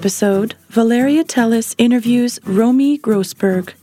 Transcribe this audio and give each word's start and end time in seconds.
Episode, 0.00 0.54
Valeria 0.70 1.22
Teles 1.22 1.74
interviews 1.76 2.40
Romi 2.44 2.96
Grossberg. 2.96 3.74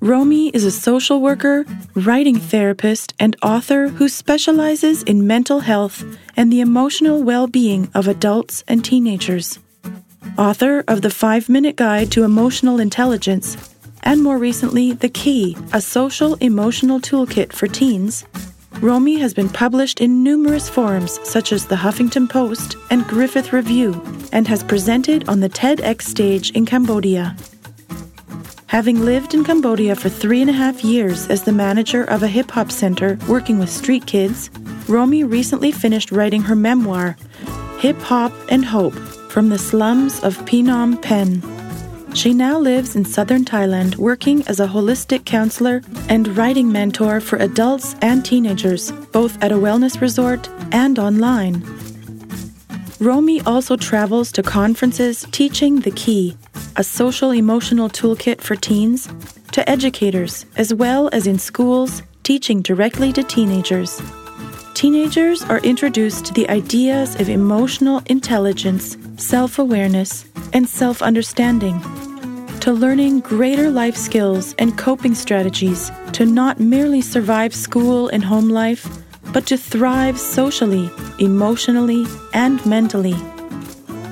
Romi 0.00 0.48
is 0.48 0.64
a 0.64 0.72
social 0.72 1.20
worker, 1.20 1.64
writing 1.94 2.36
therapist, 2.36 3.14
and 3.20 3.36
author 3.40 3.86
who 3.86 4.08
specializes 4.08 5.04
in 5.04 5.24
mental 5.24 5.60
health 5.60 6.04
and 6.36 6.52
the 6.52 6.60
emotional 6.60 7.22
well 7.22 7.46
being 7.46 7.88
of 7.94 8.08
adults 8.08 8.64
and 8.66 8.84
teenagers. 8.84 9.60
Author 10.36 10.82
of 10.88 11.02
The 11.02 11.10
Five 11.10 11.48
Minute 11.48 11.76
Guide 11.76 12.10
to 12.10 12.24
Emotional 12.24 12.80
Intelligence, 12.80 13.56
and 14.02 14.20
more 14.20 14.36
recently, 14.36 14.94
The 14.94 15.10
Key, 15.10 15.56
a 15.72 15.80
social 15.80 16.34
emotional 16.40 16.98
toolkit 16.98 17.52
for 17.52 17.68
teens, 17.68 18.24
Romi 18.80 19.18
has 19.18 19.34
been 19.34 19.48
published 19.48 20.00
in 20.00 20.22
numerous 20.22 20.68
forums 20.68 21.18
such 21.28 21.52
as 21.52 21.66
the 21.66 21.76
Huffington 21.76 22.28
Post 22.28 22.76
and 22.90 23.04
Griffith 23.06 23.52
Review 23.52 24.00
and 24.32 24.46
has 24.46 24.62
presented 24.62 25.28
on 25.28 25.40
the 25.40 25.48
TEDx 25.48 26.02
stage 26.02 26.52
in 26.52 26.64
Cambodia. 26.64 27.36
Having 28.68 29.04
lived 29.04 29.34
in 29.34 29.42
Cambodia 29.42 29.96
for 29.96 30.08
three 30.08 30.40
and 30.40 30.50
a 30.50 30.52
half 30.52 30.84
years 30.84 31.26
as 31.28 31.42
the 31.42 31.52
manager 31.52 32.04
of 32.04 32.22
a 32.22 32.28
hip 32.28 32.50
hop 32.50 32.70
center 32.70 33.18
working 33.26 33.58
with 33.58 33.70
street 33.70 34.06
kids, 34.06 34.50
Romi 34.86 35.24
recently 35.24 35.72
finished 35.72 36.12
writing 36.12 36.42
her 36.42 36.54
memoir, 36.54 37.16
Hip 37.80 38.00
Hop 38.02 38.32
and 38.48 38.64
Hope 38.64 38.94
From 39.30 39.48
the 39.48 39.58
Slums 39.58 40.22
of 40.22 40.36
Phnom 40.38 41.00
Penh. 41.02 41.57
She 42.18 42.34
now 42.34 42.58
lives 42.58 42.96
in 42.96 43.04
southern 43.04 43.44
Thailand 43.44 43.94
working 43.94 44.42
as 44.48 44.58
a 44.58 44.66
holistic 44.66 45.24
counselor 45.24 45.82
and 46.08 46.36
writing 46.36 46.72
mentor 46.72 47.20
for 47.20 47.36
adults 47.36 47.94
and 48.02 48.24
teenagers, 48.24 48.90
both 49.12 49.40
at 49.40 49.52
a 49.52 49.54
wellness 49.54 50.00
resort 50.00 50.48
and 50.72 50.98
online. 50.98 51.62
Romi 52.98 53.40
also 53.42 53.76
travels 53.76 54.32
to 54.32 54.42
conferences 54.42 55.28
teaching 55.30 55.78
the 55.78 55.92
key, 55.92 56.36
a 56.74 56.82
social 56.82 57.30
emotional 57.30 57.88
toolkit 57.88 58.40
for 58.40 58.56
teens, 58.56 59.08
to 59.52 59.70
educators, 59.70 60.44
as 60.56 60.74
well 60.74 61.08
as 61.12 61.28
in 61.28 61.38
schools, 61.38 62.02
teaching 62.24 62.62
directly 62.62 63.12
to 63.12 63.22
teenagers. 63.22 64.02
Teenagers 64.74 65.44
are 65.44 65.60
introduced 65.60 66.24
to 66.24 66.34
the 66.34 66.50
ideas 66.50 67.14
of 67.20 67.28
emotional 67.28 68.02
intelligence, 68.06 68.96
self 69.18 69.60
awareness, 69.60 70.24
and 70.52 70.68
self 70.68 71.00
understanding, 71.00 71.80
to 72.60 72.72
learning 72.72 73.20
greater 73.20 73.70
life 73.70 73.96
skills 73.96 74.54
and 74.58 74.76
coping 74.76 75.14
strategies 75.14 75.90
to 76.12 76.26
not 76.26 76.58
merely 76.58 77.00
survive 77.00 77.54
school 77.54 78.08
and 78.08 78.24
home 78.24 78.48
life, 78.48 78.86
but 79.32 79.46
to 79.46 79.56
thrive 79.56 80.18
socially, 80.18 80.90
emotionally, 81.18 82.04
and 82.34 82.64
mentally. 82.66 83.16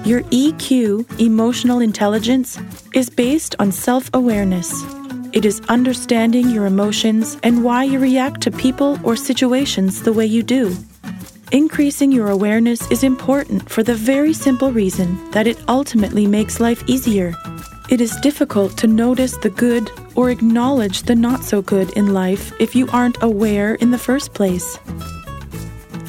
Your 0.05 0.23
EQ, 0.31 1.21
emotional 1.21 1.81
intelligence, 1.81 2.59
is 2.95 3.11
based 3.11 3.57
on 3.59 3.73
self 3.73 4.09
awareness. 4.15 4.85
It 5.33 5.45
is 5.45 5.61
understanding 5.69 6.49
your 6.51 6.67
emotions 6.67 7.37
and 7.43 7.65
why 7.65 7.85
you 7.85 7.99
react 7.99 8.41
to 8.43 8.51
people 8.51 8.99
or 9.03 9.17
situations 9.17 10.03
the 10.03 10.13
way 10.13 10.27
you 10.27 10.43
do. 10.43 10.77
Increasing 11.53 12.13
your 12.13 12.31
awareness 12.31 12.91
is 12.91 13.03
important 13.03 13.69
for 13.69 13.83
the 13.83 13.95
very 13.95 14.33
simple 14.33 14.73
reason 14.73 15.31
that 15.33 15.47
it 15.47 15.59
ultimately 15.69 16.27
makes 16.27 16.61
life 16.61 16.83
easier. 16.89 17.35
It 17.89 18.01
is 18.01 18.17
difficult 18.17 18.77
to 18.79 18.89
notice 18.89 19.37
the 19.37 19.51
good 19.51 19.89
or 20.17 20.31
acknowledge 20.31 21.03
the 21.03 21.15
not 21.15 21.45
so 21.45 21.63
good 21.63 21.91
in 21.91 22.13
life 22.13 22.53
if 22.61 22.75
you 22.75 22.89
aren't 22.89 23.23
aware 23.23 23.77
in 23.77 23.93
the 23.93 23.99
first 23.99 24.35
place. 24.35 24.77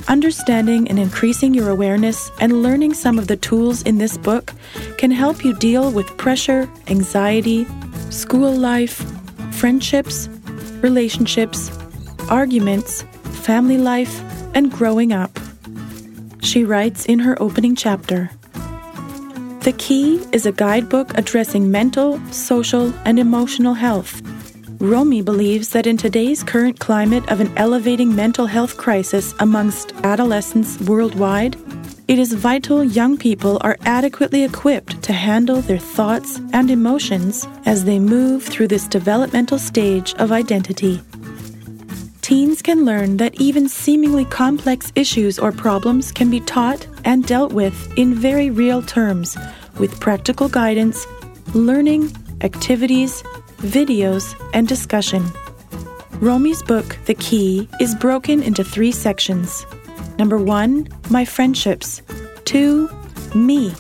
Understanding 0.08 0.88
and 0.90 0.98
increasing 0.98 1.54
your 1.54 1.70
awareness 1.70 2.32
and 2.40 2.64
learning 2.64 2.96
some 2.96 3.20
of 3.20 3.28
the 3.28 3.38
tools 3.38 3.84
in 3.84 4.00
this 4.00 4.18
book 4.18 4.54
can 4.98 5.12
help 5.12 5.46
you 5.46 5.54
deal 5.54 5.92
with 5.92 6.18
pressure, 6.18 6.68
anxiety, 6.88 7.68
school 8.10 8.56
life, 8.56 9.06
friendships, 9.52 10.30
relationships, 10.82 11.70
arguments, 12.28 13.04
family 13.44 13.78
life, 13.78 14.20
and 14.56 14.72
growing 14.72 15.14
up. 15.14 15.38
She 16.42 16.64
writes 16.64 17.06
in 17.06 17.20
her 17.20 17.40
opening 17.40 17.76
chapter 17.76 18.32
The 19.68 19.74
Key 19.74 20.26
is 20.32 20.46
a 20.46 20.54
guidebook 20.54 21.18
addressing 21.18 21.70
mental, 21.70 22.22
social, 22.32 22.94
and 23.04 23.20
emotional 23.20 23.74
health. 23.74 24.22
Romi 24.80 25.22
believes 25.22 25.72
that 25.72 25.86
in 25.86 25.98
today's 25.98 26.42
current 26.42 26.80
climate 26.80 27.30
of 27.30 27.42
an 27.42 27.52
elevating 27.58 28.16
mental 28.16 28.46
health 28.46 28.78
crisis 28.78 29.36
amongst 29.42 29.92
adolescents 30.06 30.80
worldwide, 30.80 31.58
it 32.08 32.18
is 32.18 32.32
vital 32.32 32.82
young 32.82 33.18
people 33.18 33.58
are 33.60 33.76
adequately 33.82 34.46
equipped 34.46 35.04
to 35.04 35.12
handle 35.12 35.60
their 35.60 35.78
thoughts 35.78 36.40
and 36.54 36.72
emotions 36.72 37.46
as 37.66 37.84
they 37.84 38.00
move 38.00 38.46
through 38.46 38.70
this 38.70 38.88
developmental 38.88 39.60
stage 39.60 40.14
of 40.14 40.32
identity. 40.32 41.02
Teens 42.22 42.62
can 42.62 42.84
learn 42.84 43.18
that 43.18 43.40
even 43.40 43.70
seemingly 43.70 44.26
complex 44.26 44.92
issues 44.96 45.40
or 45.40 45.52
problems 45.52 46.12
can 46.12 46.30
be 46.30 46.42
taught 46.42 46.86
and 47.06 47.26
dealt 47.26 47.54
with 47.54 47.98
in 47.98 48.14
very 48.14 48.50
real 48.50 48.82
terms 48.82 49.38
with 49.80 50.00
practical 50.00 50.50
guidance, 50.50 51.06
learning, 51.54 52.12
activities, 52.42 53.24
videos, 53.58 54.36
and 54.54 54.68
discussion. 54.68 55.26
Romi's 56.20 56.64
book, 56.64 56.98
The 57.06 57.16
Key, 57.16 57.70
is 57.80 57.96
broken 57.96 58.42
into 58.42 58.64
three 58.64 58.92
sections. 58.92 59.66
Number 60.18 60.38
one, 60.38 60.88
my 61.10 61.26
friendships. 61.26 62.02
Two, 62.46 62.90
me. 63.36 63.74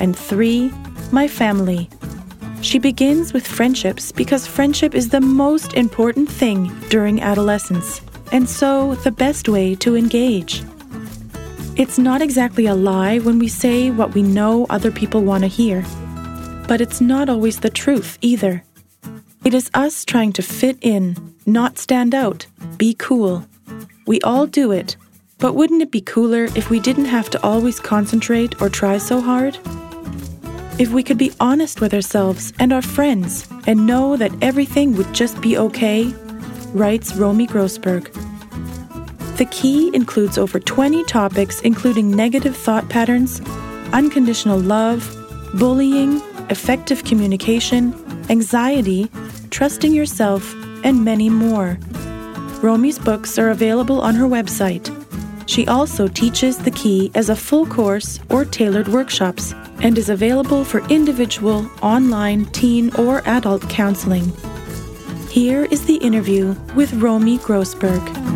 And 0.00 0.16
three, 0.16 0.72
my 1.12 1.28
family. 1.28 1.88
She 2.60 2.78
begins 2.78 3.32
with 3.32 3.46
friendships 3.46 4.10
because 4.10 4.46
friendship 4.46 4.94
is 4.94 5.10
the 5.10 5.20
most 5.20 5.74
important 5.74 6.28
thing 6.28 6.74
during 6.88 7.20
adolescence, 7.20 8.00
and 8.32 8.48
so 8.48 8.96
the 8.96 9.12
best 9.12 9.48
way 9.48 9.76
to 9.76 9.94
engage. 9.94 10.64
It's 11.76 11.98
not 11.98 12.22
exactly 12.22 12.64
a 12.64 12.74
lie 12.74 13.18
when 13.18 13.38
we 13.38 13.48
say 13.48 13.90
what 13.90 14.14
we 14.14 14.22
know 14.22 14.64
other 14.70 14.90
people 14.90 15.20
want 15.22 15.42
to 15.42 15.46
hear, 15.46 15.84
but 16.66 16.80
it's 16.80 17.02
not 17.02 17.28
always 17.28 17.60
the 17.60 17.68
truth 17.68 18.16
either. 18.22 18.64
It 19.44 19.52
is 19.52 19.70
us 19.74 20.02
trying 20.02 20.32
to 20.32 20.42
fit 20.42 20.78
in, 20.80 21.34
not 21.44 21.76
stand 21.76 22.14
out, 22.14 22.46
be 22.78 22.94
cool. 22.94 23.46
We 24.06 24.22
all 24.22 24.46
do 24.46 24.72
it, 24.72 24.96
but 25.36 25.54
wouldn't 25.54 25.82
it 25.82 25.90
be 25.90 26.00
cooler 26.00 26.44
if 26.56 26.70
we 26.70 26.80
didn't 26.80 27.12
have 27.12 27.28
to 27.28 27.42
always 27.42 27.78
concentrate 27.78 28.58
or 28.62 28.70
try 28.70 28.96
so 28.96 29.20
hard? 29.20 29.58
If 30.78 30.92
we 30.92 31.02
could 31.02 31.18
be 31.18 31.32
honest 31.40 31.82
with 31.82 31.92
ourselves 31.92 32.54
and 32.58 32.72
our 32.72 32.80
friends 32.80 33.46
and 33.66 33.86
know 33.86 34.16
that 34.16 34.32
everything 34.40 34.96
would 34.96 35.12
just 35.12 35.38
be 35.42 35.58
okay, 35.58 36.04
writes 36.72 37.14
Romi 37.16 37.46
Grossberg. 37.46 38.25
The 39.36 39.48
key 39.50 39.90
includes 39.94 40.38
over 40.38 40.58
20 40.58 41.04
topics, 41.04 41.60
including 41.60 42.10
negative 42.10 42.56
thought 42.56 42.88
patterns, 42.88 43.40
unconditional 43.92 44.58
love, 44.58 45.02
bullying, 45.54 46.22
effective 46.50 47.04
communication, 47.04 47.94
anxiety, 48.30 49.10
trusting 49.50 49.92
yourself, 49.92 50.54
and 50.84 51.04
many 51.04 51.28
more. 51.28 51.78
Romi's 52.62 52.98
books 52.98 53.38
are 53.38 53.50
available 53.50 54.00
on 54.00 54.14
her 54.14 54.26
website, 54.26 54.90
She 55.46 55.66
also 55.68 56.08
teaches 56.08 56.58
the 56.58 56.72
key 56.72 57.10
as 57.14 57.30
a 57.30 57.36
full 57.36 57.66
course 57.66 58.18
or 58.30 58.44
tailored 58.44 58.88
workshops 58.88 59.54
and 59.80 59.96
is 59.96 60.08
available 60.08 60.64
for 60.64 60.86
individual, 60.88 61.70
online, 61.82 62.46
teen, 62.46 62.94
or 62.96 63.22
adult 63.26 63.68
counseling. 63.70 64.32
Here 65.30 65.66
is 65.66 65.86
the 65.86 65.96
interview 65.96 66.54
with 66.74 66.92
Romi 66.94 67.38
Grossberg. 67.38 68.35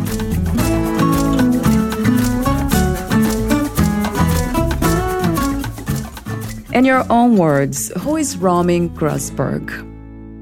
In 6.73 6.85
your 6.85 7.03
own 7.11 7.35
words, 7.35 7.91
who 7.99 8.15
is 8.15 8.37
Romi 8.37 8.87
Grossberg? 8.87 9.69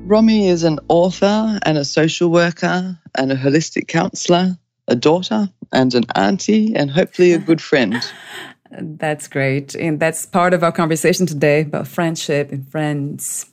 Romi 0.08 0.48
is 0.48 0.64
an 0.64 0.78
author 0.88 1.60
and 1.66 1.76
a 1.76 1.84
social 1.84 2.30
worker 2.30 3.00
and 3.18 3.32
a 3.32 3.36
holistic 3.36 3.88
counselor, 3.88 4.56
a 4.88 4.96
daughter 4.96 5.50
and 5.74 5.96
an 5.96 6.04
auntie, 6.14 6.76
and 6.76 6.92
hopefully 6.92 7.34
a 7.34 7.40
good 7.40 7.60
friend. 7.60 7.96
That's 8.72 9.28
great. 9.28 9.74
And 9.74 10.00
that's 10.00 10.28
part 10.28 10.54
of 10.54 10.64
our 10.64 10.72
conversation 10.72 11.26
today 11.26 11.62
about 11.62 11.88
friendship 11.88 12.52
and 12.52 12.70
friends. 12.70 13.48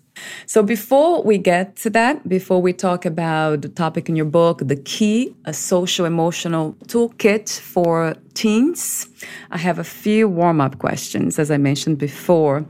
So 0.47 0.63
before 0.63 1.23
we 1.23 1.39
get 1.39 1.77
to 1.77 1.91
that, 1.91 2.29
before 2.29 2.61
we 2.63 2.73
talk 2.73 3.05
about 3.05 3.63
the 3.63 3.69
topic 3.69 4.09
in 4.09 4.17
your 4.17 4.27
book, 4.27 4.61
The 4.65 4.77
Key, 4.77 5.35
a 5.45 5.53
social 5.53 6.07
emotional 6.07 6.75
toolkit 6.87 7.59
for 7.59 8.15
teens, 8.35 9.09
I 9.51 9.59
have 9.59 9.79
a 9.79 9.85
few 9.85 10.29
warm 10.29 10.61
up 10.61 10.79
questions, 10.79 11.39
as 11.39 11.51
I 11.51 11.57
mentioned 11.57 11.99
before. 11.99 12.65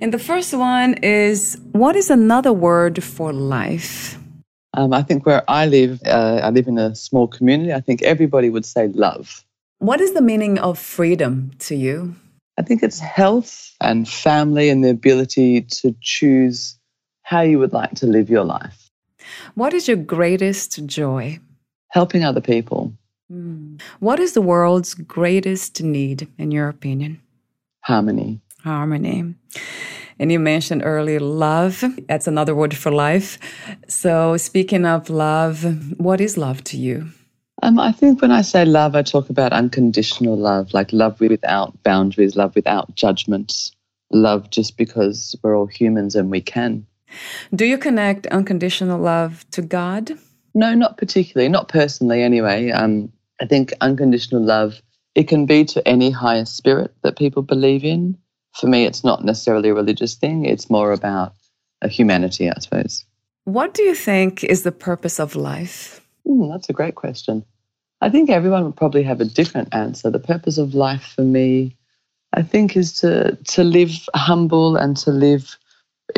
And 0.00 0.12
the 0.12 0.18
first 0.18 0.54
one 0.54 0.94
is 1.02 1.58
What 1.72 1.96
is 1.96 2.10
another 2.10 2.52
word 2.52 3.02
for 3.02 3.32
life? 3.32 4.18
Um, 4.74 4.92
I 4.92 5.02
think 5.02 5.26
where 5.26 5.42
I 5.48 5.66
live, 5.66 6.00
uh, 6.06 6.40
I 6.42 6.50
live 6.50 6.68
in 6.68 6.78
a 6.78 6.94
small 6.94 7.26
community. 7.26 7.72
I 7.72 7.80
think 7.80 8.02
everybody 8.02 8.48
would 8.48 8.64
say 8.64 8.88
love. 8.88 9.44
What 9.78 10.00
is 10.00 10.12
the 10.12 10.22
meaning 10.22 10.58
of 10.58 10.78
freedom 10.78 11.50
to 11.60 11.74
you? 11.74 12.14
I 12.58 12.62
think 12.62 12.82
it's 12.82 12.98
health 12.98 13.74
and 13.80 14.08
family 14.08 14.68
and 14.68 14.84
the 14.84 14.90
ability 14.90 15.62
to 15.62 15.94
choose 16.00 16.77
how 17.28 17.42
you 17.42 17.58
would 17.58 17.74
like 17.74 17.94
to 17.94 18.06
live 18.06 18.30
your 18.30 18.44
life. 18.44 18.90
What 19.54 19.74
is 19.74 19.86
your 19.86 19.98
greatest 19.98 20.86
joy? 20.86 21.38
Helping 21.90 22.24
other 22.24 22.40
people. 22.40 22.94
Mm. 23.30 23.82
What 24.00 24.18
is 24.18 24.32
the 24.32 24.40
world's 24.40 24.94
greatest 24.94 25.82
need, 25.82 26.26
in 26.38 26.50
your 26.52 26.70
opinion? 26.70 27.20
Harmony. 27.82 28.40
Harmony. 28.64 29.34
And 30.18 30.32
you 30.32 30.38
mentioned 30.38 30.80
earlier 30.82 31.20
love. 31.20 31.84
That's 32.08 32.26
another 32.26 32.54
word 32.54 32.74
for 32.74 32.90
life. 32.90 33.38
So, 33.88 34.38
speaking 34.38 34.86
of 34.86 35.10
love, 35.10 36.00
what 36.00 36.22
is 36.22 36.38
love 36.38 36.64
to 36.64 36.78
you? 36.78 37.08
Um, 37.62 37.78
I 37.78 37.92
think 37.92 38.22
when 38.22 38.32
I 38.32 38.40
say 38.40 38.64
love, 38.64 38.96
I 38.96 39.02
talk 39.02 39.28
about 39.28 39.52
unconditional 39.52 40.38
love, 40.38 40.72
like 40.72 40.94
love 40.94 41.20
without 41.20 41.82
boundaries, 41.82 42.36
love 42.36 42.54
without 42.54 42.94
judgments, 42.94 43.70
love 44.10 44.48
just 44.48 44.78
because 44.78 45.36
we're 45.42 45.58
all 45.58 45.66
humans 45.66 46.14
and 46.14 46.30
we 46.30 46.40
can. 46.40 46.86
Do 47.54 47.64
you 47.64 47.78
connect 47.78 48.26
unconditional 48.28 48.98
love 48.98 49.44
to 49.52 49.62
God? 49.62 50.12
No, 50.54 50.74
not 50.74 50.98
particularly, 50.98 51.48
not 51.48 51.68
personally 51.68 52.22
anyway. 52.22 52.70
Um, 52.70 53.12
I 53.40 53.46
think 53.46 53.72
unconditional 53.80 54.42
love, 54.42 54.80
it 55.14 55.28
can 55.28 55.46
be 55.46 55.64
to 55.66 55.86
any 55.86 56.10
higher 56.10 56.44
spirit 56.44 56.94
that 57.02 57.16
people 57.16 57.42
believe 57.42 57.84
in. 57.84 58.18
For 58.54 58.66
me, 58.66 58.84
it's 58.84 59.04
not 59.04 59.24
necessarily 59.24 59.68
a 59.68 59.74
religious 59.74 60.14
thing, 60.14 60.44
it's 60.44 60.70
more 60.70 60.92
about 60.92 61.32
a 61.82 61.88
humanity, 61.88 62.50
I 62.50 62.58
suppose. 62.58 63.04
What 63.44 63.72
do 63.74 63.82
you 63.82 63.94
think 63.94 64.42
is 64.44 64.62
the 64.62 64.72
purpose 64.72 65.20
of 65.20 65.36
life? 65.36 66.00
Mm, 66.26 66.50
that's 66.52 66.68
a 66.68 66.72
great 66.72 66.96
question. 66.96 67.44
I 68.00 68.10
think 68.10 68.30
everyone 68.30 68.64
would 68.64 68.76
probably 68.76 69.02
have 69.04 69.20
a 69.20 69.24
different 69.24 69.74
answer. 69.74 70.10
The 70.10 70.18
purpose 70.18 70.58
of 70.58 70.74
life 70.74 71.12
for 71.14 71.22
me, 71.22 71.76
I 72.32 72.42
think, 72.42 72.76
is 72.76 72.92
to, 73.00 73.36
to 73.36 73.64
live 73.64 73.92
humble 74.14 74.76
and 74.76 74.96
to 74.98 75.10
live 75.10 75.56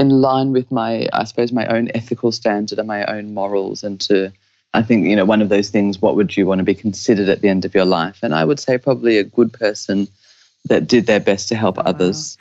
in 0.00 0.08
line 0.08 0.52
with 0.52 0.73
my, 0.73 1.08
I 1.12 1.25
suppose, 1.25 1.52
my 1.52 1.67
own 1.67 1.91
ethical 1.94 2.32
standard 2.32 2.79
and 2.79 2.88
my 2.88 3.05
own 3.05 3.35
morals, 3.35 3.85
and 3.85 4.00
to, 4.00 4.32
I 4.73 4.82
think, 4.82 5.06
you 5.06 5.14
know, 5.14 5.26
one 5.26 5.43
of 5.43 5.50
those 5.50 5.69
things, 5.69 6.00
what 6.00 6.17
would 6.17 6.37
you 6.37 6.47
want 6.47 6.58
to 6.58 6.64
be 6.64 6.75
considered 6.75 7.29
at 7.29 7.43
the 7.43 7.49
end 7.49 7.64
of 7.67 7.75
your 7.75 7.85
life? 7.85 8.19
And 8.23 8.35
I 8.35 8.44
would 8.44 8.58
say 8.58 8.79
probably 8.79 9.19
a 9.19 9.25
good 9.25 9.52
person 9.52 10.08
that 10.64 10.87
did 10.87 11.06
their 11.06 11.20
best 11.20 11.49
to 11.49 11.55
help 11.55 11.76
wow. 11.76 11.85
others. 11.87 12.38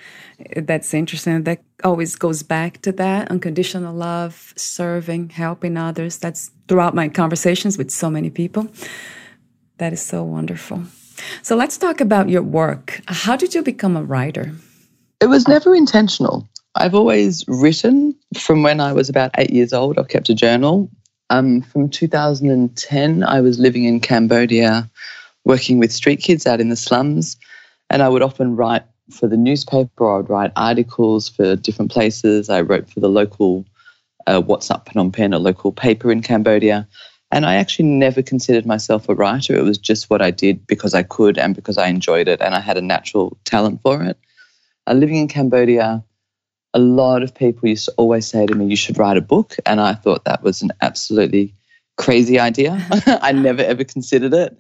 That's 0.56 0.94
interesting. 0.94 1.44
That 1.44 1.62
always 1.84 2.16
goes 2.16 2.44
back 2.44 2.82
to 2.84 2.92
that 2.94 3.30
unconditional 3.30 3.94
love, 3.94 4.54
serving, 4.56 5.32
helping 5.32 5.78
others. 5.78 6.18
That's 6.18 6.52
throughout 6.68 6.96
my 6.96 7.10
conversations 7.10 7.78
with 7.78 7.92
so 7.92 8.10
many 8.10 8.30
people. 8.30 8.68
That 9.78 9.94
is 9.94 10.02
so 10.02 10.24
wonderful. 10.24 10.84
So 11.42 11.56
let's 11.56 11.78
talk 11.78 12.00
about 12.00 12.30
your 12.30 12.44
work. 12.44 13.02
How 13.08 13.36
did 13.36 13.54
you 13.54 13.64
become 13.64 13.98
a 13.98 14.04
writer? 14.04 14.54
It 15.20 15.28
was 15.28 15.48
never 15.48 15.76
intentional. 15.76 16.48
I've 16.80 16.96
always 16.96 17.44
written 17.50 18.16
from 18.38 18.64
when 18.64 18.80
I 18.80 18.94
was 18.94 19.10
about 19.10 19.32
eight 19.38 19.50
years 19.50 19.74
old. 19.74 20.00
I've 20.00 20.08
kept 20.08 20.30
a 20.30 20.34
journal. 20.34 20.90
Um, 21.30 21.62
from 21.62 21.90
2010, 21.90 23.24
I 23.24 23.42
was 23.42 23.60
living 23.60 23.84
in 23.84 24.00
Cambodia, 24.00 24.90
working 25.44 25.80
with 25.80 25.92
street 25.92 26.22
kids 26.22 26.48
out 26.48 26.62
in 26.62 26.70
the 26.70 26.78
slums, 26.78 27.36
and 27.90 28.02
I 28.02 28.08
would 28.08 28.22
often 28.22 28.56
write 28.56 28.84
for 29.12 29.28
the 29.28 29.36
newspaper. 29.36 30.10
I 30.10 30.18
would 30.18 30.30
write 30.30 30.54
articles 30.56 31.28
for 31.28 31.58
different 31.58 31.92
places. 31.92 32.50
I 32.50 32.62
wrote 32.62 32.90
for 32.90 33.02
the 33.02 33.10
local 33.10 33.66
uh, 34.26 34.42
What's 34.42 34.72
Up 34.72 34.88
Phnom 34.88 35.12
Penh, 35.12 35.34
a 35.34 35.40
local 35.40 35.74
paper 35.74 36.14
in 36.14 36.22
Cambodia. 36.22 36.88
And 37.30 37.46
I 37.46 37.56
actually 37.56 37.90
never 37.90 38.22
considered 38.22 38.66
myself 38.66 39.10
a 39.10 39.16
writer. 39.16 39.54
It 39.54 39.64
was 39.64 39.78
just 39.78 40.10
what 40.10 40.22
I 40.22 40.32
did 40.32 40.66
because 40.66 40.94
I 40.94 41.04
could 41.04 41.38
and 41.38 41.54
because 41.54 41.78
I 41.78 41.88
enjoyed 41.88 42.30
it 42.30 42.40
and 42.40 42.56
I 42.56 42.62
had 42.62 42.78
a 42.78 42.82
natural 42.82 43.38
talent 43.44 43.82
for 43.82 44.02
it. 44.02 44.18
Uh, 44.88 44.94
living 44.94 45.18
in 45.18 45.28
Cambodia, 45.28 46.04
a 46.74 46.80
lot 46.80 47.24
of 47.24 47.34
people 47.34 47.70
used 47.70 47.86
to 47.86 47.94
always 47.98 48.28
say 48.28 48.46
to 48.46 48.56
me, 48.56 48.66
You 48.66 48.76
should 48.76 48.98
write 48.98 49.18
a 49.18 49.22
book. 49.22 49.56
And 49.66 49.82
I 49.82 49.94
thought 49.94 50.26
that 50.26 50.44
was 50.44 50.62
an 50.62 50.72
absolutely 50.82 51.54
crazy 51.98 52.40
idea. 52.40 52.86
I 53.22 53.32
never 53.32 53.62
ever 53.62 53.84
considered 53.84 54.34
it. 54.34 54.58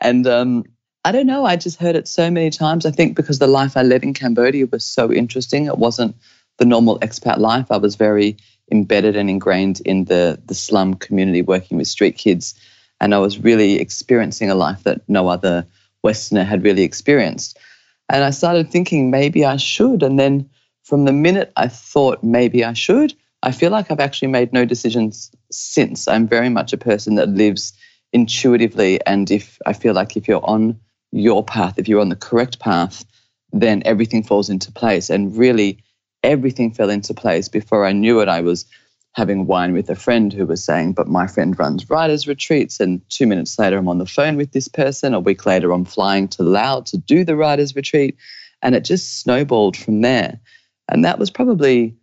And 0.00 0.26
um, 0.26 0.64
I 1.04 1.12
don't 1.12 1.26
know, 1.26 1.44
I 1.44 1.56
just 1.56 1.80
heard 1.80 1.96
it 1.96 2.06
so 2.06 2.30
many 2.30 2.50
times. 2.50 2.86
I 2.86 2.90
think 2.90 3.16
because 3.16 3.38
the 3.38 3.46
life 3.46 3.76
I 3.76 3.82
led 3.82 4.04
in 4.04 4.14
Cambodia 4.14 4.66
was 4.66 4.84
so 4.84 5.12
interesting. 5.12 5.66
It 5.66 5.78
wasn't 5.78 6.16
the 6.58 6.64
normal 6.64 6.98
expat 7.00 7.38
life. 7.38 7.66
I 7.70 7.76
was 7.76 7.96
very 7.96 8.36
embedded 8.70 9.16
and 9.16 9.28
ingrained 9.28 9.80
in 9.84 10.04
the, 10.04 10.40
the 10.46 10.54
slum 10.54 10.94
community 10.94 11.42
working 11.42 11.78
with 11.78 11.88
street 11.88 12.16
kids. 12.16 12.54
And 13.00 13.14
I 13.14 13.18
was 13.18 13.38
really 13.38 13.80
experiencing 13.80 14.50
a 14.50 14.54
life 14.54 14.84
that 14.84 15.00
no 15.08 15.28
other 15.28 15.66
Westerner 16.02 16.44
had 16.44 16.62
really 16.62 16.82
experienced. 16.82 17.58
And 18.08 18.22
I 18.22 18.30
started 18.30 18.70
thinking 18.70 19.10
maybe 19.10 19.44
I 19.44 19.56
should. 19.56 20.02
And 20.02 20.18
then 20.18 20.48
from 20.82 21.04
the 21.04 21.12
minute 21.12 21.52
I 21.56 21.68
thought 21.68 22.22
maybe 22.22 22.64
I 22.64 22.72
should, 22.72 23.14
I 23.42 23.50
feel 23.52 23.70
like 23.70 23.90
I've 23.90 24.00
actually 24.00 24.28
made 24.28 24.52
no 24.52 24.64
decisions 24.64 25.30
since. 25.50 26.06
I'm 26.06 26.28
very 26.28 26.48
much 26.48 26.72
a 26.72 26.78
person 26.78 27.16
that 27.16 27.28
lives 27.28 27.72
intuitively. 28.12 29.04
And 29.06 29.30
if 29.30 29.58
I 29.66 29.72
feel 29.72 29.94
like 29.94 30.16
if 30.16 30.28
you're 30.28 30.44
on 30.44 30.78
your 31.10 31.44
path, 31.44 31.74
if 31.78 31.88
you're 31.88 32.00
on 32.00 32.08
the 32.08 32.16
correct 32.16 32.60
path, 32.60 33.04
then 33.52 33.82
everything 33.84 34.22
falls 34.22 34.48
into 34.48 34.70
place. 34.70 35.10
And 35.10 35.36
really, 35.36 35.82
everything 36.22 36.72
fell 36.72 36.90
into 36.90 37.14
place. 37.14 37.48
Before 37.48 37.84
I 37.84 37.92
knew 37.92 38.20
it, 38.20 38.28
I 38.28 38.40
was 38.40 38.64
having 39.14 39.46
wine 39.46 39.72
with 39.72 39.90
a 39.90 39.94
friend 39.94 40.32
who 40.32 40.46
was 40.46 40.64
saying, 40.64 40.92
But 40.92 41.08
my 41.08 41.26
friend 41.26 41.58
runs 41.58 41.90
writers' 41.90 42.28
retreats. 42.28 42.80
And 42.80 43.02
two 43.10 43.26
minutes 43.26 43.58
later, 43.58 43.76
I'm 43.76 43.88
on 43.88 43.98
the 43.98 44.06
phone 44.06 44.36
with 44.36 44.52
this 44.52 44.68
person. 44.68 45.14
A 45.14 45.20
week 45.20 45.44
later, 45.46 45.72
I'm 45.72 45.84
flying 45.84 46.28
to 46.28 46.42
Laos 46.42 46.90
to 46.90 46.98
do 46.98 47.24
the 47.24 47.36
writers' 47.36 47.74
retreat. 47.74 48.16
And 48.62 48.74
it 48.74 48.84
just 48.84 49.20
snowballed 49.20 49.76
from 49.76 50.00
there. 50.02 50.38
And 50.88 51.04
that 51.04 51.18
was 51.18 51.30
probably, 51.30 51.96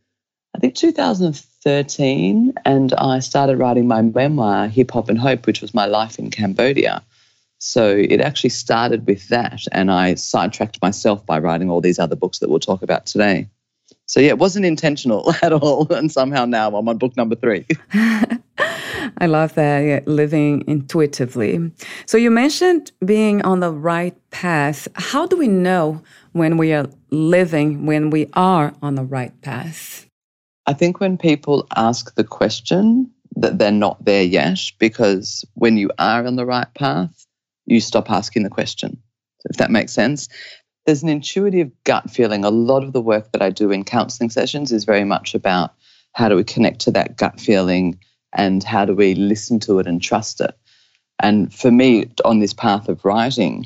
I 0.56 0.60
think, 0.60 0.76
2013. 0.76 2.54
And 2.66 2.94
I 2.94 3.20
started 3.20 3.58
writing 3.58 3.88
my 3.88 4.02
memoir, 4.02 4.68
Hip 4.68 4.92
Hop 4.92 5.10
and 5.10 5.20
Hope, 5.20 5.46
which 5.46 5.62
was 5.62 5.74
my 5.74 5.86
life 5.86 6.18
in 6.20 6.32
Cambodia. 6.32 7.04
So 7.60 7.90
it 7.90 8.22
actually 8.22 8.52
started 8.52 9.06
with 9.06 9.28
that. 9.28 9.62
And 9.72 9.92
I 9.92 10.16
sidetracked 10.16 10.82
myself 10.82 11.26
by 11.26 11.40
writing 11.40 11.70
all 11.70 11.82
these 11.82 12.00
other 12.00 12.16
books 12.16 12.40
that 12.40 12.50
we'll 12.50 12.60
talk 12.60 12.82
about 12.82 13.06
today. 13.06 13.50
So 14.06 14.20
yeah, 14.20 14.30
it 14.30 14.40
wasn't 14.40 14.66
intentional 14.66 15.34
at 15.42 15.54
all. 15.54 15.92
And 15.94 16.12
somehow 16.12 16.46
now 16.46 16.76
I'm 16.76 16.88
on 16.88 16.98
book 16.98 17.16
number 17.18 17.36
three. 17.36 17.66
I 19.20 19.26
love 19.26 19.54
that, 19.56 19.80
yeah, 19.80 20.00
living 20.06 20.64
intuitively. 20.68 21.72
So 22.06 22.18
you 22.18 22.32
mentioned 22.32 22.92
being 23.06 23.42
on 23.42 23.60
the 23.60 23.72
right 23.72 24.16
path. 24.32 24.88
How 24.96 25.28
do 25.28 25.38
we 25.38 25.48
know 25.48 26.02
when 26.32 26.58
we 26.58 26.74
are 26.74 26.88
living, 27.12 27.86
when 27.86 28.10
we 28.10 28.30
are 28.34 28.74
on 28.82 28.96
the 28.96 29.04
right 29.04 29.40
path? 29.42 30.08
I 30.66 30.74
think 30.74 31.00
when 31.00 31.18
people 31.18 31.68
ask 31.76 32.16
the 32.16 32.24
question 32.24 33.12
that 33.36 33.58
they're 33.58 33.72
not 33.72 34.06
there 34.06 34.24
yet, 34.24 34.60
because 34.80 35.44
when 35.56 35.78
you 35.78 35.90
are 36.00 36.26
on 36.26 36.36
the 36.36 36.46
right 36.46 36.72
path, 36.76 37.26
you 37.66 37.82
stop 37.82 38.10
asking 38.10 38.44
the 38.44 38.50
question, 38.50 39.02
if 39.50 39.58
that 39.58 39.72
makes 39.72 39.92
sense. 39.92 40.30
There's 40.86 41.04
an 41.04 41.10
intuitive 41.10 41.72
gut 41.84 42.10
feeling. 42.10 42.46
A 42.46 42.50
lot 42.50 42.84
of 42.84 42.94
the 42.94 43.02
work 43.02 43.32
that 43.32 43.42
I 43.42 43.50
do 43.50 43.72
in 43.72 43.84
counseling 43.84 44.30
sessions 44.30 44.72
is 44.72 44.86
very 44.86 45.04
much 45.04 45.36
about 45.36 45.74
how 46.14 46.30
do 46.30 46.36
we 46.36 46.44
connect 46.44 46.80
to 46.82 46.92
that 46.92 47.18
gut 47.18 47.40
feeling 47.40 48.00
and 48.34 48.64
how 48.64 48.86
do 48.86 48.94
we 48.94 49.16
listen 49.16 49.60
to 49.62 49.80
it 49.80 49.88
and 49.88 50.02
trust 50.02 50.42
it. 50.42 50.58
And 51.20 51.54
for 51.54 51.72
me, 51.72 52.10
on 52.24 52.40
this 52.40 52.54
path 52.54 52.88
of 52.88 53.04
writing, 53.04 53.66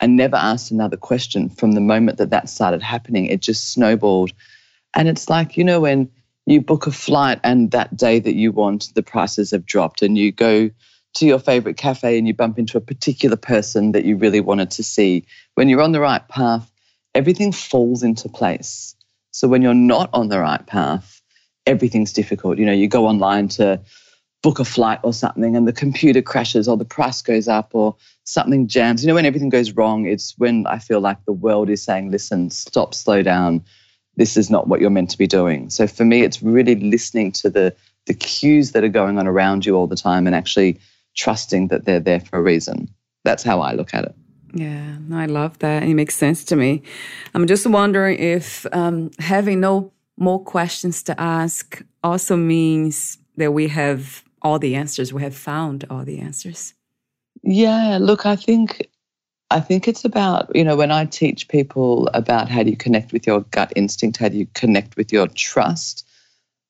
I 0.00 0.06
never 0.06 0.36
asked 0.36 0.70
another 0.70 0.96
question 0.96 1.50
from 1.50 1.72
the 1.72 1.80
moment 1.80 2.18
that 2.18 2.30
that 2.30 2.48
started 2.48 2.82
happening. 2.82 3.26
It 3.26 3.40
just 3.40 3.72
snowballed. 3.72 4.32
And 4.94 5.08
it's 5.08 5.28
like, 5.28 5.56
you 5.56 5.64
know, 5.64 5.80
when 5.80 6.10
you 6.46 6.60
book 6.60 6.86
a 6.86 6.90
flight 6.90 7.38
and 7.44 7.70
that 7.70 7.96
day 7.96 8.18
that 8.18 8.34
you 8.34 8.50
want, 8.50 8.92
the 8.94 9.02
prices 9.02 9.50
have 9.50 9.66
dropped, 9.66 10.02
and 10.02 10.16
you 10.16 10.32
go 10.32 10.70
to 11.14 11.26
your 11.26 11.38
favorite 11.38 11.76
cafe 11.76 12.16
and 12.16 12.26
you 12.26 12.34
bump 12.34 12.58
into 12.58 12.78
a 12.78 12.80
particular 12.80 13.36
person 13.36 13.92
that 13.92 14.04
you 14.04 14.16
really 14.16 14.40
wanted 14.40 14.70
to 14.70 14.82
see. 14.82 15.26
When 15.54 15.68
you're 15.68 15.82
on 15.82 15.92
the 15.92 16.00
right 16.00 16.26
path, 16.28 16.70
everything 17.14 17.52
falls 17.52 18.02
into 18.02 18.28
place. 18.28 18.94
So 19.32 19.48
when 19.48 19.62
you're 19.62 19.74
not 19.74 20.10
on 20.12 20.28
the 20.28 20.40
right 20.40 20.64
path, 20.66 21.19
everything's 21.70 22.12
difficult. 22.12 22.58
You 22.58 22.66
know, 22.66 22.72
you 22.72 22.88
go 22.88 23.06
online 23.06 23.48
to 23.48 23.80
book 24.42 24.58
a 24.58 24.64
flight 24.64 25.00
or 25.02 25.12
something 25.12 25.54
and 25.54 25.68
the 25.68 25.72
computer 25.72 26.22
crashes 26.22 26.66
or 26.66 26.76
the 26.76 26.84
price 26.84 27.20
goes 27.22 27.46
up 27.46 27.70
or 27.74 27.94
something 28.24 28.66
jams. 28.66 29.02
You 29.02 29.08
know, 29.08 29.14
when 29.14 29.26
everything 29.26 29.50
goes 29.50 29.72
wrong, 29.72 30.06
it's 30.06 30.34
when 30.38 30.66
I 30.66 30.78
feel 30.78 31.00
like 31.00 31.24
the 31.24 31.32
world 31.32 31.68
is 31.68 31.82
saying, 31.82 32.10
listen, 32.10 32.50
stop, 32.50 32.94
slow 32.94 33.22
down. 33.22 33.64
This 34.16 34.36
is 34.36 34.50
not 34.50 34.66
what 34.66 34.80
you're 34.80 34.90
meant 34.90 35.10
to 35.10 35.18
be 35.18 35.26
doing. 35.26 35.70
So 35.70 35.86
for 35.86 36.04
me, 36.04 36.22
it's 36.22 36.42
really 36.42 36.74
listening 36.74 37.32
to 37.32 37.50
the 37.50 37.74
the 38.06 38.14
cues 38.14 38.72
that 38.72 38.82
are 38.82 38.88
going 38.88 39.18
on 39.18 39.26
around 39.26 39.66
you 39.66 39.76
all 39.76 39.86
the 39.86 39.94
time 39.94 40.26
and 40.26 40.34
actually 40.34 40.80
trusting 41.14 41.68
that 41.68 41.84
they're 41.84 42.00
there 42.00 42.18
for 42.18 42.38
a 42.38 42.42
reason. 42.42 42.88
That's 43.24 43.42
how 43.42 43.60
I 43.60 43.74
look 43.74 43.92
at 43.92 44.04
it. 44.06 44.14
Yeah, 44.54 44.96
I 45.12 45.26
love 45.26 45.58
that. 45.58 45.82
It 45.82 45.94
makes 45.94 46.14
sense 46.14 46.42
to 46.46 46.56
me. 46.56 46.82
I'm 47.34 47.46
just 47.46 47.66
wondering 47.66 48.18
if 48.18 48.66
um, 48.72 49.10
having 49.18 49.60
no 49.60 49.92
more 50.20 50.42
questions 50.42 51.02
to 51.04 51.20
ask 51.20 51.82
also 52.04 52.36
means 52.36 53.18
that 53.36 53.52
we 53.52 53.68
have 53.68 54.22
all 54.42 54.58
the 54.58 54.76
answers. 54.76 55.12
We 55.12 55.22
have 55.22 55.34
found 55.34 55.84
all 55.90 56.04
the 56.04 56.20
answers. 56.20 56.74
Yeah, 57.42 57.98
look, 58.00 58.26
I 58.26 58.36
think 58.36 58.88
I 59.50 59.58
think 59.58 59.88
it's 59.88 60.04
about, 60.04 60.54
you 60.54 60.62
know, 60.62 60.76
when 60.76 60.92
I 60.92 61.06
teach 61.06 61.48
people 61.48 62.06
about 62.14 62.48
how 62.48 62.62
do 62.62 62.70
you 62.70 62.76
connect 62.76 63.12
with 63.12 63.26
your 63.26 63.40
gut 63.50 63.72
instinct, 63.74 64.18
how 64.18 64.28
do 64.28 64.36
you 64.36 64.46
connect 64.54 64.96
with 64.96 65.12
your 65.12 65.26
trust, 65.26 66.06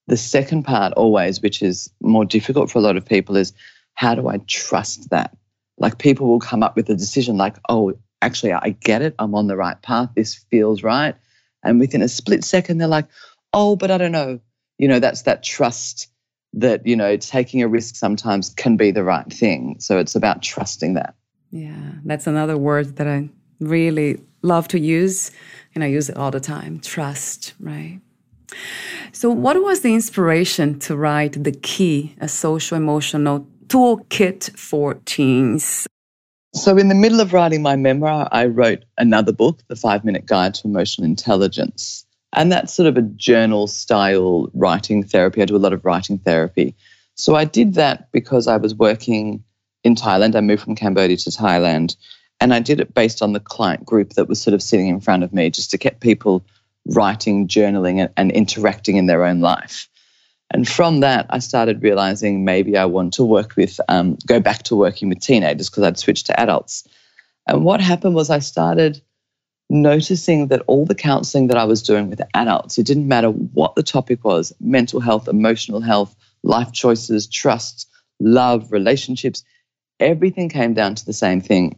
the 0.07 0.17
second 0.17 0.63
part 0.63 0.95
always, 0.95 1.43
which 1.43 1.61
is 1.61 1.91
more 2.01 2.25
difficult 2.25 2.71
for 2.71 2.79
a 2.79 2.83
lot 2.83 2.97
of 2.97 3.05
people, 3.05 3.37
is 3.37 3.53
how 3.95 4.15
do 4.15 4.29
I 4.29 4.39
trust 4.47 5.11
that? 5.11 5.37
Like 5.77 5.99
people 5.99 6.27
will 6.27 6.41
come 6.41 6.63
up 6.63 6.75
with 6.75 6.89
a 6.89 6.95
decision 6.95 7.37
like, 7.37 7.57
oh, 7.69 7.93
actually, 8.23 8.53
I 8.53 8.71
get 8.81 9.03
it. 9.03 9.15
I'm 9.19 9.35
on 9.35 9.47
the 9.47 9.57
right 9.57 9.81
path. 9.83 10.09
This 10.17 10.35
feels 10.51 10.83
right. 10.83 11.15
And 11.63 11.79
within 11.81 12.01
a 12.01 12.09
split 12.09 12.45
second, 12.45 12.79
they're 12.79 12.89
like, 12.89 13.07
oh, 13.53 13.77
but 13.77 13.91
I 13.91 13.99
don't 13.99 14.13
know. 14.13 14.41
You 14.79 14.89
know, 14.89 14.99
that's 14.99 15.23
that 15.23 15.43
trust 15.43 16.09
that, 16.55 16.87
you 16.87 16.97
know, 16.97 17.17
taking 17.17 17.63
a 17.63 17.69
risk 17.69 17.95
sometimes 17.95 18.51
can 18.51 18.77
be 18.77 18.91
the 18.91 19.05
right 19.05 19.31
thing. 19.33 19.77
So 19.79 19.99
it's 19.99 20.15
about 20.15 20.43
trusting 20.43 20.95
that. 20.95 21.15
Yeah, 21.51 21.93
that's 22.05 22.27
another 22.27 22.57
word 22.57 22.97
that 22.97 23.07
I 23.07 23.29
really 23.61 24.21
love 24.43 24.69
to 24.69 24.79
use, 24.79 25.31
and 25.75 25.85
I 25.85 25.89
use 25.89 26.09
it 26.09 26.17
all 26.17 26.31
the 26.31 26.41
time 26.41 26.81
trust, 26.81 27.55
right? 27.61 28.01
So, 29.13 29.31
what 29.31 29.63
was 29.63 29.81
the 29.81 29.95
inspiration 29.95 30.79
to 30.81 30.97
write 30.97 31.43
The 31.43 31.53
Key, 31.53 32.15
a 32.21 32.29
social 32.29 32.77
emotional 32.77 33.47
toolkit 33.67 34.57
for 34.57 34.95
teens? 35.05 35.87
So, 36.55 36.77
in 36.77 36.89
the 36.89 36.95
middle 36.95 37.21
of 37.21 37.33
writing 37.33 37.63
my 37.63 37.77
memoir, 37.77 38.29
I 38.33 38.47
wrote 38.47 38.85
another 38.99 39.33
book, 39.33 39.61
The 39.69 39.77
Five 39.77 40.05
Minute 40.05 40.27
Guide 40.27 40.55
to 40.55 40.69
Emotional 40.69 41.05
Intelligence. 41.05 42.07
And 42.33 42.53
that's 42.53 42.73
sort 42.73 42.87
of 42.87 42.97
a 42.97 43.03
journal 43.03 43.67
style 43.67 44.49
writing 44.55 45.03
therapy. 45.03 45.43
I 45.43 45.47
do 45.47 45.57
a 45.57 45.59
lot 45.59 45.73
of 45.73 45.85
writing 45.85 46.19
therapy. 46.19 46.75
So, 47.15 47.35
I 47.35 47.45
did 47.45 47.75
that 47.75 48.11
because 48.13 48.47
I 48.47 48.57
was 48.57 48.75
working 48.75 49.43
in 49.83 49.95
Thailand. 49.95 50.37
I 50.37 50.41
moved 50.41 50.63
from 50.63 50.75
Cambodia 50.75 51.17
to 51.17 51.31
Thailand. 51.31 51.97
And 52.41 52.55
I 52.55 52.61
did 52.61 52.81
it 52.81 52.95
based 52.95 53.21
on 53.21 53.35
the 53.35 53.41
client 53.41 53.85
group 53.85 54.15
that 54.15 54.29
was 54.29 54.41
sort 54.41 54.55
of 54.55 54.63
sitting 54.63 54.89
in 54.89 55.01
front 55.01 55.23
of 55.23 55.33
me 55.33 55.51
just 55.51 55.71
to 55.73 55.79
get 55.79 56.01
people 56.01 56.43
writing, 56.87 57.47
journaling, 57.47 58.01
and, 58.01 58.11
and 58.17 58.33
interacting 58.33 58.97
in 58.97 59.07
their 59.07 59.25
own 59.25 59.41
life. 59.41 59.89
And 60.51 60.67
from 60.67 61.01
that, 61.01 61.27
I 61.31 61.39
started 61.39 61.83
realizing 61.83 62.45
maybe 62.45 62.77
I 62.77 62.87
want 62.87 63.13
to 63.15 63.25
work 63.25 63.55
with, 63.57 63.79
um, 63.89 64.17
go 64.27 64.41
back 64.41 64.65
to 64.65 64.77
working 64.77 65.09
with 65.09 65.21
teenagers 65.21 65.71
because 65.71 65.85
I'd 65.85 65.99
switched 65.99 66.27
to 66.27 66.41
adults. 66.41 66.89
And 67.47 67.65
what 67.65 67.81
happened 67.81 68.15
was 68.15 68.31
I 68.31 68.41
started 68.41 69.01
noticing 69.71 70.49
that 70.49 70.63
all 70.67 70.85
the 70.85 70.95
counseling 70.95 71.47
that 71.47 71.57
I 71.57 71.65
was 71.65 71.83
doing 71.83 72.11
with 72.11 72.21
adults, 72.35 72.79
it 72.79 72.87
didn't 72.87 73.09
matter 73.09 73.31
what 73.31 73.75
the 73.77 73.83
topic 73.83 74.25
was 74.25 74.53
mental 74.61 75.01
health, 75.01 75.29
emotional 75.29 75.81
health, 75.81 76.15
life 76.43 76.73
choices, 76.73 77.27
trust, 77.29 77.89
love, 78.21 78.73
relationships 78.73 79.45
everything 80.01 80.49
came 80.49 80.75
down 80.75 80.95
to 80.97 81.07
the 81.07 81.13
same 81.13 81.41
thing. 81.41 81.77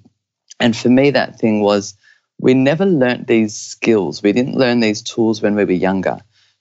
And 0.61 0.77
for 0.77 0.89
me, 0.89 1.11
that 1.11 1.39
thing 1.39 1.61
was 1.61 1.95
we 2.39 2.55
never 2.55 2.87
learnt 2.87 3.27
these 3.27 3.57
skills. 3.57 4.23
We 4.23 4.33
didn't 4.33 4.57
learn 4.57 4.81
these 4.81 5.03
tools 5.03 5.43
when 5.43 5.55
we 5.55 5.65
were 5.65 5.73
younger. 5.73 6.19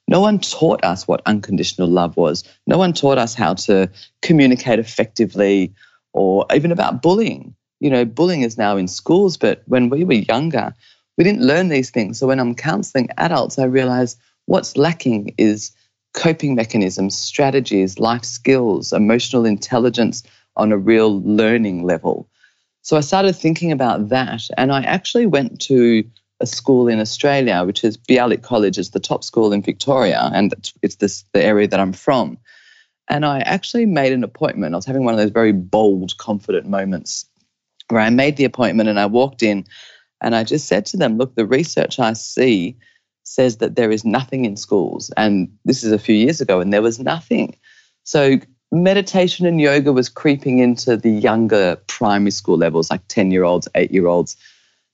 No 0.08 0.20
one 0.20 0.40
taught 0.40 0.84
us 0.84 1.06
what 1.06 1.22
unconditional 1.26 1.88
love 1.88 2.16
was. 2.16 2.44
No 2.66 2.76
one 2.76 2.92
taught 2.92 3.18
us 3.18 3.34
how 3.34 3.54
to 3.54 3.88
communicate 4.20 4.78
effectively 4.78 5.74
or 6.12 6.44
even 6.52 6.72
about 6.72 7.00
bullying. 7.00 7.54
You 7.80 7.90
know, 7.90 8.04
bullying 8.04 8.42
is 8.42 8.58
now 8.58 8.76
in 8.76 8.88
schools, 8.88 9.36
but 9.36 9.62
when 9.66 9.88
we 9.88 10.04
were 10.04 10.12
younger, 10.14 10.74
we 11.16 11.24
didn't 11.24 11.42
learn 11.42 11.68
these 11.68 11.90
things. 11.90 12.18
So 12.18 12.26
when 12.26 12.40
I'm 12.40 12.54
counseling 12.54 13.08
adults, 13.18 13.58
I 13.58 13.64
realize 13.64 14.16
what's 14.46 14.76
lacking 14.76 15.34
is 15.38 15.72
coping 16.14 16.54
mechanisms, 16.54 17.16
strategies, 17.16 17.98
life 17.98 18.24
skills, 18.24 18.92
emotional 18.92 19.46
intelligence, 19.46 20.22
on 20.56 20.72
a 20.72 20.76
real 20.76 21.22
learning 21.22 21.84
level. 21.84 22.28
So 22.82 22.96
I 22.96 23.00
started 23.00 23.34
thinking 23.34 23.72
about 23.72 24.08
that, 24.10 24.42
and 24.58 24.72
I 24.72 24.82
actually 24.82 25.26
went 25.26 25.60
to 25.62 26.04
a 26.40 26.46
school 26.46 26.88
in 26.88 27.00
Australia, 27.00 27.62
which 27.64 27.84
is 27.84 27.96
Bialik 27.96 28.42
College, 28.42 28.76
is 28.76 28.90
the 28.90 29.00
top 29.00 29.24
school 29.24 29.52
in 29.52 29.62
Victoria, 29.62 30.30
and 30.34 30.52
it's 30.82 30.96
this 30.96 31.24
the 31.32 31.42
area 31.42 31.68
that 31.68 31.80
I'm 31.80 31.92
from. 31.92 32.36
And 33.08 33.24
I 33.24 33.40
actually 33.40 33.86
made 33.86 34.12
an 34.12 34.24
appointment. 34.24 34.74
I 34.74 34.76
was 34.78 34.86
having 34.86 35.04
one 35.04 35.14
of 35.14 35.20
those 35.20 35.30
very 35.30 35.52
bold, 35.52 36.16
confident 36.18 36.66
moments 36.66 37.26
where 37.88 38.00
I 38.00 38.10
made 38.10 38.36
the 38.36 38.44
appointment 38.44 38.88
and 38.88 38.98
I 38.98 39.06
walked 39.06 39.42
in 39.42 39.64
and 40.22 40.34
I 40.34 40.44
just 40.44 40.66
said 40.66 40.86
to 40.86 40.96
them, 40.96 41.18
look, 41.18 41.34
the 41.34 41.46
research 41.46 41.98
I 41.98 42.14
see 42.14 42.76
says 43.24 43.58
that 43.58 43.76
there 43.76 43.90
is 43.90 44.04
nothing 44.04 44.44
in 44.44 44.56
schools. 44.56 45.10
And 45.16 45.56
this 45.64 45.84
is 45.84 45.92
a 45.92 45.98
few 45.98 46.14
years 46.14 46.40
ago, 46.40 46.60
and 46.60 46.72
there 46.72 46.82
was 46.82 46.98
nothing. 46.98 47.56
So 48.04 48.38
meditation 48.70 49.46
and 49.46 49.60
yoga 49.60 49.92
was 49.92 50.08
creeping 50.08 50.60
into 50.60 50.96
the 50.96 51.10
younger 51.10 51.76
primary 51.88 52.30
school 52.30 52.56
levels, 52.56 52.90
like 52.90 53.06
10 53.08 53.30
year 53.30 53.44
olds, 53.44 53.68
eight 53.74 53.90
year 53.90 54.06
olds. 54.06 54.36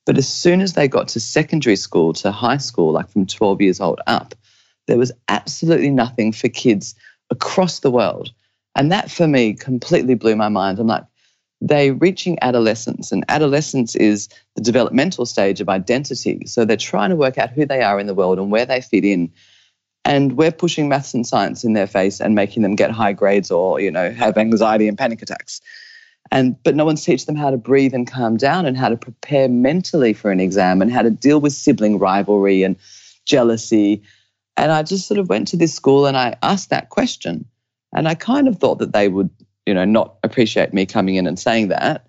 But 0.05 0.17
as 0.17 0.27
soon 0.27 0.61
as 0.61 0.73
they 0.73 0.87
got 0.87 1.07
to 1.09 1.19
secondary 1.19 1.75
school, 1.75 2.13
to 2.13 2.31
high 2.31 2.57
school, 2.57 2.91
like 2.91 3.09
from 3.09 3.25
12 3.25 3.61
years 3.61 3.79
old 3.79 4.01
up, 4.07 4.33
there 4.87 4.97
was 4.97 5.11
absolutely 5.27 5.91
nothing 5.91 6.31
for 6.31 6.49
kids 6.49 6.95
across 7.29 7.79
the 7.79 7.91
world. 7.91 8.31
And 8.75 8.91
that 8.91 9.11
for 9.11 9.27
me 9.27 9.53
completely 9.53 10.15
blew 10.15 10.35
my 10.35 10.49
mind. 10.49 10.79
I'm 10.79 10.87
like, 10.87 11.03
they 11.61 11.91
reaching 11.91 12.37
adolescence, 12.41 13.11
and 13.11 13.25
adolescence 13.27 13.95
is 13.95 14.29
the 14.55 14.61
developmental 14.61 15.25
stage 15.25 15.59
of 15.59 15.69
identity. 15.69 16.43
So 16.45 16.63
they're 16.63 16.77
trying 16.77 17.09
to 17.09 17.15
work 17.15 17.37
out 17.37 17.49
who 17.49 17.65
they 17.65 17.81
are 17.81 17.99
in 17.99 18.07
the 18.07 18.13
world 18.13 18.39
and 18.39 18.51
where 18.51 18.65
they 18.65 18.81
fit 18.81 19.03
in. 19.03 19.31
And 20.05 20.37
we're 20.37 20.51
pushing 20.51 20.87
maths 20.87 21.13
and 21.13 21.27
science 21.27 21.63
in 21.63 21.73
their 21.73 21.87
face 21.87 22.21
and 22.21 22.33
making 22.33 22.63
them 22.63 22.75
get 22.75 22.91
high 22.91 23.11
grades 23.11 23.51
or 23.51 23.79
you 23.79 23.91
know 23.91 24.11
have 24.11 24.37
anxiety 24.37 24.87
and 24.87 24.97
panic 24.97 25.21
attacks. 25.21 25.59
And 26.31 26.61
but 26.63 26.75
no 26.75 26.85
one's 26.85 27.03
teaching 27.03 27.25
them 27.25 27.35
how 27.35 27.51
to 27.51 27.57
breathe 27.57 27.93
and 27.93 28.09
calm 28.09 28.37
down 28.37 28.65
and 28.65 28.77
how 28.77 28.89
to 28.89 28.97
prepare 28.97 29.49
mentally 29.49 30.13
for 30.13 30.31
an 30.31 30.39
exam 30.39 30.81
and 30.81 30.91
how 30.91 31.01
to 31.01 31.09
deal 31.09 31.41
with 31.41 31.53
sibling 31.53 31.99
rivalry 31.99 32.63
and 32.63 32.77
jealousy. 33.25 34.01
And 34.55 34.71
i 34.71 34.83
just 34.83 35.07
sort 35.07 35.19
of 35.19 35.29
went 35.29 35.47
to 35.49 35.57
this 35.57 35.73
school 35.73 36.05
and 36.05 36.15
i 36.15 36.37
asked 36.41 36.69
that 36.69 36.89
question. 36.89 37.45
And 37.93 38.07
i 38.07 38.15
kind 38.15 38.47
of 38.47 38.57
thought 38.57 38.79
that 38.79 38.93
they 38.93 39.09
would 39.09 39.29
you 39.69 39.73
know 39.73 39.85
not 39.85 40.17
appreciate 40.23 40.73
me 40.73 40.85
coming 40.85 41.15
in 41.15 41.27
and 41.27 41.39
saying 41.39 41.69
that 41.69 42.05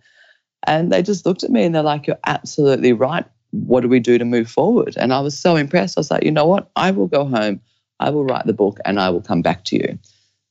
and 0.67 0.91
they 0.91 1.03
just 1.03 1.25
looked 1.25 1.45
at 1.45 1.51
me 1.51 1.65
and 1.65 1.75
they're 1.75 1.83
like 1.83 2.07
you're 2.07 2.27
absolutely 2.27 2.93
right 2.93 3.27
what 3.53 3.81
do 3.81 3.89
we 3.89 4.01
do 4.01 4.19
to 4.19 4.25
move 4.25 4.51
forward 4.51 4.95
and 4.97 5.13
i 5.13 5.21
was 5.21 5.39
so 5.39 5.57
impressed 5.57 5.97
i 5.97 6.01
was 6.01 6.11
like 6.11 6.25
you 6.25 6.31
know 6.31 6.47
what 6.47 6.71
i 6.77 6.91
will 6.91 7.07
go 7.07 7.25
home 7.25 7.61
I 8.01 8.11
will 8.11 8.25
write 8.25 8.47
the 8.47 8.53
book 8.53 8.81
and 8.85 8.99
I 8.99 9.11
will 9.11 9.21
come 9.21 9.43
back 9.43 9.65
to 9.67 9.77
you. 9.77 9.99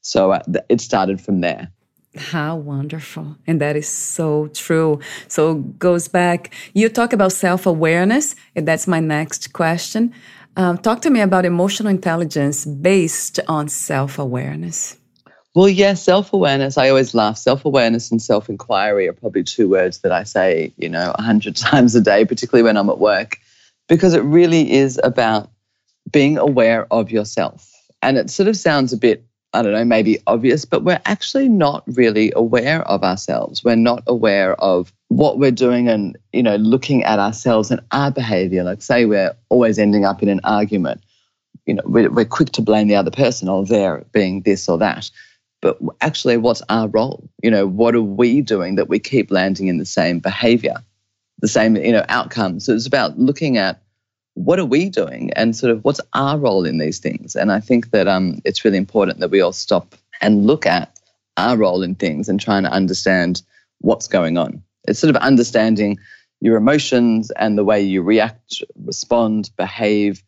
So 0.02 0.32
uh, 0.32 0.42
it 0.70 0.80
started 0.80 1.20
from 1.20 1.42
there. 1.42 1.72
How 2.16 2.56
wonderful. 2.56 3.36
And 3.46 3.60
that 3.62 3.76
is 3.76 3.88
so 3.88 4.48
true. 4.54 5.00
So 5.28 5.56
goes 5.56 6.08
back, 6.08 6.54
you 6.74 6.90
talk 6.90 7.14
about 7.14 7.34
self 7.34 7.66
awareness, 7.66 8.36
and 8.56 8.68
that's 8.68 8.88
my 8.88 9.00
next 9.00 9.54
question. 9.54 10.14
Um, 10.56 10.78
talk 10.78 11.02
to 11.02 11.10
me 11.10 11.22
about 11.22 11.46
emotional 11.46 11.90
intelligence 11.90 12.66
based 12.66 13.40
on 13.48 13.68
self 13.68 14.18
awareness. 14.18 14.98
Well, 15.56 15.70
yeah, 15.70 15.96
self 15.96 16.32
awareness. 16.34 16.78
I 16.78 16.90
always 16.90 17.16
laugh. 17.16 17.38
Self 17.38 17.66
awareness 17.66 18.12
and 18.12 18.22
self 18.22 18.50
inquiry 18.50 19.08
are 19.08 19.14
probably 19.14 19.44
two 19.44 19.68
words 19.70 20.00
that 20.00 20.12
I 20.12 20.24
say, 20.24 20.74
you 20.78 20.90
know, 20.90 21.14
a 21.16 21.22
hundred 21.22 21.56
times 21.56 21.96
a 21.96 22.02
day, 22.02 22.26
particularly 22.26 22.64
when 22.64 22.78
I'm 22.78 22.90
at 22.90 23.00
work, 23.00 23.38
because 23.88 24.14
it 24.14 24.24
really 24.24 24.72
is 24.72 25.00
about 25.04 25.50
being 26.12 26.38
aware 26.38 26.88
of 26.92 27.12
yourself. 27.12 27.72
And 28.02 28.18
it 28.18 28.30
sort 28.30 28.48
of 28.48 28.56
sounds 28.56 28.94
a 28.94 28.98
bit, 28.98 29.26
I 29.54 29.62
don't 29.62 29.74
know, 29.74 29.84
maybe 29.84 30.20
obvious, 30.28 30.66
but 30.66 30.84
we're 30.84 31.02
actually 31.06 31.50
not 31.50 31.84
really 31.88 32.32
aware 32.36 32.82
of 32.84 33.04
ourselves. 33.04 33.64
We're 33.64 33.76
not 33.76 34.04
aware 34.08 34.54
of 34.56 34.94
what 35.10 35.40
we're 35.40 35.52
doing 35.52 35.90
and 35.90 36.18
you 36.32 36.44
know 36.44 36.56
looking 36.58 37.04
at 37.04 37.18
ourselves 37.20 37.72
and 37.72 37.82
our 37.92 38.12
behavior 38.12 38.64
like 38.64 38.82
say 38.82 39.06
we're 39.06 39.36
always 39.50 39.80
ending 39.80 40.06
up 40.06 40.22
in 40.22 40.30
an 40.30 40.40
argument 40.44 41.04
you 41.66 41.74
know 41.74 41.82
we're, 41.86 42.12
we're 42.12 42.26
quick 42.26 42.52
to 42.52 42.62
blame 42.62 42.88
the 42.88 42.96
other 42.96 43.10
person 43.10 43.50
or 43.50 43.66
they're 43.66 44.06
being 44.12 44.42
this 44.42 44.70
or 44.70 44.78
that 44.78 45.10
but 45.62 45.78
actually 46.02 46.38
what's 46.38 46.62
our 46.70 46.88
role? 46.88 47.30
You 47.44 47.52
know 47.52 47.68
what 47.68 47.96
are 47.96 48.02
we 48.02 48.42
doing 48.42 48.76
that 48.76 48.90
we 48.90 49.00
keep 49.00 49.32
landing 49.32 49.68
in 49.68 49.78
the 49.78 49.86
same 49.86 50.20
behavior 50.20 50.76
the 51.42 51.48
same 51.48 51.78
you 51.78 51.94
know 51.94 52.06
outcomes 52.10 52.66
so 52.66 52.74
it's 52.74 52.86
about 52.86 53.18
looking 53.18 53.58
at 53.58 53.82
what 54.34 54.60
are 54.60 54.66
we 54.66 54.90
doing 54.90 55.32
and 55.34 55.56
sort 55.56 55.72
of 55.72 55.84
what's 55.84 56.02
our 56.14 56.38
role 56.38 56.66
in 56.66 56.78
these 56.78 57.00
things? 57.00 57.36
And 57.36 57.52
i 57.52 57.60
think 57.60 57.92
that 57.92 58.08
um, 58.08 58.42
it's 58.46 58.64
really 58.64 58.78
important 58.78 59.20
that 59.20 59.32
we 59.32 59.42
all 59.42 59.52
stop 59.52 59.96
and 60.22 60.46
look 60.46 60.66
at 60.66 60.98
our 61.38 61.58
role 61.58 61.84
in 61.84 61.96
things 61.96 62.30
and 62.30 62.40
trying 62.40 62.64
to 62.64 62.72
understand 62.72 63.42
what's 63.80 64.08
going 64.08 64.38
on. 64.38 64.62
It's 64.88 65.00
sort 65.00 65.16
of 65.16 65.22
understanding 65.22 65.98
your 66.42 66.58
emotions 66.58 67.32
and 67.32 67.58
the 67.58 67.64
way 67.64 67.82
you 67.82 68.02
react, 68.02 68.62
respond, 68.84 69.50
behave 69.58 70.24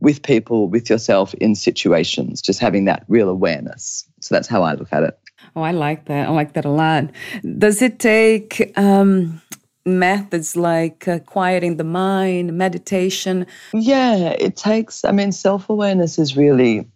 with 0.00 0.22
people, 0.22 0.68
with 0.68 0.90
yourself 0.90 1.34
in 1.34 1.54
situations, 1.54 2.42
just 2.42 2.60
having 2.60 2.84
that 2.84 3.04
real 3.08 3.28
awareness. 3.28 4.04
So 4.26 4.34
that's 4.34 4.48
how 4.48 4.64
I 4.64 4.74
look 4.74 4.92
at 4.92 5.04
it. 5.04 5.16
Oh, 5.54 5.62
I 5.62 5.70
like 5.70 6.06
that. 6.06 6.28
I 6.28 6.32
like 6.32 6.54
that 6.54 6.64
a 6.64 6.70
lot. 6.70 7.10
Does 7.58 7.80
it 7.80 8.00
take 8.00 8.72
um, 8.76 9.40
methods 9.84 10.56
like 10.56 11.06
uh, 11.06 11.20
quieting 11.20 11.76
the 11.76 11.84
mind, 11.84 12.58
meditation? 12.58 13.46
Yeah, 13.72 14.16
it 14.16 14.56
takes, 14.56 15.04
I 15.04 15.12
mean, 15.12 15.30
self 15.30 15.70
awareness 15.70 16.18
is 16.18 16.36
really. 16.36 16.88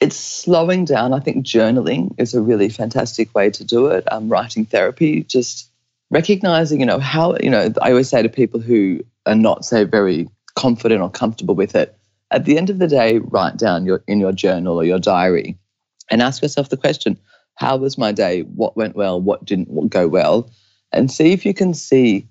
It's 0.00 0.16
slowing 0.16 0.84
down. 0.84 1.12
I 1.12 1.18
think 1.18 1.44
journaling 1.44 2.14
is 2.18 2.32
a 2.32 2.40
really 2.40 2.68
fantastic 2.68 3.34
way 3.34 3.50
to 3.50 3.64
do 3.64 3.88
it. 3.88 4.10
Um, 4.12 4.28
writing 4.28 4.64
therapy, 4.64 5.24
just 5.24 5.68
recognizing, 6.10 6.78
you 6.78 6.86
know, 6.86 7.00
how, 7.00 7.36
you 7.42 7.50
know, 7.50 7.72
I 7.82 7.90
always 7.90 8.08
say 8.08 8.22
to 8.22 8.28
people 8.28 8.60
who 8.60 9.00
are 9.26 9.34
not, 9.34 9.64
say, 9.64 9.82
very 9.82 10.28
confident 10.54 11.02
or 11.02 11.10
comfortable 11.10 11.56
with 11.56 11.74
it, 11.74 11.98
at 12.30 12.44
the 12.44 12.56
end 12.56 12.70
of 12.70 12.78
the 12.78 12.86
day, 12.86 13.18
write 13.18 13.56
down 13.56 13.84
your 13.84 14.02
in 14.06 14.20
your 14.20 14.32
journal 14.32 14.76
or 14.76 14.84
your 14.84 15.00
diary 15.00 15.58
and 16.10 16.22
ask 16.22 16.42
yourself 16.42 16.68
the 16.68 16.76
question, 16.76 17.18
how 17.54 17.76
was 17.76 17.98
my 17.98 18.12
day? 18.12 18.42
What 18.42 18.76
went 18.76 18.96
well? 18.96 19.20
What 19.20 19.44
didn't 19.44 19.88
go 19.88 20.08
well? 20.08 20.50
And 20.92 21.10
see 21.10 21.32
if 21.32 21.44
you 21.44 21.54
can 21.54 21.74
see 21.74 22.28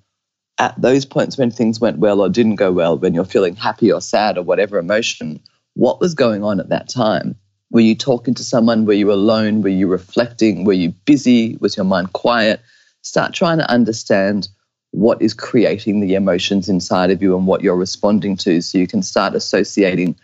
at 0.58 0.80
those 0.82 1.06
points 1.06 1.38
when 1.38 1.52
things 1.52 1.80
went 1.80 2.00
well 2.00 2.22
or 2.22 2.30
didn't 2.30 2.56
go 2.56 2.72
well, 2.72 2.98
when 2.98 3.14
you're 3.14 3.26
feeling 3.26 3.56
happy 3.56 3.92
or 3.92 4.02
sad 4.02 4.38
or 4.38 4.44
whatever 4.44 4.80
emotion, 4.80 5.40
what 5.76 6.00
was 6.00 6.16
going 6.16 6.44
on 6.44 6.60
at 6.60 6.70
that 6.70 6.90
time? 6.90 7.36
Were 7.70 7.82
you 7.82 7.96
talking 7.96 8.34
to 8.34 8.44
someone? 8.44 8.86
Were 8.86 8.94
you 8.94 9.12
alone? 9.12 9.62
Were 9.62 9.70
you 9.70 9.88
reflecting? 9.88 10.64
Were 10.64 10.74
you 10.74 10.90
busy? 11.06 11.58
Was 11.60 11.78
your 11.78 11.86
mind 11.86 12.14
quiet? 12.14 12.62
start 13.08 13.34
trying 13.34 13.58
to 13.58 13.72
understand 13.72 14.50
what 14.92 15.22
is 15.22 15.34
creating 15.34 16.00
the 16.00 16.16
emotions 16.16 16.70
inside 16.70 17.12
of 17.12 17.22
you 17.22 17.38
and 17.38 17.48
what 17.48 17.62
you're 17.62 17.76
responding 17.76 18.36
to 18.38 18.62
so 18.62 18.78
you 18.78 18.88
can 18.88 19.02
start 19.02 19.36
associating 19.36 20.16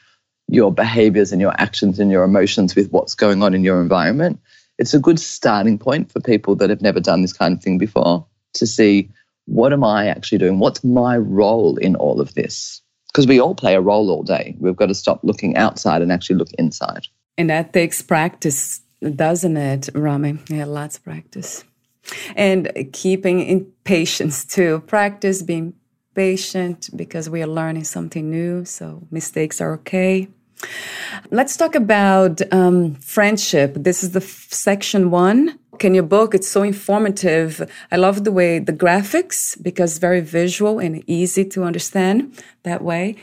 your 0.48 0.72
behaviors 0.72 1.32
and 1.32 1.42
your 1.42 1.54
actions 1.60 2.00
and 2.00 2.12
your 2.12 2.24
emotions 2.24 2.76
with 2.76 2.92
what's 2.92 3.16
going 3.16 3.42
on 3.44 3.54
in 3.54 3.64
your 3.64 3.82
environment. 3.82 4.40
It's 4.78 4.94
a 4.94 5.00
good 5.00 5.20
starting 5.20 5.78
point 5.78 6.12
for 6.12 6.20
people 6.20 6.56
that 6.58 6.70
have 6.70 6.82
never 6.82 7.00
done 7.00 7.22
this 7.22 7.34
kind 7.34 7.56
of 7.56 7.64
thing 7.64 7.78
before 7.78 8.26
to 8.54 8.68
see 8.68 9.10
what 9.46 9.74
am 9.74 9.84
I 9.84 10.08
actually 10.08 10.38
doing? 10.38 10.60
What's 10.60 10.84
my 10.84 11.18
role 11.18 11.78
in 11.78 11.96
all 11.96 12.22
of 12.22 12.34
this? 12.34 12.82
Because 13.08 13.28
we 13.28 13.40
all 13.40 13.56
play 13.56 13.76
a 13.76 13.82
role 13.82 14.10
all 14.10 14.24
day. 14.24 14.56
We've 14.60 14.76
got 14.76 14.88
to 14.88 14.96
stop 14.96 15.20
looking 15.24 15.58
outside 15.58 16.02
and 16.02 16.12
actually 16.12 16.38
look 16.38 16.52
inside. 16.54 17.08
And 17.38 17.50
that 17.50 17.74
takes 17.74 18.02
practice, 18.02 18.82
doesn't 19.02 19.58
it, 19.58 19.90
Romi? 19.94 20.40
Yeah, 20.50 20.66
lots 20.66 20.98
of 20.98 21.04
practice 21.04 21.64
and 22.36 22.72
keeping 22.92 23.40
in 23.42 23.72
patience 23.84 24.46
to 24.46 24.80
practice 24.82 25.42
being 25.42 25.74
patient 26.16 26.90
because 26.96 27.30
we 27.30 27.42
are 27.42 27.48
learning 27.48 27.84
something 27.84 28.30
new 28.30 28.66
so 28.66 29.02
mistakes 29.12 29.62
are 29.62 29.74
okay. 29.74 30.28
Let's 31.32 31.58
talk 31.58 31.76
about 31.76 32.42
um, 32.54 32.96
friendship. 32.96 33.74
This 33.76 34.04
is 34.04 34.12
the 34.12 34.22
f- 34.22 34.48
section 34.50 35.12
one. 35.12 35.60
In 35.82 35.96
your 35.96 36.04
book 36.04 36.34
it's 36.34 36.48
so 36.48 36.64
informative. 36.64 37.70
I 37.92 37.98
love 37.98 38.24
the 38.24 38.32
way 38.32 38.60
the 38.60 38.72
graphics 38.72 39.62
because 39.62 39.98
very 39.98 40.22
visual 40.22 40.80
and 40.80 41.04
easy 41.08 41.44
to 41.46 41.64
understand 41.64 42.42
that 42.64 42.82
way. 42.82 43.18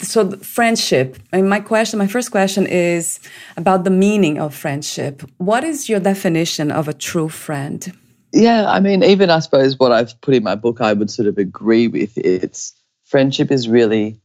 So 0.00 0.32
friendship. 0.38 1.18
And 1.30 1.48
my 1.48 1.60
question 1.60 2.00
my 2.00 2.08
first 2.08 2.32
question 2.32 2.66
is 2.66 3.20
about 3.56 3.84
the 3.84 3.90
meaning 3.90 4.40
of 4.40 4.56
friendship. 4.56 5.22
What 5.38 5.62
is 5.62 5.88
your 5.88 6.00
definition 6.00 6.72
of 6.72 6.88
a 6.88 6.94
true 6.94 7.28
friend 7.28 7.92
yeah, 8.32 8.70
I 8.70 8.80
mean, 8.80 9.02
even 9.02 9.30
I 9.30 9.38
suppose 9.40 9.78
what 9.78 9.92
I've 9.92 10.18
put 10.20 10.34
in 10.34 10.42
my 10.42 10.54
book, 10.54 10.80
I 10.80 10.92
would 10.92 11.10
sort 11.10 11.28
of 11.28 11.38
agree 11.38 11.88
with. 11.88 12.16
It's 12.16 12.72
friendship 13.04 13.50
is 13.50 13.68
really, 13.68 14.20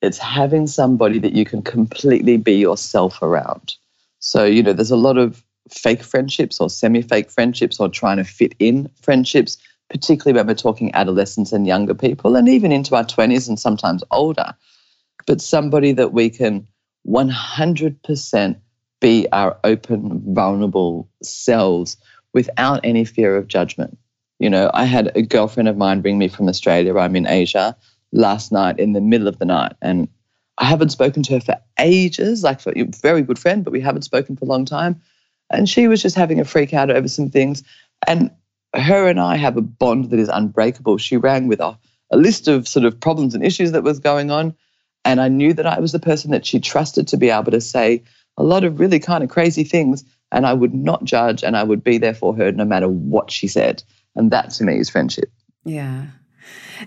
it's 0.00 0.18
having 0.18 0.66
somebody 0.66 1.18
that 1.18 1.32
you 1.32 1.44
can 1.44 1.62
completely 1.62 2.36
be 2.36 2.54
yourself 2.54 3.20
around. 3.22 3.74
So, 4.18 4.44
you 4.44 4.62
know, 4.62 4.72
there's 4.72 4.90
a 4.90 4.96
lot 4.96 5.18
of 5.18 5.42
fake 5.68 6.02
friendships 6.02 6.60
or 6.60 6.70
semi 6.70 7.02
fake 7.02 7.30
friendships 7.30 7.78
or 7.78 7.88
trying 7.88 8.16
to 8.16 8.24
fit 8.24 8.54
in 8.58 8.88
friendships, 9.00 9.58
particularly 9.88 10.38
when 10.38 10.46
we're 10.46 10.54
talking 10.54 10.94
adolescents 10.94 11.52
and 11.52 11.66
younger 11.66 11.94
people 11.94 12.36
and 12.36 12.48
even 12.48 12.72
into 12.72 12.94
our 12.96 13.04
20s 13.04 13.48
and 13.48 13.58
sometimes 13.58 14.02
older. 14.10 14.54
But 15.26 15.40
somebody 15.40 15.92
that 15.92 16.12
we 16.12 16.30
can 16.30 16.66
100% 17.06 18.56
be 19.00 19.26
our 19.32 19.58
open, 19.64 20.22
vulnerable 20.34 21.08
selves 21.22 21.96
without 22.32 22.80
any 22.84 23.04
fear 23.04 23.36
of 23.36 23.48
judgment. 23.48 23.98
You 24.38 24.50
know, 24.50 24.70
I 24.72 24.84
had 24.84 25.12
a 25.14 25.22
girlfriend 25.22 25.68
of 25.68 25.76
mine 25.76 26.00
bring 26.00 26.18
me 26.18 26.28
from 26.28 26.48
Australia, 26.48 26.96
I'm 26.96 27.16
in 27.16 27.26
Asia, 27.26 27.76
last 28.12 28.52
night 28.52 28.78
in 28.78 28.92
the 28.92 29.00
middle 29.00 29.28
of 29.28 29.38
the 29.38 29.44
night. 29.44 29.72
And 29.82 30.08
I 30.58 30.64
haven't 30.64 30.90
spoken 30.90 31.22
to 31.24 31.34
her 31.34 31.40
for 31.40 31.60
ages, 31.78 32.42
like 32.42 32.60
for 32.60 32.72
a 32.76 32.84
very 32.84 33.22
good 33.22 33.38
friend, 33.38 33.64
but 33.64 33.72
we 33.72 33.80
haven't 33.80 34.02
spoken 34.02 34.36
for 34.36 34.44
a 34.44 34.48
long 34.48 34.64
time. 34.64 35.00
And 35.50 35.68
she 35.68 35.88
was 35.88 36.02
just 36.02 36.16
having 36.16 36.40
a 36.40 36.44
freak 36.44 36.72
out 36.72 36.90
over 36.90 37.08
some 37.08 37.30
things. 37.30 37.62
And 38.06 38.30
her 38.74 39.08
and 39.08 39.20
I 39.20 39.36
have 39.36 39.56
a 39.56 39.62
bond 39.62 40.10
that 40.10 40.18
is 40.18 40.28
unbreakable. 40.28 40.98
She 40.98 41.16
rang 41.16 41.48
with 41.48 41.60
a, 41.60 41.78
a 42.10 42.16
list 42.16 42.48
of 42.48 42.68
sort 42.68 42.84
of 42.84 43.00
problems 43.00 43.34
and 43.34 43.44
issues 43.44 43.72
that 43.72 43.82
was 43.82 43.98
going 43.98 44.30
on. 44.30 44.54
And 45.04 45.20
I 45.20 45.28
knew 45.28 45.52
that 45.54 45.66
I 45.66 45.80
was 45.80 45.92
the 45.92 45.98
person 45.98 46.30
that 46.30 46.46
she 46.46 46.60
trusted 46.60 47.08
to 47.08 47.16
be 47.16 47.30
able 47.30 47.50
to 47.52 47.60
say 47.60 48.04
a 48.36 48.42
lot 48.42 48.64
of 48.64 48.78
really 48.78 49.00
kind 49.00 49.24
of 49.24 49.30
crazy 49.30 49.64
things 49.64 50.04
and 50.32 50.46
I 50.46 50.52
would 50.52 50.74
not 50.74 51.04
judge 51.04 51.42
and 51.42 51.56
I 51.56 51.62
would 51.62 51.82
be 51.82 51.98
there 51.98 52.14
for 52.14 52.34
her 52.36 52.52
no 52.52 52.64
matter 52.64 52.88
what 52.88 53.30
she 53.30 53.48
said. 53.48 53.82
And 54.16 54.30
that 54.30 54.50
to 54.50 54.64
me 54.64 54.78
is 54.78 54.90
friendship. 54.90 55.30
Yeah. 55.64 56.06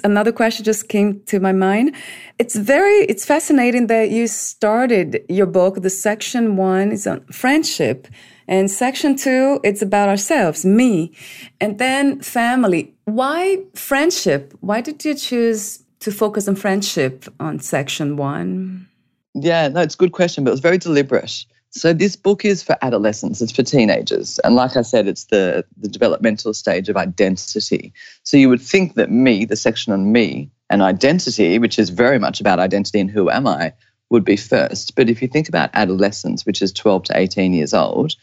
Another 0.03 0.31
question 0.31 0.65
just 0.65 0.89
came 0.89 1.21
to 1.25 1.39
my 1.39 1.51
mind. 1.51 1.95
It's 2.39 2.55
very, 2.55 3.05
it's 3.05 3.25
fascinating 3.25 3.87
that 3.87 4.09
you 4.09 4.27
started 4.27 5.23
your 5.29 5.45
book. 5.45 5.81
The 5.81 5.89
section 5.89 6.57
one 6.57 6.91
is 6.91 7.05
on 7.05 7.21
friendship, 7.27 8.07
and 8.47 8.69
section 8.69 9.15
two, 9.15 9.59
it's 9.63 9.81
about 9.81 10.09
ourselves, 10.09 10.65
me, 10.65 11.15
and 11.61 11.77
then 11.77 12.19
family. 12.21 12.93
Why 13.05 13.59
friendship? 13.75 14.53
Why 14.61 14.81
did 14.81 15.05
you 15.05 15.13
choose 15.13 15.83
to 15.99 16.11
focus 16.11 16.47
on 16.47 16.55
friendship 16.55 17.25
on 17.39 17.59
section 17.59 18.17
one? 18.17 18.87
Yeah, 19.35 19.67
no, 19.69 19.81
it's 19.81 19.95
a 19.95 19.97
good 19.97 20.11
question, 20.11 20.43
but 20.43 20.49
it 20.49 20.53
was 20.53 20.59
very 20.59 20.77
deliberate. 20.77 21.45
So 21.75 21.91
this 21.91 22.15
book 22.15 22.45
is 22.45 22.61
for 22.61 22.77
adolescents, 22.83 23.41
it's 23.41 23.51
for 23.51 23.63
teenagers. 23.63 24.37
And 24.43 24.53
like 24.53 24.77
I 24.77 24.83
said, 24.83 25.07
it's 25.07 25.25
the, 25.25 25.65
the 25.75 25.87
developmental 25.87 26.53
stage 26.53 26.87
of 26.87 26.95
identity. 26.95 27.91
So 28.21 28.37
you 28.37 28.47
would 28.49 28.61
think 28.61 28.93
that 28.93 29.09
me, 29.09 29.43
the 29.45 29.55
section 29.55 29.91
on 29.91 30.11
me 30.11 30.51
and 30.69 30.83
identity, 30.83 31.57
which 31.57 31.79
is 31.79 31.89
very 31.89 32.19
much 32.19 32.39
about 32.39 32.59
identity 32.59 32.99
and 32.99 33.09
who 33.09 33.27
am 33.31 33.47
I, 33.47 33.73
would 34.11 34.23
be 34.23 34.37
first. 34.37 34.95
But 34.95 35.09
if 35.09 35.19
you 35.19 35.27
think 35.27 35.49
about 35.49 35.71
adolescence, 35.73 36.45
which 36.45 36.61
is 36.61 36.71
12 36.71 37.05
to 37.05 37.17
18 37.17 37.53
years 37.53 37.73
old, 37.73 38.13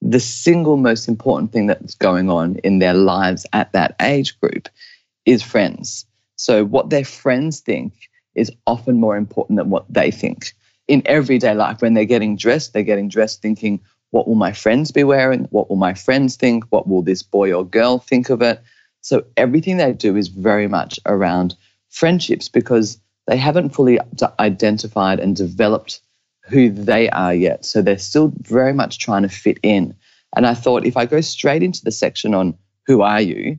the 0.00 0.20
single 0.20 0.76
most 0.76 1.08
important 1.08 1.50
thing 1.50 1.66
that's 1.66 1.96
going 1.96 2.30
on 2.30 2.56
in 2.62 2.78
their 2.78 2.94
lives 2.94 3.44
at 3.52 3.72
that 3.72 3.96
age 4.00 4.38
group 4.40 4.68
is 5.26 5.42
friends. 5.42 6.06
So 6.36 6.64
what 6.64 6.90
their 6.90 7.04
friends 7.04 7.58
think 7.58 7.92
is 8.36 8.52
often 8.68 9.00
more 9.00 9.16
important 9.16 9.56
than 9.56 9.70
what 9.70 9.92
they 9.92 10.12
think 10.12 10.52
in 10.88 11.02
everyday 11.06 11.54
life 11.54 11.80
when 11.80 11.94
they're 11.94 12.04
getting 12.04 12.36
dressed, 12.36 12.72
they're 12.72 12.82
getting 12.82 13.08
dressed 13.08 13.40
thinking, 13.40 13.80
what 14.10 14.28
will 14.28 14.34
my 14.34 14.52
friends 14.52 14.92
be 14.92 15.04
wearing? 15.04 15.44
What 15.50 15.68
will 15.68 15.76
my 15.76 15.94
friends 15.94 16.36
think? 16.36 16.64
What 16.70 16.86
will 16.86 17.02
this 17.02 17.22
boy 17.22 17.52
or 17.52 17.64
girl 17.64 17.98
think 17.98 18.30
of 18.30 18.42
it? 18.42 18.62
So 19.00 19.24
everything 19.36 19.76
they 19.76 19.92
do 19.92 20.16
is 20.16 20.28
very 20.28 20.68
much 20.68 21.00
around 21.04 21.56
friendships 21.90 22.48
because 22.48 22.98
they 23.26 23.36
haven't 23.36 23.70
fully 23.70 23.98
identified 24.38 25.20
and 25.20 25.34
developed 25.34 26.00
who 26.42 26.70
they 26.70 27.08
are 27.10 27.34
yet. 27.34 27.64
So 27.64 27.82
they're 27.82 27.98
still 27.98 28.32
very 28.40 28.72
much 28.72 28.98
trying 28.98 29.22
to 29.22 29.28
fit 29.28 29.58
in. 29.62 29.94
And 30.36 30.46
I 30.46 30.54
thought 30.54 30.86
if 30.86 30.96
I 30.96 31.06
go 31.06 31.20
straight 31.20 31.62
into 31.62 31.82
the 31.84 31.90
section 31.90 32.34
on 32.34 32.56
who 32.86 33.02
are 33.02 33.20
you, 33.20 33.58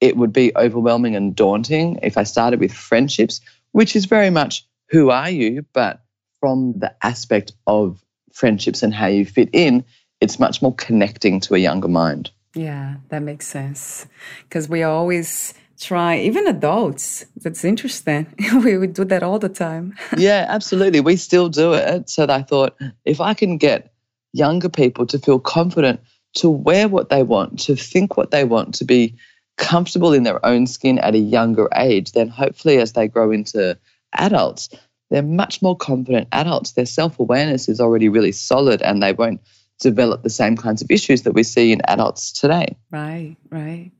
it 0.00 0.16
would 0.16 0.32
be 0.32 0.52
overwhelming 0.56 1.16
and 1.16 1.34
daunting 1.34 1.98
if 2.02 2.16
I 2.16 2.24
started 2.24 2.60
with 2.60 2.72
friendships, 2.72 3.40
which 3.72 3.96
is 3.96 4.04
very 4.06 4.30
much 4.30 4.66
who 4.90 5.10
are 5.10 5.30
you, 5.30 5.64
but 5.72 6.02
from 6.40 6.74
the 6.78 6.94
aspect 7.02 7.52
of 7.66 8.02
friendships 8.32 8.82
and 8.82 8.94
how 8.94 9.06
you 9.06 9.24
fit 9.24 9.50
in, 9.52 9.84
it's 10.20 10.38
much 10.38 10.62
more 10.62 10.74
connecting 10.74 11.40
to 11.40 11.54
a 11.54 11.58
younger 11.58 11.88
mind. 11.88 12.30
Yeah, 12.54 12.96
that 13.08 13.22
makes 13.22 13.46
sense. 13.46 14.06
Because 14.42 14.68
we 14.68 14.82
always 14.82 15.54
try, 15.80 16.18
even 16.18 16.46
adults. 16.46 17.24
That's 17.36 17.64
interesting. 17.64 18.26
we, 18.64 18.76
we 18.76 18.86
do 18.86 19.04
that 19.04 19.22
all 19.22 19.38
the 19.38 19.48
time. 19.48 19.96
yeah, 20.16 20.46
absolutely. 20.48 21.00
We 21.00 21.16
still 21.16 21.48
do 21.48 21.72
it. 21.74 22.10
So 22.10 22.26
I 22.28 22.42
thought 22.42 22.76
if 23.04 23.20
I 23.20 23.34
can 23.34 23.56
get 23.56 23.92
younger 24.32 24.68
people 24.68 25.06
to 25.06 25.18
feel 25.18 25.38
confident 25.38 26.00
to 26.34 26.48
wear 26.48 26.88
what 26.88 27.08
they 27.08 27.22
want, 27.22 27.58
to 27.60 27.76
think 27.76 28.16
what 28.16 28.30
they 28.30 28.44
want, 28.44 28.74
to 28.74 28.84
be 28.84 29.16
comfortable 29.56 30.12
in 30.12 30.22
their 30.22 30.44
own 30.44 30.66
skin 30.66 30.98
at 30.98 31.14
a 31.14 31.18
younger 31.18 31.68
age, 31.74 32.12
then 32.12 32.28
hopefully 32.28 32.78
as 32.78 32.92
they 32.92 33.08
grow 33.08 33.30
into 33.30 33.76
adults, 34.14 34.68
they're 35.10 35.22
much 35.22 35.60
more 35.60 35.76
confident 35.76 36.28
adults. 36.32 36.72
Their 36.72 36.86
self 36.86 37.18
awareness 37.18 37.68
is 37.68 37.80
already 37.80 38.08
really 38.08 38.32
solid 38.32 38.80
and 38.82 39.02
they 39.02 39.12
won't 39.12 39.40
develop 39.80 40.22
the 40.22 40.30
same 40.30 40.56
kinds 40.56 40.82
of 40.82 40.90
issues 40.90 41.22
that 41.22 41.32
we 41.32 41.42
see 41.42 41.72
in 41.72 41.80
adults 41.88 42.32
today. 42.32 42.76
Right, 42.90 43.36
right. 43.50 43.90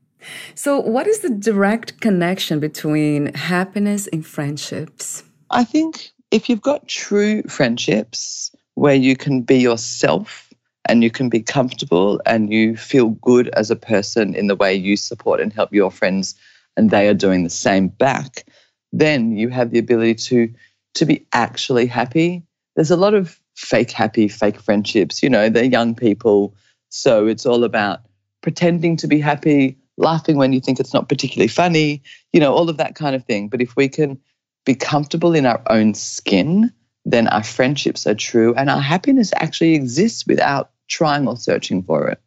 So, 0.55 0.79
what 0.79 1.07
is 1.07 1.19
the 1.19 1.29
direct 1.29 1.99
connection 1.99 2.59
between 2.59 3.33
happiness 3.33 4.07
and 4.07 4.25
friendships? 4.25 5.23
I 5.49 5.63
think 5.63 6.11
if 6.29 6.47
you've 6.49 6.61
got 6.61 6.87
true 6.87 7.43
friendships 7.43 8.51
where 8.75 8.95
you 8.95 9.15
can 9.15 9.41
be 9.41 9.57
yourself 9.57 10.53
and 10.85 11.03
you 11.03 11.11
can 11.11 11.29
be 11.29 11.41
comfortable 11.41 12.21
and 12.25 12.53
you 12.53 12.77
feel 12.77 13.09
good 13.09 13.49
as 13.49 13.69
a 13.69 13.75
person 13.75 14.33
in 14.33 14.47
the 14.47 14.55
way 14.55 14.73
you 14.73 14.95
support 14.95 15.41
and 15.41 15.51
help 15.51 15.73
your 15.73 15.91
friends 15.91 16.35
and 16.77 16.89
they 16.89 17.07
are 17.07 17.13
doing 17.13 17.43
the 17.43 17.49
same 17.49 17.89
back, 17.89 18.45
then 18.93 19.35
you 19.35 19.49
have 19.49 19.71
the 19.71 19.79
ability 19.79 20.15
to 20.15 20.53
to 20.95 21.05
be 21.05 21.25
actually 21.33 21.85
happy. 21.85 22.43
There's 22.75 22.91
a 22.91 22.97
lot 22.97 23.13
of 23.13 23.39
fake 23.55 23.91
happy, 23.91 24.27
fake 24.27 24.59
friendships. 24.59 25.21
You 25.21 25.29
know, 25.29 25.49
they're 25.49 25.63
young 25.63 25.95
people. 25.95 26.55
So 26.89 27.27
it's 27.27 27.45
all 27.45 27.63
about 27.63 28.01
pretending 28.41 28.97
to 28.97 29.07
be 29.07 29.19
happy, 29.19 29.77
laughing 29.97 30.37
when 30.37 30.53
you 30.53 30.59
think 30.59 30.79
it's 30.79 30.93
not 30.93 31.09
particularly 31.09 31.47
funny, 31.47 32.01
you 32.33 32.39
know, 32.39 32.53
all 32.53 32.69
of 32.69 32.77
that 32.77 32.95
kind 32.95 33.15
of 33.15 33.23
thing. 33.25 33.49
But 33.49 33.61
if 33.61 33.75
we 33.75 33.87
can 33.87 34.19
be 34.65 34.75
comfortable 34.75 35.33
in 35.33 35.45
our 35.45 35.61
own 35.69 35.93
skin, 35.93 36.71
then 37.05 37.27
our 37.29 37.43
friendships 37.43 38.05
are 38.05 38.15
true 38.15 38.53
and 38.55 38.69
our 38.69 38.81
happiness 38.81 39.31
actually 39.35 39.73
exists 39.73 40.25
without 40.27 40.71
trying 40.87 41.27
or 41.27 41.37
searching 41.37 41.81
for 41.83 42.07
it. 42.09 42.19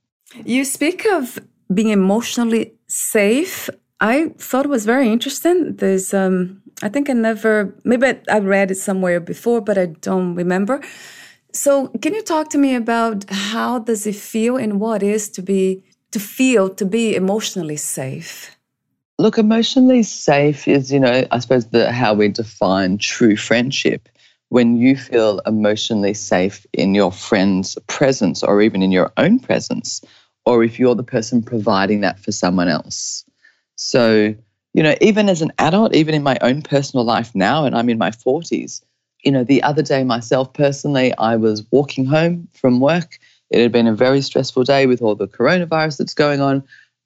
You 0.44 0.64
speak 0.64 1.06
of 1.06 1.38
being 1.72 1.90
emotionally 1.90 2.74
safe. 2.88 3.70
I 4.00 4.30
thought 4.38 4.64
it 4.64 4.70
was 4.70 4.84
very 4.84 5.08
interesting. 5.08 5.76
There's, 5.76 6.12
um, 6.12 6.62
I 6.82 6.88
think 6.88 7.08
I 7.08 7.12
never, 7.12 7.74
maybe 7.84 8.18
I, 8.28 8.38
read 8.38 8.70
it 8.70 8.76
somewhere 8.76 9.20
before, 9.20 9.60
but 9.60 9.78
I 9.78 9.86
don't 9.86 10.34
remember. 10.34 10.80
So, 11.52 11.88
can 12.02 12.14
you 12.14 12.22
talk 12.22 12.50
to 12.50 12.58
me 12.58 12.74
about 12.74 13.30
how 13.30 13.78
does 13.78 14.06
it 14.06 14.16
feel 14.16 14.56
and 14.56 14.80
what 14.80 15.02
is 15.02 15.28
to 15.30 15.42
be 15.42 15.84
to 16.10 16.18
feel 16.18 16.68
to 16.70 16.84
be 16.84 17.14
emotionally 17.14 17.76
safe? 17.76 18.56
Look, 19.18 19.38
emotionally 19.38 20.02
safe 20.02 20.66
is, 20.66 20.92
you 20.92 20.98
know, 20.98 21.24
I 21.30 21.38
suppose 21.38 21.68
the 21.68 21.92
how 21.92 22.14
we 22.14 22.28
define 22.28 22.98
true 22.98 23.36
friendship. 23.36 24.08
When 24.48 24.76
you 24.76 24.96
feel 24.96 25.40
emotionally 25.46 26.14
safe 26.14 26.66
in 26.72 26.94
your 26.94 27.12
friend's 27.12 27.78
presence 27.86 28.42
or 28.42 28.60
even 28.62 28.82
in 28.82 28.92
your 28.92 29.12
own 29.16 29.38
presence, 29.38 30.02
or 30.46 30.62
if 30.62 30.78
you're 30.78 30.94
the 30.94 31.02
person 31.02 31.42
providing 31.42 32.00
that 32.00 32.20
for 32.20 32.32
someone 32.32 32.68
else. 32.68 33.24
So, 33.76 34.34
you 34.74 34.82
know, 34.82 34.96
even 35.00 35.28
as 35.28 35.40
an 35.40 35.52
adult, 35.58 35.94
even 35.94 36.14
in 36.14 36.22
my 36.22 36.36
own 36.40 36.60
personal 36.60 37.04
life 37.04 37.32
now, 37.34 37.64
and 37.64 37.76
I'm 37.76 37.88
in 37.88 37.96
my 37.96 38.10
40s, 38.10 38.82
you 39.24 39.30
know, 39.30 39.44
the 39.44 39.62
other 39.62 39.82
day 39.82 40.02
myself 40.02 40.52
personally, 40.52 41.16
I 41.16 41.36
was 41.36 41.64
walking 41.70 42.04
home 42.04 42.48
from 42.52 42.80
work. 42.80 43.18
It 43.50 43.62
had 43.62 43.72
been 43.72 43.86
a 43.86 43.94
very 43.94 44.20
stressful 44.20 44.64
day 44.64 44.86
with 44.86 45.00
all 45.00 45.14
the 45.14 45.28
coronavirus 45.28 45.98
that's 45.98 46.12
going 46.12 46.40
on. 46.40 46.62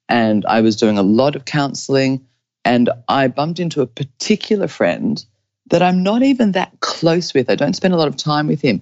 And 0.09 0.45
I 0.47 0.61
was 0.61 0.75
doing 0.75 0.97
a 0.97 1.03
lot 1.03 1.35
of 1.35 1.45
counseling. 1.45 2.25
And 2.65 2.89
I 3.07 3.27
bumped 3.27 3.59
into 3.59 3.81
a 3.81 3.87
particular 3.87 4.67
friend 4.67 5.23
that 5.69 5.83
I'm 5.83 6.03
not 6.03 6.23
even 6.23 6.51
that 6.53 6.77
close 6.81 7.33
with. 7.33 7.49
I 7.49 7.55
don't 7.55 7.75
spend 7.75 7.93
a 7.93 7.97
lot 7.97 8.07
of 8.07 8.17
time 8.17 8.47
with 8.47 8.61
him, 8.61 8.81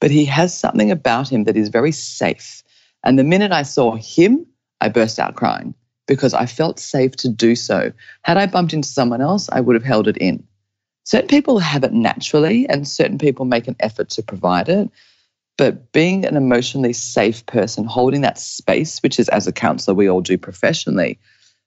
but 0.00 0.12
he 0.12 0.24
has 0.26 0.56
something 0.56 0.90
about 0.90 1.28
him 1.28 1.44
that 1.44 1.56
is 1.56 1.68
very 1.68 1.92
safe. 1.92 2.62
And 3.04 3.18
the 3.18 3.24
minute 3.24 3.52
I 3.52 3.62
saw 3.64 3.96
him, 3.96 4.46
I 4.80 4.88
burst 4.88 5.18
out 5.18 5.34
crying 5.34 5.74
because 6.08 6.34
I 6.34 6.46
felt 6.46 6.80
safe 6.80 7.14
to 7.16 7.28
do 7.28 7.54
so. 7.54 7.92
Had 8.22 8.38
I 8.38 8.46
bumped 8.46 8.72
into 8.72 8.88
someone 8.88 9.20
else, 9.20 9.48
I 9.52 9.60
would 9.60 9.76
have 9.76 9.84
held 9.84 10.08
it 10.08 10.16
in. 10.16 10.42
Certain 11.04 11.28
people 11.28 11.60
have 11.60 11.84
it 11.84 11.92
naturally, 11.92 12.68
and 12.68 12.88
certain 12.88 13.18
people 13.18 13.44
make 13.44 13.68
an 13.68 13.76
effort 13.78 14.10
to 14.10 14.22
provide 14.22 14.68
it. 14.68 14.90
But 15.56 15.92
being 15.92 16.24
an 16.24 16.36
emotionally 16.36 16.92
safe 16.92 17.46
person, 17.46 17.84
holding 17.84 18.22
that 18.22 18.38
space, 18.38 18.98
which 19.00 19.20
is 19.20 19.28
as 19.28 19.46
a 19.46 19.52
counselor 19.52 19.94
we 19.94 20.08
all 20.08 20.20
do 20.20 20.36
professionally, 20.36 21.18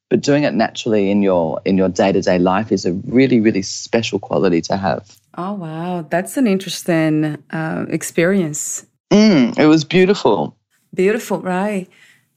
but 0.10 0.22
doing 0.22 0.44
it 0.44 0.54
naturally 0.54 1.10
in 1.10 1.22
your 1.24 1.62
in 1.66 1.78
your 1.78 1.90
day 1.90 2.12
to 2.12 2.22
day 2.22 2.38
life 2.38 2.72
is 2.72 2.86
a 2.86 2.94
really 2.94 3.40
really 3.40 3.62
special 3.62 4.20
quality 4.20 4.62
to 4.62 4.78
have. 4.78 5.18
Oh 5.38 5.54
wow, 5.54 6.06
that's 6.10 6.38
an 6.38 6.48
interesting 6.48 7.42
uh, 7.52 7.86
experience. 7.90 8.86
Mm, 9.12 9.58
it 9.58 9.68
was 9.68 9.84
beautiful. 9.84 10.58
Beautiful, 10.94 11.40
right? 11.42 11.90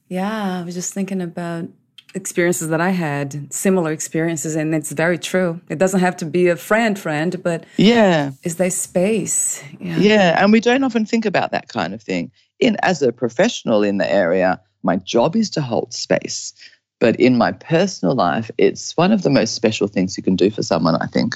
Yeah, 0.07 0.59
I 0.59 0.63
was 0.63 0.75
just 0.75 0.93
thinking 0.93 1.21
about 1.21 1.69
experiences 2.15 2.69
that 2.69 2.81
I 2.81 2.89
had, 2.89 3.53
similar 3.53 3.91
experiences, 3.91 4.55
and 4.55 4.73
it's 4.73 4.91
very 4.91 5.19
true. 5.19 5.59
It 5.69 5.77
doesn't 5.77 5.99
have 5.99 6.17
to 6.17 6.25
be 6.25 6.47
a 6.47 6.55
friend, 6.55 6.97
friend, 6.97 7.43
but 7.43 7.65
yeah, 7.77 8.31
is 8.43 8.55
there 8.55 8.71
space? 8.71 9.63
Yeah. 9.79 9.97
yeah, 9.97 10.43
and 10.43 10.51
we 10.51 10.61
don't 10.61 10.83
often 10.83 11.05
think 11.05 11.25
about 11.25 11.51
that 11.51 11.67
kind 11.67 11.93
of 11.93 12.01
thing. 12.01 12.31
In 12.59 12.77
as 12.81 13.01
a 13.01 13.11
professional 13.11 13.83
in 13.83 13.97
the 13.97 14.11
area, 14.11 14.59
my 14.81 14.95
job 14.95 15.35
is 15.35 15.49
to 15.51 15.61
hold 15.61 15.93
space, 15.93 16.53
but 16.99 17.19
in 17.19 17.37
my 17.37 17.51
personal 17.51 18.15
life, 18.15 18.49
it's 18.57 18.95
one 18.95 19.11
of 19.11 19.23
the 19.23 19.29
most 19.29 19.53
special 19.53 19.87
things 19.87 20.17
you 20.17 20.23
can 20.23 20.35
do 20.35 20.49
for 20.49 20.63
someone. 20.63 20.95
I 20.95 21.07
think. 21.07 21.35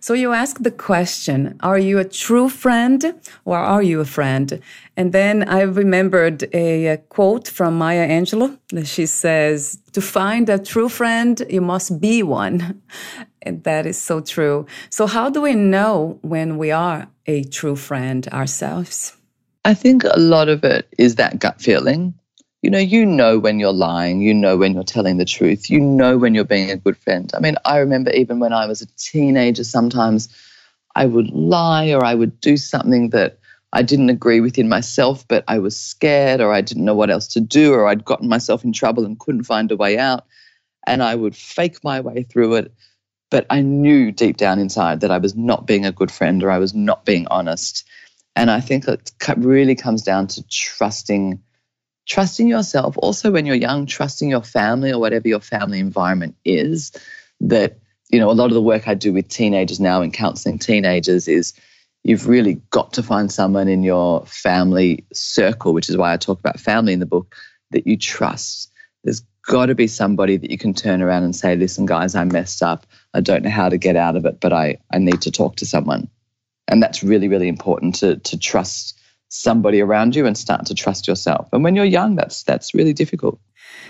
So 0.00 0.12
you 0.12 0.32
ask 0.32 0.62
the 0.62 0.70
question, 0.70 1.56
are 1.60 1.78
you 1.78 1.98
a 1.98 2.04
true 2.04 2.48
friend 2.48 3.14
or 3.44 3.56
are 3.56 3.82
you 3.82 4.00
a 4.00 4.04
friend? 4.04 4.60
And 4.96 5.12
then 5.12 5.48
I 5.48 5.62
remembered 5.62 6.42
a, 6.52 6.86
a, 6.88 6.96
quote 6.98 7.48
from 7.48 7.78
Maya 7.78 8.06
Angelou. 8.06 8.58
She 8.84 9.06
says, 9.06 9.78
to 9.92 10.00
find 10.00 10.48
a 10.48 10.58
true 10.58 10.88
friend, 10.88 11.42
you 11.48 11.60
must 11.60 12.00
be 12.00 12.22
one. 12.22 12.82
And 13.42 13.62
that 13.64 13.86
is 13.86 14.00
so 14.00 14.20
true. 14.20 14.66
So 14.90 15.06
how 15.06 15.30
do 15.30 15.42
we 15.42 15.54
know 15.54 16.18
when 16.22 16.58
we 16.58 16.70
are 16.70 17.08
a 17.26 17.44
true 17.44 17.76
friend 17.76 18.26
ourselves? 18.28 19.16
I 19.64 19.74
think 19.74 20.04
a 20.04 20.18
lot 20.18 20.48
of 20.48 20.64
it 20.64 20.88
is 20.98 21.16
that 21.16 21.38
gut 21.38 21.60
feeling 21.60 22.14
you 22.64 22.70
know, 22.70 22.78
you 22.78 23.04
know 23.04 23.38
when 23.38 23.60
you're 23.60 23.74
lying, 23.74 24.22
you 24.22 24.32
know 24.32 24.56
when 24.56 24.72
you're 24.72 24.84
telling 24.84 25.18
the 25.18 25.26
truth, 25.26 25.68
you 25.68 25.78
know 25.78 26.16
when 26.16 26.34
you're 26.34 26.46
being 26.46 26.70
a 26.70 26.78
good 26.78 26.96
friend. 26.96 27.30
I 27.34 27.40
mean, 27.40 27.56
I 27.66 27.76
remember 27.76 28.10
even 28.12 28.38
when 28.38 28.54
I 28.54 28.64
was 28.66 28.80
a 28.80 28.86
teenager, 28.96 29.64
sometimes 29.64 30.30
I 30.94 31.04
would 31.04 31.28
lie 31.28 31.92
or 31.92 32.02
I 32.02 32.14
would 32.14 32.40
do 32.40 32.56
something 32.56 33.10
that 33.10 33.38
I 33.74 33.82
didn't 33.82 34.08
agree 34.08 34.40
with 34.40 34.56
in 34.56 34.70
myself, 34.70 35.28
but 35.28 35.44
I 35.46 35.58
was 35.58 35.78
scared 35.78 36.40
or 36.40 36.54
I 36.54 36.62
didn't 36.62 36.86
know 36.86 36.94
what 36.94 37.10
else 37.10 37.26
to 37.34 37.40
do 37.40 37.74
or 37.74 37.86
I'd 37.86 38.06
gotten 38.06 38.30
myself 38.30 38.64
in 38.64 38.72
trouble 38.72 39.04
and 39.04 39.20
couldn't 39.20 39.44
find 39.44 39.70
a 39.70 39.76
way 39.76 39.98
out. 39.98 40.24
And 40.86 41.02
I 41.02 41.16
would 41.16 41.36
fake 41.36 41.84
my 41.84 42.00
way 42.00 42.22
through 42.22 42.54
it. 42.54 42.72
But 43.30 43.44
I 43.50 43.60
knew 43.60 44.10
deep 44.10 44.38
down 44.38 44.58
inside 44.58 45.00
that 45.00 45.10
I 45.10 45.18
was 45.18 45.36
not 45.36 45.66
being 45.66 45.84
a 45.84 45.92
good 45.92 46.10
friend 46.10 46.42
or 46.42 46.50
I 46.50 46.58
was 46.58 46.72
not 46.72 47.04
being 47.04 47.26
honest. 47.30 47.86
And 48.34 48.50
I 48.50 48.60
think 48.60 48.88
it 48.88 49.12
really 49.36 49.74
comes 49.74 50.02
down 50.02 50.28
to 50.28 50.42
trusting 50.48 51.42
trusting 52.06 52.48
yourself, 52.48 52.96
also 52.98 53.30
when 53.30 53.46
you're 53.46 53.54
young, 53.54 53.86
trusting 53.86 54.28
your 54.28 54.42
family 54.42 54.92
or 54.92 54.98
whatever 54.98 55.28
your 55.28 55.40
family 55.40 55.78
environment 55.78 56.36
is. 56.44 56.92
That, 57.40 57.78
you 58.10 58.18
know, 58.18 58.30
a 58.30 58.32
lot 58.32 58.46
of 58.46 58.54
the 58.54 58.62
work 58.62 58.86
I 58.88 58.94
do 58.94 59.12
with 59.12 59.28
teenagers 59.28 59.80
now 59.80 60.02
in 60.02 60.12
counseling 60.12 60.58
teenagers 60.58 61.28
is 61.28 61.52
you've 62.04 62.28
really 62.28 62.60
got 62.70 62.92
to 62.94 63.02
find 63.02 63.32
someone 63.32 63.68
in 63.68 63.82
your 63.82 64.24
family 64.26 65.04
circle, 65.12 65.72
which 65.72 65.88
is 65.88 65.96
why 65.96 66.12
I 66.12 66.16
talk 66.16 66.38
about 66.38 66.60
family 66.60 66.92
in 66.92 67.00
the 67.00 67.06
book, 67.06 67.34
that 67.70 67.86
you 67.86 67.96
trust. 67.96 68.70
There's 69.02 69.22
got 69.46 69.66
to 69.66 69.74
be 69.74 69.86
somebody 69.86 70.36
that 70.36 70.50
you 70.50 70.58
can 70.58 70.74
turn 70.74 71.02
around 71.02 71.24
and 71.24 71.34
say, 71.34 71.56
listen, 71.56 71.86
guys, 71.86 72.14
I 72.14 72.24
messed 72.24 72.62
up. 72.62 72.86
I 73.12 73.20
don't 73.20 73.42
know 73.42 73.50
how 73.50 73.68
to 73.68 73.78
get 73.78 73.96
out 73.96 74.16
of 74.16 74.24
it, 74.26 74.40
but 74.40 74.52
I, 74.52 74.78
I 74.92 74.98
need 74.98 75.22
to 75.22 75.30
talk 75.30 75.56
to 75.56 75.66
someone. 75.66 76.08
And 76.68 76.82
that's 76.82 77.02
really, 77.02 77.28
really 77.28 77.48
important 77.48 77.96
to, 77.96 78.16
to 78.16 78.38
trust 78.38 78.93
somebody 79.34 79.80
around 79.80 80.14
you 80.14 80.26
and 80.26 80.38
start 80.38 80.64
to 80.66 80.74
trust 80.74 81.08
yourself. 81.08 81.48
And 81.52 81.64
when 81.64 81.74
you're 81.74 81.84
young, 81.84 82.16
that's 82.16 82.42
that's 82.44 82.74
really 82.74 82.92
difficult. 82.92 83.38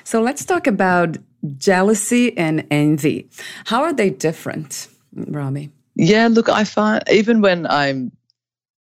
So 0.05 0.21
let's 0.21 0.45
talk 0.45 0.67
about 0.67 1.19
jealousy 1.57 2.37
and 2.37 2.67
envy. 2.71 3.29
How 3.67 3.83
are 3.83 3.93
they 3.93 4.11
different, 4.11 4.89
Romi? 5.15 5.71
Yeah, 5.97 6.29
look, 6.29 6.49
I 6.49 6.65
find 6.65 7.03
even 7.11 7.41
when 7.41 7.67
I'm 7.67 8.11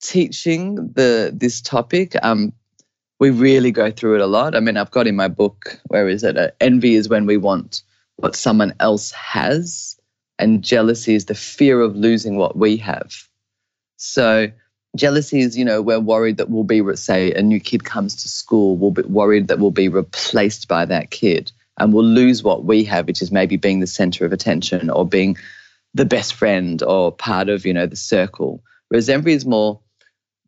teaching 0.02 0.92
the 0.94 1.32
this 1.34 1.60
topic, 1.60 2.14
um, 2.22 2.52
we 3.18 3.30
really 3.30 3.70
go 3.70 3.90
through 3.90 4.16
it 4.16 4.20
a 4.20 4.26
lot. 4.26 4.54
I 4.54 4.60
mean, 4.60 4.76
I've 4.76 4.90
got 4.90 5.06
in 5.06 5.16
my 5.16 5.28
book, 5.28 5.80
where 5.86 6.08
is 6.08 6.22
it? 6.22 6.36
Uh, 6.36 6.50
envy 6.60 6.94
is 6.94 7.08
when 7.08 7.26
we 7.26 7.36
want 7.36 7.82
what 8.16 8.36
someone 8.36 8.74
else 8.78 9.10
has, 9.12 9.96
and 10.38 10.62
jealousy 10.62 11.14
is 11.14 11.24
the 11.24 11.34
fear 11.34 11.80
of 11.80 11.96
losing 11.96 12.36
what 12.36 12.56
we 12.56 12.76
have. 12.76 13.28
So 13.96 14.48
Jealousy 14.96 15.40
is, 15.40 15.56
you 15.56 15.64
know, 15.64 15.80
we're 15.80 16.00
worried 16.00 16.36
that 16.36 16.50
we'll 16.50 16.64
be, 16.64 16.82
say, 16.96 17.32
a 17.32 17.42
new 17.42 17.58
kid 17.60 17.84
comes 17.84 18.14
to 18.16 18.28
school, 18.28 18.76
we'll 18.76 18.90
be 18.90 19.02
worried 19.02 19.48
that 19.48 19.58
we'll 19.58 19.70
be 19.70 19.88
replaced 19.88 20.68
by 20.68 20.84
that 20.84 21.10
kid. 21.10 21.50
and 21.78 21.92
we'll 21.92 22.04
lose 22.04 22.42
what 22.42 22.64
we 22.64 22.84
have, 22.84 23.06
which 23.06 23.22
is 23.22 23.32
maybe 23.32 23.56
being 23.56 23.80
the 23.80 23.86
center 23.86 24.24
of 24.24 24.32
attention 24.32 24.90
or 24.90 25.06
being 25.06 25.36
the 25.94 26.04
best 26.04 26.34
friend 26.34 26.82
or 26.82 27.12
part 27.12 27.48
of, 27.48 27.66
you 27.66 27.72
know, 27.72 27.86
the 27.86 27.96
circle. 27.96 28.62
Whereas 28.88 29.08
envy 29.08 29.32
is 29.32 29.46
more 29.46 29.80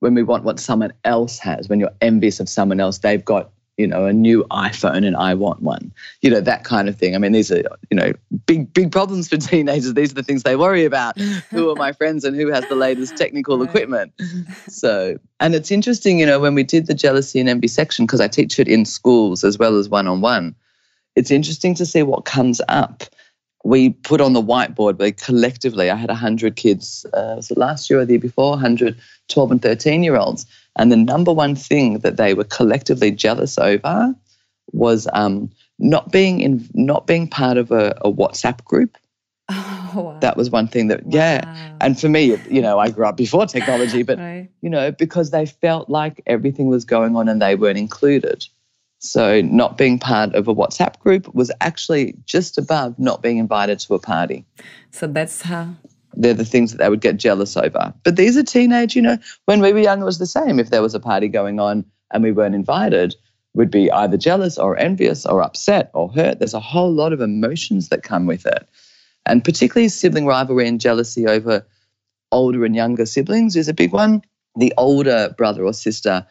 when 0.00 0.14
we 0.14 0.22
want 0.22 0.44
what 0.44 0.60
someone 0.60 0.92
else 1.04 1.38
has, 1.38 1.68
when 1.68 1.80
you're 1.80 1.94
envious 2.00 2.40
of 2.40 2.48
someone 2.48 2.80
else, 2.80 2.98
they've 2.98 3.24
got, 3.24 3.50
you 3.76 3.86
know, 3.86 4.06
a 4.06 4.12
new 4.12 4.44
iPhone 4.50 5.06
and 5.06 5.16
I 5.16 5.34
want 5.34 5.62
one. 5.62 5.92
You 6.22 6.30
know, 6.30 6.40
that 6.40 6.64
kind 6.64 6.88
of 6.88 6.96
thing. 6.96 7.14
I 7.14 7.18
mean, 7.18 7.32
these 7.32 7.50
are, 7.50 7.62
you 7.90 7.96
know, 7.96 8.12
big, 8.46 8.72
big 8.72 8.92
problems 8.92 9.28
for 9.28 9.36
teenagers. 9.38 9.94
These 9.94 10.12
are 10.12 10.14
the 10.14 10.22
things 10.22 10.42
they 10.42 10.56
worry 10.56 10.84
about. 10.84 11.18
who 11.50 11.70
are 11.70 11.76
my 11.76 11.92
friends 11.92 12.24
and 12.24 12.36
who 12.36 12.48
has 12.48 12.64
the 12.68 12.76
latest 12.76 13.16
technical 13.16 13.58
right. 13.58 13.68
equipment? 13.68 14.12
So, 14.68 15.18
and 15.40 15.54
it's 15.54 15.70
interesting, 15.70 16.18
you 16.18 16.26
know, 16.26 16.40
when 16.40 16.54
we 16.54 16.62
did 16.62 16.86
the 16.86 16.94
jealousy 16.94 17.38
and 17.38 17.48
envy 17.48 17.68
section, 17.68 18.06
because 18.06 18.20
I 18.20 18.28
teach 18.28 18.58
it 18.58 18.66
in 18.66 18.84
schools 18.84 19.44
as 19.44 19.58
well 19.58 19.76
as 19.76 19.88
one 19.88 20.06
on 20.06 20.20
one, 20.20 20.54
it's 21.16 21.30
interesting 21.30 21.74
to 21.76 21.86
see 21.86 22.02
what 22.02 22.24
comes 22.24 22.60
up 22.68 23.04
we 23.64 23.90
put 23.90 24.20
on 24.20 24.34
the 24.34 24.42
whiteboard, 24.42 24.98
we 24.98 25.12
collectively, 25.12 25.90
I 25.90 25.96
had 25.96 26.10
100 26.10 26.54
kids, 26.54 27.06
uh, 27.14 27.34
was 27.36 27.50
it 27.50 27.56
last 27.56 27.88
year 27.88 28.00
or 28.00 28.04
the 28.04 28.12
year 28.12 28.20
before, 28.20 28.50
100 28.50 28.96
12 29.28 29.50
and 29.52 29.62
13 29.62 30.02
year 30.02 30.16
olds. 30.16 30.46
And 30.76 30.92
the 30.92 30.96
number 30.96 31.32
one 31.32 31.54
thing 31.54 32.00
that 32.00 32.16
they 32.16 32.34
were 32.34 32.44
collectively 32.44 33.10
jealous 33.10 33.58
over 33.58 34.14
was 34.72 35.08
um, 35.12 35.50
not 35.78 36.12
being 36.12 36.40
in, 36.40 36.68
not 36.74 37.06
being 37.06 37.28
part 37.28 37.56
of 37.56 37.70
a, 37.70 37.96
a 38.02 38.12
WhatsApp 38.12 38.64
group. 38.64 38.96
Oh, 39.96 40.02
wow. 40.02 40.18
That 40.18 40.36
was 40.36 40.50
one 40.50 40.66
thing 40.66 40.88
that, 40.88 41.04
wow. 41.04 41.10
yeah. 41.14 41.76
And 41.80 42.00
for 42.00 42.08
me, 42.08 42.36
you 42.50 42.60
know, 42.60 42.80
I 42.80 42.90
grew 42.90 43.06
up 43.06 43.16
before 43.16 43.46
technology, 43.46 44.02
but, 44.02 44.18
right. 44.18 44.48
you 44.60 44.68
know, 44.68 44.90
because 44.90 45.30
they 45.30 45.46
felt 45.46 45.88
like 45.88 46.20
everything 46.26 46.66
was 46.66 46.84
going 46.84 47.14
on 47.14 47.28
and 47.28 47.40
they 47.40 47.54
weren't 47.54 47.78
included. 47.78 48.44
So, 49.04 49.42
not 49.42 49.76
being 49.76 49.98
part 49.98 50.34
of 50.34 50.48
a 50.48 50.54
WhatsApp 50.54 50.98
group 50.98 51.32
was 51.34 51.52
actually 51.60 52.14
just 52.24 52.56
above 52.56 52.98
not 52.98 53.22
being 53.22 53.36
invited 53.36 53.78
to 53.80 53.94
a 53.94 53.98
party. 53.98 54.46
So, 54.92 55.06
that's 55.06 55.42
how. 55.42 55.74
They're 56.14 56.32
the 56.32 56.44
things 56.44 56.72
that 56.72 56.78
they 56.78 56.88
would 56.88 57.02
get 57.02 57.18
jealous 57.18 57.54
over. 57.54 57.92
But 58.02 58.16
these 58.16 58.36
are 58.38 58.42
teenage, 58.42 58.96
you 58.96 59.02
know, 59.02 59.18
when 59.44 59.60
we 59.60 59.74
were 59.74 59.80
young, 59.80 60.00
it 60.00 60.06
was 60.06 60.18
the 60.18 60.26
same. 60.26 60.58
If 60.58 60.70
there 60.70 60.80
was 60.80 60.94
a 60.94 61.00
party 61.00 61.28
going 61.28 61.60
on 61.60 61.84
and 62.12 62.22
we 62.22 62.32
weren't 62.32 62.54
invited, 62.54 63.14
we'd 63.52 63.70
be 63.70 63.90
either 63.90 64.16
jealous 64.16 64.56
or 64.56 64.78
envious 64.78 65.26
or 65.26 65.42
upset 65.42 65.90
or 65.92 66.08
hurt. 66.08 66.38
There's 66.38 66.54
a 66.54 66.60
whole 66.60 66.92
lot 66.92 67.12
of 67.12 67.20
emotions 67.20 67.90
that 67.90 68.04
come 68.04 68.24
with 68.24 68.46
it. 68.46 68.66
And 69.26 69.44
particularly 69.44 69.88
sibling 69.90 70.24
rivalry 70.24 70.66
and 70.66 70.80
jealousy 70.80 71.26
over 71.26 71.66
older 72.32 72.64
and 72.64 72.74
younger 72.74 73.04
siblings 73.04 73.54
is 73.54 73.68
a 73.68 73.74
big 73.74 73.92
one. 73.92 74.22
The 74.56 74.72
older 74.78 75.34
brother 75.36 75.64
or 75.64 75.74
sister 75.74 76.26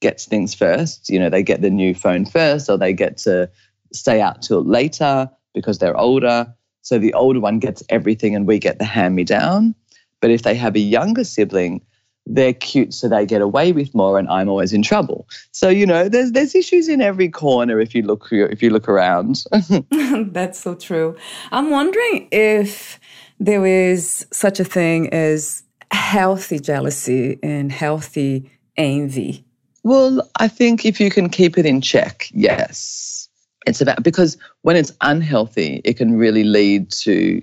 gets 0.00 0.26
things 0.26 0.54
first. 0.54 1.08
You 1.08 1.18
know, 1.18 1.30
they 1.30 1.42
get 1.42 1.62
the 1.62 1.70
new 1.70 1.94
phone 1.94 2.24
first, 2.24 2.68
or 2.68 2.78
they 2.78 2.92
get 2.92 3.16
to 3.18 3.50
stay 3.92 4.20
out 4.20 4.42
till 4.42 4.64
later 4.64 5.30
because 5.54 5.78
they're 5.78 5.96
older. 5.96 6.52
So 6.82 6.98
the 6.98 7.14
older 7.14 7.40
one 7.40 7.58
gets 7.58 7.82
everything 7.88 8.34
and 8.34 8.46
we 8.46 8.58
get 8.58 8.78
the 8.78 8.84
hand 8.84 9.14
me 9.14 9.24
down. 9.24 9.74
But 10.20 10.30
if 10.30 10.42
they 10.42 10.54
have 10.54 10.74
a 10.74 10.80
younger 10.80 11.24
sibling, 11.24 11.82
they're 12.26 12.52
cute 12.52 12.92
so 12.92 13.08
they 13.08 13.24
get 13.24 13.40
away 13.40 13.72
with 13.72 13.94
more 13.94 14.18
and 14.18 14.28
I'm 14.28 14.48
always 14.48 14.72
in 14.72 14.82
trouble. 14.82 15.26
So, 15.52 15.68
you 15.68 15.86
know, 15.86 16.08
there's 16.08 16.32
there's 16.32 16.54
issues 16.54 16.88
in 16.88 17.00
every 17.00 17.28
corner 17.28 17.80
if 17.80 17.94
you 17.94 18.02
look 18.02 18.28
if 18.30 18.62
you 18.62 18.70
look 18.70 18.88
around. 18.88 19.44
That's 19.90 20.60
so 20.60 20.74
true. 20.74 21.16
I'm 21.50 21.70
wondering 21.70 22.28
if 22.30 23.00
there 23.40 23.64
is 23.64 24.26
such 24.30 24.60
a 24.60 24.64
thing 24.64 25.12
as 25.12 25.62
healthy 25.90 26.58
jealousy 26.58 27.38
and 27.42 27.72
healthy 27.72 28.50
envy. 28.76 29.44
Well, 29.88 30.20
I 30.36 30.48
think 30.48 30.84
if 30.84 31.00
you 31.00 31.08
can 31.08 31.30
keep 31.30 31.56
it 31.56 31.64
in 31.64 31.80
check, 31.80 32.28
yes. 32.34 33.26
It's 33.66 33.80
about 33.80 34.02
because 34.02 34.36
when 34.60 34.76
it's 34.76 34.92
unhealthy, 35.00 35.80
it 35.82 35.96
can 35.96 36.18
really 36.18 36.44
lead 36.44 36.90
to 37.04 37.40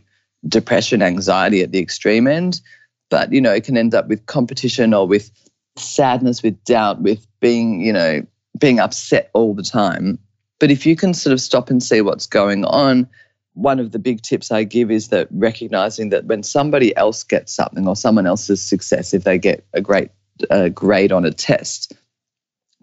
depression, 0.47 1.01
anxiety 1.01 1.63
at 1.63 1.71
the 1.71 1.79
extreme 1.79 2.27
end. 2.27 2.61
But, 3.09 3.33
you 3.33 3.41
know, 3.41 3.51
it 3.51 3.63
can 3.63 3.77
end 3.77 3.95
up 3.95 4.07
with 4.07 4.27
competition 4.27 4.93
or 4.93 5.07
with 5.07 5.31
sadness, 5.75 6.43
with 6.43 6.63
doubt, 6.65 7.01
with 7.01 7.25
being, 7.39 7.81
you 7.81 7.91
know, 7.91 8.23
being 8.59 8.79
upset 8.79 9.31
all 9.33 9.55
the 9.55 9.63
time. 9.63 10.19
But 10.59 10.69
if 10.69 10.85
you 10.85 10.95
can 10.95 11.15
sort 11.15 11.33
of 11.33 11.41
stop 11.41 11.71
and 11.71 11.81
see 11.81 12.01
what's 12.01 12.27
going 12.27 12.63
on, 12.65 13.09
one 13.53 13.79
of 13.79 13.91
the 13.91 13.97
big 13.97 14.21
tips 14.21 14.51
I 14.51 14.65
give 14.65 14.91
is 14.91 15.07
that 15.07 15.29
recognizing 15.31 16.09
that 16.09 16.25
when 16.25 16.43
somebody 16.43 16.95
else 16.95 17.23
gets 17.23 17.55
something 17.55 17.87
or 17.87 17.95
someone 17.95 18.27
else's 18.27 18.61
success, 18.61 19.15
if 19.15 19.23
they 19.23 19.39
get 19.39 19.65
a 19.73 19.81
great 19.81 20.11
uh, 20.51 20.69
grade 20.69 21.11
on 21.11 21.25
a 21.25 21.31
test, 21.31 21.91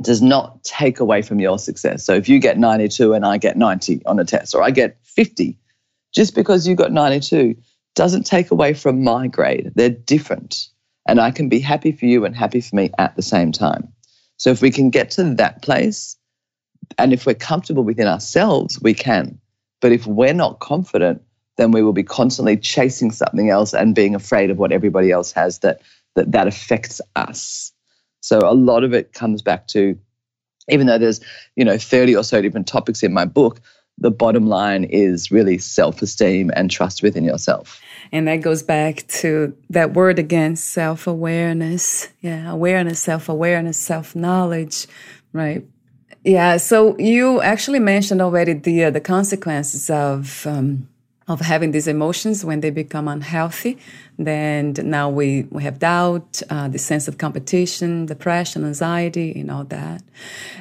does 0.02 0.22
not 0.22 0.62
take 0.64 1.00
away 1.00 1.22
from 1.22 1.40
your 1.40 1.58
success. 1.58 2.04
So 2.04 2.14
if 2.14 2.28
you 2.28 2.38
get 2.38 2.58
92 2.58 3.12
and 3.14 3.24
I 3.24 3.38
get 3.38 3.56
90 3.56 4.04
on 4.06 4.18
a 4.18 4.24
test, 4.24 4.54
or 4.54 4.62
I 4.62 4.70
get 4.70 4.98
50, 5.04 5.58
just 6.12 6.34
because 6.34 6.66
you 6.66 6.74
got 6.74 6.92
92 6.92 7.56
doesn't 7.94 8.24
take 8.24 8.50
away 8.50 8.74
from 8.74 9.02
my 9.02 9.26
grade. 9.28 9.72
They're 9.74 9.90
different. 9.90 10.68
And 11.06 11.20
I 11.20 11.30
can 11.30 11.48
be 11.48 11.58
happy 11.58 11.92
for 11.92 12.06
you 12.06 12.24
and 12.24 12.36
happy 12.36 12.60
for 12.60 12.76
me 12.76 12.90
at 12.98 13.16
the 13.16 13.22
same 13.22 13.52
time. 13.52 13.92
So 14.36 14.50
if 14.50 14.62
we 14.62 14.70
can 14.70 14.90
get 14.90 15.10
to 15.12 15.34
that 15.34 15.62
place, 15.62 16.16
and 16.98 17.12
if 17.12 17.26
we're 17.26 17.34
comfortable 17.34 17.84
within 17.84 18.08
ourselves, 18.08 18.80
we 18.80 18.94
can. 18.94 19.38
But 19.80 19.92
if 19.92 20.06
we're 20.06 20.34
not 20.34 20.60
confident, 20.60 21.22
then 21.56 21.70
we 21.70 21.82
will 21.82 21.92
be 21.92 22.02
constantly 22.02 22.56
chasing 22.56 23.10
something 23.10 23.50
else 23.50 23.74
and 23.74 23.94
being 23.94 24.14
afraid 24.14 24.50
of 24.50 24.58
what 24.58 24.72
everybody 24.72 25.10
else 25.10 25.32
has 25.32 25.58
that 25.60 25.82
that, 26.14 26.32
that 26.32 26.46
affects 26.46 27.00
us. 27.16 27.72
So 28.22 28.38
a 28.38 28.54
lot 28.54 28.84
of 28.84 28.94
it 28.94 29.12
comes 29.12 29.42
back 29.42 29.66
to, 29.68 29.98
even 30.68 30.86
though 30.86 30.98
there's, 30.98 31.20
you 31.56 31.64
know, 31.64 31.76
30 31.76 32.16
or 32.16 32.24
so 32.24 32.40
different 32.40 32.66
topics 32.66 33.02
in 33.02 33.12
my 33.12 33.24
book, 33.24 33.60
the 33.98 34.10
bottom 34.10 34.46
line 34.46 34.84
is 34.84 35.30
really 35.30 35.58
self 35.58 36.00
esteem 36.00 36.50
and 36.56 36.70
trust 36.70 37.02
within 37.02 37.24
yourself. 37.24 37.80
And 38.10 38.26
that 38.28 38.36
goes 38.36 38.62
back 38.62 39.06
to 39.08 39.56
that 39.70 39.92
word 39.92 40.18
again 40.18 40.56
self 40.56 41.06
awareness. 41.06 42.08
Yeah, 42.20 42.50
awareness, 42.50 43.00
self 43.00 43.28
awareness, 43.28 43.76
self 43.76 44.16
knowledge, 44.16 44.86
right? 45.32 45.64
Yeah, 46.24 46.56
so 46.56 46.96
you 46.98 47.40
actually 47.42 47.80
mentioned 47.80 48.22
already 48.22 48.54
the 48.54 48.84
uh, 48.84 48.90
the 48.90 49.00
consequences 49.00 49.90
of 49.90 50.46
um, 50.46 50.88
of 51.32 51.40
having 51.40 51.72
these 51.72 51.88
emotions 51.88 52.44
when 52.44 52.60
they 52.60 52.70
become 52.70 53.08
unhealthy. 53.08 53.78
Then 54.18 54.74
now 54.82 55.08
we, 55.08 55.46
we 55.50 55.62
have 55.62 55.78
doubt, 55.78 56.42
uh, 56.50 56.68
the 56.68 56.78
sense 56.78 57.08
of 57.08 57.18
competition, 57.18 58.06
depression, 58.06 58.64
anxiety, 58.64 59.32
and 59.40 59.50
all 59.50 59.64
that. 59.64 60.02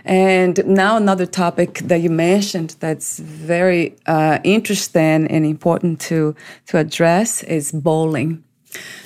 And 0.06 0.66
now 0.66 0.98
another 0.98 1.26
topic 1.26 1.80
that 1.80 2.02
you 2.02 2.10
mentioned 2.10 2.76
that's 2.80 3.20
very 3.20 3.96
uh, 4.06 4.40
interesting 4.44 5.28
and 5.28 5.46
important 5.46 6.00
to, 6.02 6.36
to 6.68 6.78
address 6.78 7.44
is 7.44 7.72
bullying. 7.72 8.44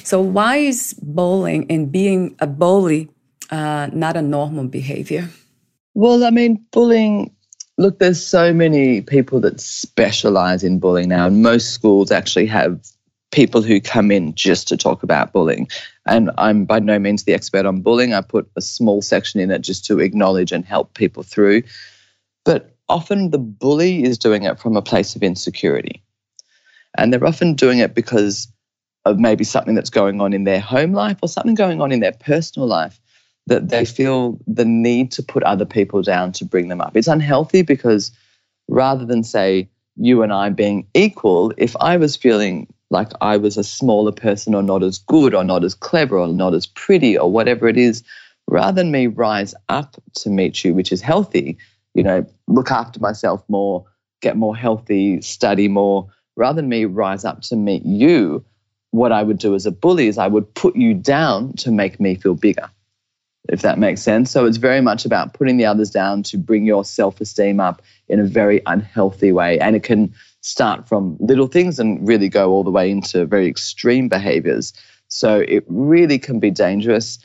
So 0.04 0.22
why 0.22 0.58
is 0.58 0.94
bullying 1.02 1.66
and 1.70 1.92
being 1.92 2.36
a 2.40 2.48
bully 2.48 3.10
uh, 3.52 3.90
not 3.94 4.16
a 4.16 4.22
normal 4.22 4.66
behavior? 4.68 5.30
Well, 5.94 6.24
I 6.24 6.30
mean, 6.30 6.66
bullying 6.72 7.35
Look, 7.78 8.00
there's 8.00 8.26
so 8.26 8.54
many 8.54 9.02
people 9.02 9.42
that 9.42 9.60
specialize 9.60 10.64
in 10.64 10.80
bullying 10.80 11.10
now, 11.10 11.28
and 11.28 11.44
most 11.44 11.74
schools 11.74 12.10
actually 12.10 12.46
have 12.46 12.80
people 13.32 13.62
who 13.62 13.82
come 13.82 14.12
in 14.12 14.34
just 14.34 14.68
to 14.70 14.78
talk 14.78 15.04
about 15.04 15.34
bullying. 15.34 15.68
And 16.06 16.32
I'm 16.38 16.64
by 16.64 16.80
no 16.80 16.98
means 17.00 17.26
the 17.26 17.34
expert 17.34 17.66
on 17.66 17.82
bullying. 17.82 18.14
I 18.14 18.22
put 18.22 18.50
a 18.56 18.62
small 18.62 19.02
section 19.02 19.42
in 19.42 19.52
it 19.52 19.60
just 19.60 19.84
to 19.86 20.00
acknowledge 20.00 20.54
and 20.54 20.64
help 20.64 20.94
people 20.94 21.22
through. 21.22 21.64
But 22.46 22.78
often 22.88 23.32
the 23.32 23.38
bully 23.38 24.04
is 24.04 24.18
doing 24.18 24.44
it 24.44 24.58
from 24.58 24.78
a 24.78 24.82
place 24.82 25.18
of 25.18 25.24
insecurity. 25.24 26.02
And 26.98 27.12
they're 27.12 27.26
often 27.26 27.56
doing 27.56 27.80
it 27.80 27.94
because 27.94 28.48
of 29.04 29.20
maybe 29.20 29.44
something 29.44 29.76
that's 29.76 29.90
going 29.90 30.22
on 30.22 30.32
in 30.32 30.46
their 30.46 30.62
home 30.62 30.94
life 30.94 31.18
or 31.22 31.28
something 31.28 31.56
going 31.56 31.82
on 31.82 31.92
in 31.92 32.00
their 32.00 32.14
personal 32.14 32.68
life 32.68 33.02
that 33.48 33.70
they 33.70 33.86
feel 33.86 34.40
the 34.48 34.66
need 34.66 35.12
to 35.12 35.24
put 35.24 35.44
other 35.44 35.66
people 35.66 36.02
down 36.02 36.32
to 36.34 36.46
bring 36.46 36.68
them 36.68 36.82
up. 36.82 36.96
It's 36.98 37.08
unhealthy 37.08 37.62
because 37.62 38.12
rather 38.68 39.06
than 39.06 39.24
say 39.24 39.70
you 39.96 40.24
and 40.24 40.34
I 40.34 40.50
being 40.50 40.88
equal, 40.94 41.54
if 41.58 41.76
I 41.80 41.98
was 41.98 42.16
feeling 42.16 42.68
like 42.90 43.12
I 43.22 43.38
was 43.38 43.58
a 43.58 43.64
smaller 43.64 44.12
person 44.12 44.56
or 44.56 44.64
not 44.64 44.84
as 44.84 44.98
good 44.98 45.34
or 45.34 45.44
not 45.44 45.64
as 45.64 45.76
clever 45.76 46.18
or 46.18 46.28
not 46.28 46.54
as 46.54 46.66
pretty 46.66 47.18
or 47.18 47.32
whatever 47.32 47.68
it 47.68 47.78
is, 47.78 48.04
rather 48.48 48.82
than 48.82 48.92
me 48.92 49.08
rise 49.08 49.54
up 49.70 49.96
to 50.16 50.30
meet 50.30 50.64
you, 50.64 50.74
which 50.74 50.92
is 50.92 51.02
healthy, 51.02 51.58
you 51.94 52.04
know, 52.04 52.26
look 52.48 52.72
after 52.72 53.00
myself 53.00 53.44
more, 53.48 53.86
get 54.22 54.38
more 54.38 54.56
healthy, 54.56 55.22
study 55.22 55.68
more, 55.68 56.08
rather 56.36 56.58
than 56.58 56.70
me 56.70 56.86
rise 56.86 57.26
up 57.26 57.42
to 57.42 57.56
meet 57.56 57.86
you, 57.86 58.44
what 58.92 59.12
I 59.12 59.24
would 59.24 59.40
do 59.40 59.56
as 59.56 59.66
a 59.66 59.72
bully 59.72 60.08
is 60.08 60.18
I 60.18 60.28
would 60.28 60.54
put 60.54 60.76
you 60.76 60.94
down 60.94 61.54
to 61.54 61.72
make 61.72 62.00
me 62.00 62.16
feel 62.16 62.36
bigger 62.36 62.70
if 63.50 63.62
that 63.62 63.80
makes 63.80 64.02
sense. 64.02 64.32
So 64.32 64.46
it's 64.46 64.58
very 64.58 64.82
much 64.82 65.06
about 65.06 65.34
putting 65.34 65.58
the 65.58 65.66
others 65.66 65.90
down 65.90 66.24
to 66.24 66.38
bring 66.38 66.66
your 66.66 66.84
self 66.84 67.22
esteem 67.22 67.60
up 67.60 67.82
in 68.08 68.20
a 68.20 68.24
very 68.24 68.62
unhealthy 68.66 69.32
way. 69.32 69.60
And 69.60 69.76
it 69.76 69.84
can 69.84 70.14
start 70.42 70.88
from 70.88 71.18
little 71.20 71.48
things 71.48 71.80
and 71.80 72.08
really 72.08 72.30
go 72.30 72.52
all 72.52 72.64
the 72.64 72.72
way 72.72 72.90
into 72.90 73.26
very 73.26 73.48
extreme 73.48 74.08
behaviors. 74.08 74.74
So 75.08 75.40
it 75.40 75.64
really 75.68 76.20
can 76.20 76.40
be 76.40 76.52
dangerous. 76.52 77.20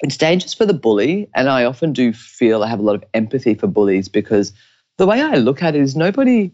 It's 0.00 0.16
dangerous 0.16 0.54
for 0.54 0.66
the 0.66 0.74
bully. 0.74 1.28
And 1.34 1.48
I 1.48 1.64
often 1.64 1.92
do 1.92 2.12
feel 2.12 2.62
I 2.62 2.68
have 2.68 2.80
a 2.80 2.82
lot 2.82 2.96
of 2.96 3.04
empathy 3.14 3.54
for 3.54 3.66
bullies 3.66 4.08
because 4.08 4.52
the 4.98 5.06
way 5.06 5.22
I 5.22 5.36
look 5.36 5.62
at 5.62 5.74
it 5.74 5.80
is 5.80 5.96
nobody 5.96 6.50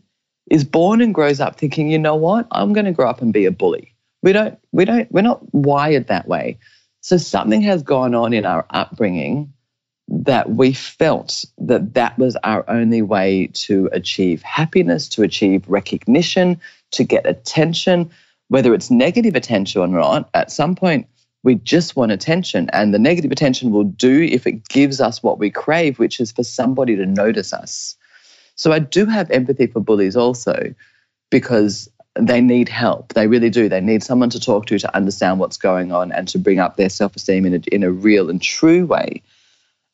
is 0.51 0.65
born 0.65 1.01
and 1.01 1.15
grows 1.15 1.41
up 1.41 1.57
thinking, 1.57 1.91
you 1.91 1.99
know 1.99 2.15
what, 2.15 2.47
I'm 2.53 2.73
going 2.73 2.87
to 2.87 2.93
grow 2.93 3.09
up 3.09 3.21
and 3.21 3.33
be 3.33 3.45
a 3.45 3.51
bully. 3.51 3.93
We 4.23 4.33
don't, 4.33 4.59
we 4.73 4.85
don't, 4.85 5.11
we're 5.11 5.23
not 5.23 5.43
wired 5.53 6.07
that 6.07 6.29
way. 6.29 6.59
So 7.07 7.19
something 7.19 7.63
has 7.63 7.85
gone 7.85 8.17
on 8.17 8.33
in 8.33 8.45
our 8.45 8.67
upbringing 8.71 9.53
that 10.09 10.51
we 10.51 10.73
felt 10.73 11.45
that 11.57 11.95
that 11.95 12.19
was 12.19 12.35
our 12.43 12.69
only 12.69 13.01
way 13.01 13.49
to 13.53 13.89
achieve 13.93 14.43
happiness, 14.43 15.09
to 15.11 15.23
achieve 15.23 15.69
recognition, 15.69 16.61
to 16.91 17.05
get 17.05 17.25
attention, 17.25 18.11
whether 18.49 18.75
it's 18.75 18.91
negative 18.91 19.37
attention 19.37 19.81
or 19.83 19.87
not. 19.87 20.29
At 20.35 20.51
some 20.51 20.75
point, 20.75 21.07
we 21.45 21.55
just 21.55 21.95
want 21.95 22.11
attention, 22.11 22.69
and 22.73 22.93
the 22.93 22.99
negative 22.99 23.31
attention 23.31 23.71
will 23.71 23.85
do 23.85 24.23
if 24.23 24.45
it 24.45 24.67
gives 24.69 25.01
us 25.01 25.23
what 25.23 25.39
we 25.39 25.49
crave, 25.49 26.01
which 26.01 26.19
is 26.19 26.33
for 26.33 26.43
somebody 26.43 26.97
to 26.97 27.07
notice 27.07 27.53
us. 27.53 27.95
So 28.57 28.73
I 28.73 28.81
do 28.81 29.07
have 29.07 29.31
empathy 29.31 29.69
for 29.69 29.79
bullies 29.79 30.17
also 30.17 30.75
because 31.31 31.89
they 32.19 32.41
need 32.41 32.69
help. 32.69 33.13
They 33.13 33.27
really 33.27 33.51
do. 33.51 33.69
They 33.69 33.81
need 33.81 34.03
someone 34.03 34.31
to 34.31 34.41
talk 34.41 34.67
to 34.67 34.79
to 34.79 34.97
understand 34.97 35.39
what's 35.39 35.57
going 35.57 35.93
on 35.93 36.13
and 36.13 36.27
to 36.29 36.39
bring 36.39 36.59
up 36.59 36.77
their 36.77 36.89
self 36.89 37.17
esteem 37.17 37.47
in 37.47 37.55
a, 37.55 37.61
in 37.73 37.83
a 37.83 37.91
real 37.91 38.31
and 38.31 38.41
true 38.41 38.87
way. 38.87 39.23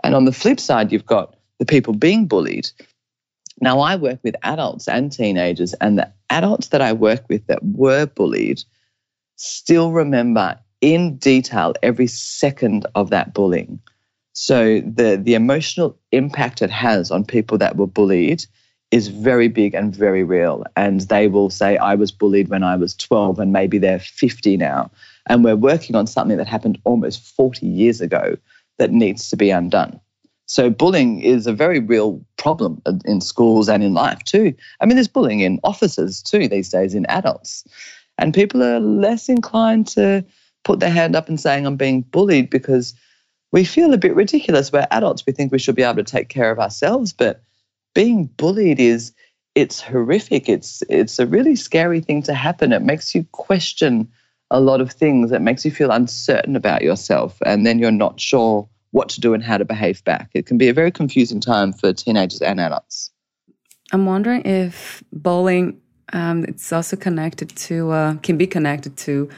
And 0.05 0.15
on 0.15 0.25
the 0.25 0.33
flip 0.33 0.61
side, 0.61 0.93
you've 0.93 1.07
got 1.07 1.37
the 1.59 1.65
people 1.65 1.95
being 1.95 2.27
bullied. 2.27 2.71
Now, 3.61 3.81
I 3.81 3.97
work 3.97 4.19
with 4.23 4.35
adults 4.43 4.89
and 4.89 5.13
teenagers, 5.13 5.75
and 5.75 5.99
the 5.99 6.13
adults 6.31 6.69
that 6.69 6.81
I 6.81 6.93
work 6.93 7.25
with 7.29 7.47
that 7.47 7.65
were 7.65 8.07
bullied 8.07 8.63
still 9.37 9.93
remember 9.93 10.59
in 10.81 11.17
detail 11.17 11.75
every 11.83 12.09
second 12.09 12.87
of 12.95 13.11
that 13.11 13.35
bullying. 13.35 13.81
So 14.33 14.81
the, 14.81 15.21
the 15.23 15.35
emotional 15.35 15.99
impact 16.11 16.63
it 16.63 16.71
has 16.71 17.11
on 17.11 17.25
people 17.25 17.59
that 17.59 17.77
were 17.77 17.87
bullied 17.87 18.45
is 18.93 19.09
very 19.09 19.49
big 19.49 19.75
and 19.75 19.97
very 19.97 20.23
real. 20.23 20.65
And 20.77 21.01
they 21.03 21.27
will 21.27 21.51
say, 21.51 21.79
I 21.79 21.95
was 21.95 22.13
bullied 22.13 22.49
when 22.49 22.63
I 22.63 22.77
was 22.77 22.95
12, 22.95 23.39
and 23.41 23.53
maybe 23.53 23.79
they're 23.79 23.99
50 23.99 24.57
now. 24.59 24.91
And 25.27 25.43
we're 25.43 25.57
working 25.57 25.97
on 25.97 26.07
something 26.07 26.37
that 26.37 26.47
happened 26.47 26.79
almost 26.85 27.35
40 27.35 27.67
years 27.67 28.01
ago 28.01 28.37
that 28.79 28.93
needs 28.93 29.31
to 29.31 29.37
be 29.37 29.51
undone. 29.51 29.99
So 30.47 30.69
bullying 30.69 31.23
is 31.23 31.47
a 31.47 31.53
very 31.55 31.79
real 31.79 32.23
problem 32.37 32.83
in 33.07 33.23
schools 33.23 33.69
and 33.69 33.83
in 33.83 33.95
life 33.95 34.23
too. 34.25 34.55
I 34.81 34.87
mean, 34.87 34.97
there's 34.97 35.09
bullying 35.09 35.41
in 35.41 35.59
offices 35.65 36.21
too 36.21 36.47
these 36.47 36.69
days 36.69 36.95
in 36.95 37.07
adults. 37.07 37.65
And 38.19 38.35
people 38.35 38.63
are 38.63 38.81
less 38.81 39.31
inclined 39.31 39.87
to 39.89 40.23
put 40.65 40.81
their 40.81 40.91
hand 40.91 41.17
up 41.17 41.29
and 41.29 41.41
saying, 41.41 41.65
I'm 41.65 41.77
being 41.77 42.03
bullied 42.03 42.51
because 42.51 42.93
we 43.53 43.65
feel 43.65 43.95
a 43.95 43.99
bit 43.99 44.15
ridiculous. 44.15 44.71
We're 44.71 44.87
adults. 44.91 45.25
We 45.27 45.33
think 45.33 45.51
we 45.51 45.59
should 45.59 45.77
be 45.77 45.83
able 45.83 45.97
to 45.97 46.05
take 46.05 46.29
care 46.29 46.51
of 46.51 46.59
ourselves. 46.59 47.15
But 47.15 47.43
being 47.95 48.27
bullied 48.37 48.81
is 48.81 49.13
it's 49.55 49.81
horrific. 49.81 50.49
It's 50.49 50.83
it's 50.89 51.19
a 51.19 51.27
really 51.27 51.57
scary 51.57 52.01
thing 52.01 52.23
to 52.23 52.35
happen. 52.35 52.73
It 52.73 52.83
makes 52.83 53.15
you 53.15 53.25
question 53.33 54.09
a 54.51 54.61
lot 54.61 54.81
of 54.81 54.93
things. 54.93 55.33
It 55.33 55.43
makes 55.43 55.65
you 55.65 55.71
feel 55.71 55.91
uncertain 55.91 56.57
about 56.57 56.83
yourself, 56.83 57.39
and 57.45 57.67
then 57.67 57.79
you're 57.79 57.91
not 57.91 58.21
sure 58.21 58.69
what 58.93 59.09
to 59.11 59.21
do 59.21 59.35
and 59.35 59.43
how 59.43 59.59
to 59.59 59.65
behave 59.65 60.05
back. 60.05 60.31
It 60.35 60.47
can 60.47 60.59
be 60.59 60.69
a 60.69 60.75
very 60.75 60.91
confusing 60.91 61.41
time 61.41 61.73
for 61.73 61.93
teenagers 61.93 62.43
and 62.43 62.61
adults. 62.61 63.11
I'm 63.91 64.07
wondering 64.07 64.43
if 64.43 65.03
bullying 65.13 65.81
um, 66.13 66.45
it's 66.45 66.73
also 66.73 66.97
connected 66.97 67.51
to 67.57 67.91
uh, 67.91 68.15
can 68.17 68.37
be 68.37 68.47
connected 68.47 68.97
to 68.99 69.29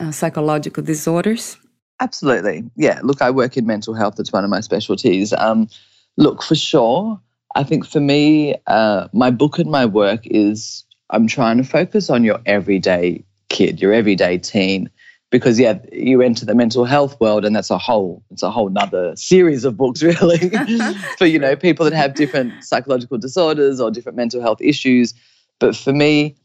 uh, 0.00 0.10
psychological 0.10 0.82
disorders. 0.82 1.56
Absolutely, 2.00 2.64
yeah. 2.76 3.00
Look, 3.02 3.22
I 3.22 3.30
work 3.30 3.56
in 3.56 3.66
mental 3.66 3.94
health. 3.94 4.18
It's 4.18 4.32
one 4.32 4.44
of 4.44 4.50
my 4.50 4.60
specialties. 4.60 5.32
Um, 5.32 5.68
look, 6.16 6.42
for 6.42 6.56
sure. 6.56 7.20
I 7.54 7.62
think 7.62 7.86
for 7.86 8.00
me, 8.00 8.56
uh, 8.66 9.08
my 9.12 9.30
book 9.30 9.58
and 9.58 9.70
my 9.70 9.86
work 9.86 10.22
is 10.24 10.84
I'm 11.10 11.26
trying 11.26 11.58
to 11.58 11.64
focus 11.64 12.10
on 12.10 12.24
your 12.24 12.40
everyday 12.46 13.24
kid, 13.48 13.80
your 13.80 13.92
everyday 13.92 14.38
teen, 14.38 14.90
because 15.30 15.58
yeah, 15.58 15.78
you 15.92 16.22
enter 16.22 16.44
the 16.46 16.54
mental 16.54 16.84
health 16.84 17.20
world, 17.20 17.44
and 17.44 17.54
that's 17.54 17.70
a 17.70 17.78
whole 17.78 18.24
it's 18.30 18.42
a 18.42 18.50
whole 18.50 18.68
nother 18.68 19.14
series 19.16 19.64
of 19.64 19.76
books, 19.76 20.02
really, 20.02 20.38
for 21.18 21.26
you 21.26 21.38
know 21.38 21.54
people 21.54 21.84
that 21.84 21.94
have 21.94 22.14
different 22.14 22.64
psychological 22.64 23.18
disorders 23.18 23.80
or 23.80 23.90
different 23.90 24.16
mental 24.16 24.40
health 24.40 24.60
issues. 24.60 25.14
But 25.60 25.76
for 25.76 25.92
me, 25.92 26.36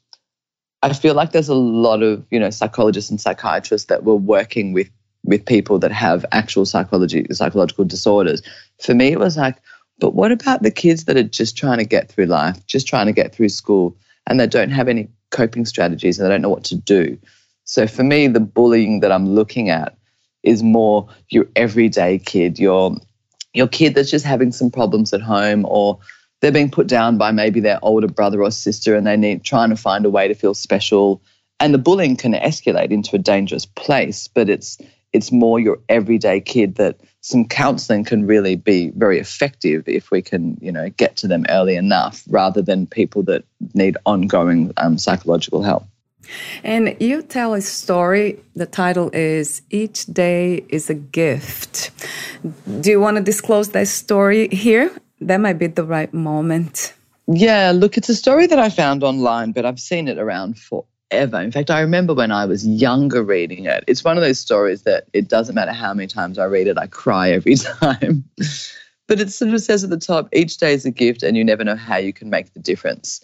I 0.84 0.93
feel 0.93 1.15
like 1.15 1.32
there's 1.32 1.50
a 1.50 1.56
lot 1.56 2.04
of 2.04 2.26
you 2.30 2.39
know 2.39 2.52
psychologists 2.52 3.10
and 3.10 3.19
psychiatrists 3.19 3.88
that 3.88 4.04
were 4.04 4.15
working 4.15 4.74
with 4.74 4.89
with 5.24 5.45
people 5.45 5.80
that 5.80 5.91
have 5.91 6.26
actual 6.32 6.65
psychology 6.65 7.26
psychological 7.32 7.86
disorders. 7.86 8.41
For 8.80 8.93
me, 8.93 9.08
it 9.12 9.19
was 9.19 9.38
like 9.38 9.58
but 9.99 10.13
what 10.13 10.31
about 10.31 10.63
the 10.63 10.71
kids 10.71 11.05
that 11.05 11.17
are 11.17 11.23
just 11.23 11.57
trying 11.57 11.77
to 11.77 11.85
get 11.85 12.09
through 12.09 12.25
life, 12.25 12.65
just 12.65 12.88
trying 12.88 13.07
to 13.07 13.13
get 13.13 13.33
through 13.33 13.49
school, 13.49 13.95
and 14.27 14.39
they 14.39 14.47
don't 14.47 14.71
have 14.71 14.88
any 14.88 15.09
coping 15.31 15.65
strategies 15.65 16.17
and 16.17 16.25
they 16.25 16.33
don't 16.33 16.41
know 16.41 16.49
what 16.49 16.63
to 16.65 16.75
do? 16.75 17.17
So 17.65 17.85
for 17.85 18.03
me, 18.03 18.27
the 18.27 18.39
bullying 18.39 19.01
that 19.01 19.12
I'm 19.12 19.27
looking 19.27 19.69
at 19.69 19.95
is 20.43 20.63
more 20.63 21.07
your 21.29 21.45
everyday 21.55 22.17
kid, 22.17 22.57
your 22.59 22.95
your 23.53 23.67
kid 23.67 23.95
that's 23.95 24.12
just 24.12 24.25
having 24.25 24.51
some 24.51 24.71
problems 24.71 25.13
at 25.13 25.21
home 25.21 25.65
or 25.67 25.99
they're 26.41 26.51
being 26.51 26.71
put 26.71 26.88
down 26.88 27.17
by 27.17 27.31
maybe 27.31 27.59
their 27.59 27.79
older 27.81 28.07
brother 28.07 28.41
or 28.41 28.51
sister 28.51 28.95
and 28.95 29.05
they 29.05 29.17
need 29.17 29.43
trying 29.43 29.69
to 29.69 29.75
find 29.75 30.05
a 30.05 30.09
way 30.09 30.27
to 30.27 30.35
feel 30.35 30.53
special 30.53 31.21
and 31.59 31.73
the 31.73 31.79
bullying 31.79 32.15
can 32.15 32.33
escalate 32.33 32.91
into 32.91 33.15
a 33.15 33.19
dangerous 33.19 33.65
place 33.65 34.27
but 34.27 34.49
it's 34.49 34.77
it's 35.13 35.31
more 35.31 35.59
your 35.59 35.79
everyday 35.89 36.39
kid 36.39 36.75
that 36.75 36.99
some 37.21 37.45
counseling 37.45 38.03
can 38.03 38.25
really 38.25 38.55
be 38.55 38.91
very 38.91 39.19
effective 39.19 39.84
if 39.88 40.12
we 40.12 40.21
can, 40.21 40.58
you 40.62 40.71
know, 40.71 40.89
get 40.89 41.17
to 41.17 41.27
them 41.27 41.45
early 41.49 41.75
enough 41.75 42.23
rather 42.29 42.62
than 42.62 42.88
people 42.88 43.23
that 43.23 43.43
need 43.73 43.97
ongoing 44.05 44.71
um, 44.77 44.97
psychological 44.97 45.62
help. 45.63 45.84
And 46.63 46.95
you 46.99 47.21
tell 47.21 47.53
a 47.53 47.62
story. 47.62 48.39
The 48.55 48.65
title 48.65 49.10
is 49.13 49.62
Each 49.69 50.05
Day 50.05 50.63
is 50.69 50.89
a 50.89 50.93
Gift. 50.93 51.91
Do 52.82 52.91
you 52.91 52.99
want 52.99 53.17
to 53.17 53.23
disclose 53.23 53.69
that 53.69 53.88
story 53.88 54.47
here? 54.49 54.91
That 55.21 55.41
might 55.41 55.60
be 55.60 55.67
the 55.67 55.84
right 55.84 56.13
moment. 56.13 56.93
Yeah, 57.27 57.71
look, 57.75 57.97
it's 57.97 58.10
a 58.10 58.15
story 58.15 58.47
that 58.47 58.60
I 58.60 58.69
found 58.69 59.03
online, 59.03 59.51
but 59.51 59.65
I've 59.65 59.79
seen 59.79 60.08
it 60.08 60.17
around 60.17 60.58
for 60.58 60.86
ever. 61.12 61.39
In 61.39 61.52
fact, 61.52 61.69
I 61.69 61.82
remember 61.82 62.13
when 62.13 62.32
I 62.32 62.45
was 62.45 62.67
younger 62.67 63.24
reading 63.24 63.65
it. 63.65 63.84
It's 63.88 64.04
one 64.04 64.17
of 64.17 64.24
those 64.24 64.39
stories 64.39 64.84
that 64.84 65.08
it 65.13 65.28
doesn't 65.28 65.56
matter 65.56 65.72
how 65.72 65.93
many 65.93 66.08
times 66.08 66.38
I 66.38 66.45
read 66.45 66.67
it, 66.67 66.78
I 66.78 66.88
cry 66.88 67.32
every 67.32 67.56
time. 67.82 68.24
but 69.08 69.19
it 69.19 69.32
sort 69.32 69.54
of 69.54 69.62
says 69.62 69.84
at 69.84 69.89
the 69.89 69.98
top, 69.98 70.30
each 70.34 70.58
day 70.58 70.74
is 70.74 70.86
a 70.86 70.91
gift 70.91 71.24
and 71.24 71.36
you 71.36 71.43
never 71.43 71.63
know 71.63 71.76
how 71.76 71.98
you 71.98 72.13
can 72.13 72.30
make 72.30 72.54
the 72.54 72.60
difference. 72.60 73.22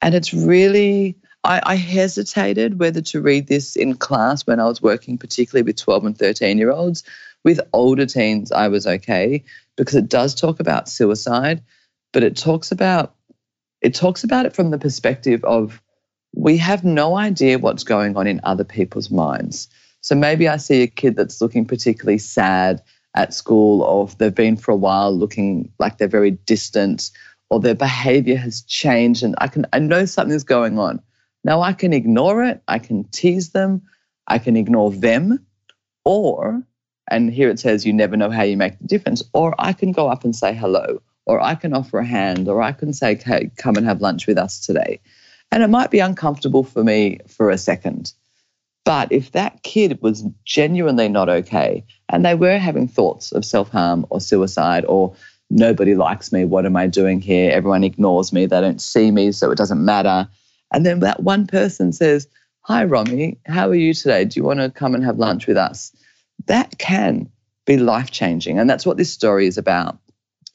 And 0.00 0.14
it's 0.14 0.34
really, 0.34 1.16
I, 1.44 1.60
I 1.64 1.74
hesitated 1.76 2.78
whether 2.78 3.00
to 3.02 3.20
read 3.20 3.46
this 3.46 3.76
in 3.76 3.94
class 3.94 4.46
when 4.46 4.60
I 4.60 4.66
was 4.66 4.82
working, 4.82 5.16
particularly 5.16 5.62
with 5.62 5.76
12 5.76 6.06
and 6.06 6.18
13 6.18 6.58
year 6.58 6.70
olds. 6.70 7.02
With 7.44 7.60
older 7.72 8.06
teens, 8.06 8.52
I 8.52 8.68
was 8.68 8.86
okay 8.86 9.42
because 9.76 9.96
it 9.96 10.08
does 10.08 10.34
talk 10.34 10.60
about 10.60 10.88
suicide, 10.88 11.62
but 12.12 12.22
it 12.22 12.36
talks 12.36 12.70
about 12.70 13.16
it 13.80 13.96
talks 13.96 14.22
about 14.22 14.46
it 14.46 14.54
from 14.54 14.70
the 14.70 14.78
perspective 14.78 15.42
of 15.44 15.82
we 16.34 16.56
have 16.56 16.84
no 16.84 17.16
idea 17.16 17.58
what's 17.58 17.84
going 17.84 18.16
on 18.16 18.26
in 18.26 18.40
other 18.44 18.64
people's 18.64 19.10
minds. 19.10 19.68
So 20.00 20.14
maybe 20.14 20.48
I 20.48 20.56
see 20.56 20.82
a 20.82 20.86
kid 20.86 21.16
that's 21.16 21.40
looking 21.40 21.64
particularly 21.64 22.18
sad 22.18 22.82
at 23.14 23.34
school, 23.34 23.82
or 23.82 24.08
they've 24.18 24.34
been 24.34 24.56
for 24.56 24.72
a 24.72 24.76
while 24.76 25.16
looking 25.16 25.70
like 25.78 25.98
they're 25.98 26.08
very 26.08 26.30
distant, 26.32 27.10
or 27.50 27.60
their 27.60 27.74
behavior 27.74 28.36
has 28.36 28.62
changed, 28.62 29.22
and 29.22 29.34
I 29.38 29.48
can 29.48 29.66
I 29.72 29.78
know 29.78 30.06
something's 30.06 30.44
going 30.44 30.78
on. 30.78 31.00
Now 31.44 31.60
I 31.60 31.74
can 31.74 31.92
ignore 31.92 32.42
it, 32.42 32.62
I 32.68 32.78
can 32.78 33.04
tease 33.04 33.50
them, 33.50 33.82
I 34.26 34.38
can 34.38 34.56
ignore 34.56 34.90
them, 34.90 35.44
or 36.04 36.62
and 37.10 37.30
here 37.30 37.50
it 37.50 37.60
says 37.60 37.84
you 37.84 37.92
never 37.92 38.16
know 38.16 38.30
how 38.30 38.42
you 38.42 38.56
make 38.56 38.78
the 38.78 38.86
difference, 38.86 39.22
or 39.34 39.54
I 39.58 39.74
can 39.74 39.92
go 39.92 40.08
up 40.08 40.24
and 40.24 40.34
say 40.34 40.54
hello, 40.54 41.02
or 41.26 41.40
I 41.40 41.54
can 41.54 41.74
offer 41.74 41.98
a 41.98 42.06
hand, 42.06 42.48
or 42.48 42.62
I 42.62 42.72
can 42.72 42.92
say, 42.94 43.14
hey, 43.16 43.50
come 43.56 43.76
and 43.76 43.86
have 43.86 44.00
lunch 44.00 44.26
with 44.26 44.38
us 44.38 44.64
today. 44.64 45.00
And 45.52 45.62
it 45.62 45.68
might 45.68 45.90
be 45.90 45.98
uncomfortable 45.98 46.64
for 46.64 46.82
me 46.82 47.18
for 47.28 47.50
a 47.50 47.58
second. 47.58 48.14
But 48.86 49.12
if 49.12 49.32
that 49.32 49.62
kid 49.62 50.00
was 50.00 50.24
genuinely 50.44 51.08
not 51.08 51.28
okay 51.28 51.84
and 52.08 52.24
they 52.24 52.34
were 52.34 52.58
having 52.58 52.88
thoughts 52.88 53.30
of 53.32 53.44
self 53.44 53.68
harm 53.68 54.06
or 54.08 54.20
suicide 54.20 54.84
or 54.86 55.14
nobody 55.50 55.94
likes 55.94 56.32
me, 56.32 56.46
what 56.46 56.64
am 56.64 56.74
I 56.74 56.86
doing 56.86 57.20
here? 57.20 57.52
Everyone 57.52 57.84
ignores 57.84 58.32
me, 58.32 58.46
they 58.46 58.60
don't 58.62 58.80
see 58.80 59.10
me, 59.10 59.30
so 59.30 59.50
it 59.50 59.58
doesn't 59.58 59.84
matter. 59.84 60.26
And 60.72 60.86
then 60.86 61.00
that 61.00 61.22
one 61.22 61.46
person 61.46 61.92
says, 61.92 62.26
Hi, 62.62 62.84
Romi, 62.84 63.38
how 63.44 63.68
are 63.68 63.74
you 63.74 63.92
today? 63.92 64.24
Do 64.24 64.40
you 64.40 64.44
want 64.44 64.60
to 64.60 64.70
come 64.70 64.94
and 64.94 65.04
have 65.04 65.18
lunch 65.18 65.46
with 65.46 65.58
us? 65.58 65.94
That 66.46 66.78
can 66.78 67.28
be 67.66 67.76
life 67.76 68.10
changing. 68.10 68.58
And 68.58 68.70
that's 68.70 68.86
what 68.86 68.96
this 68.96 69.12
story 69.12 69.46
is 69.46 69.58
about 69.58 69.98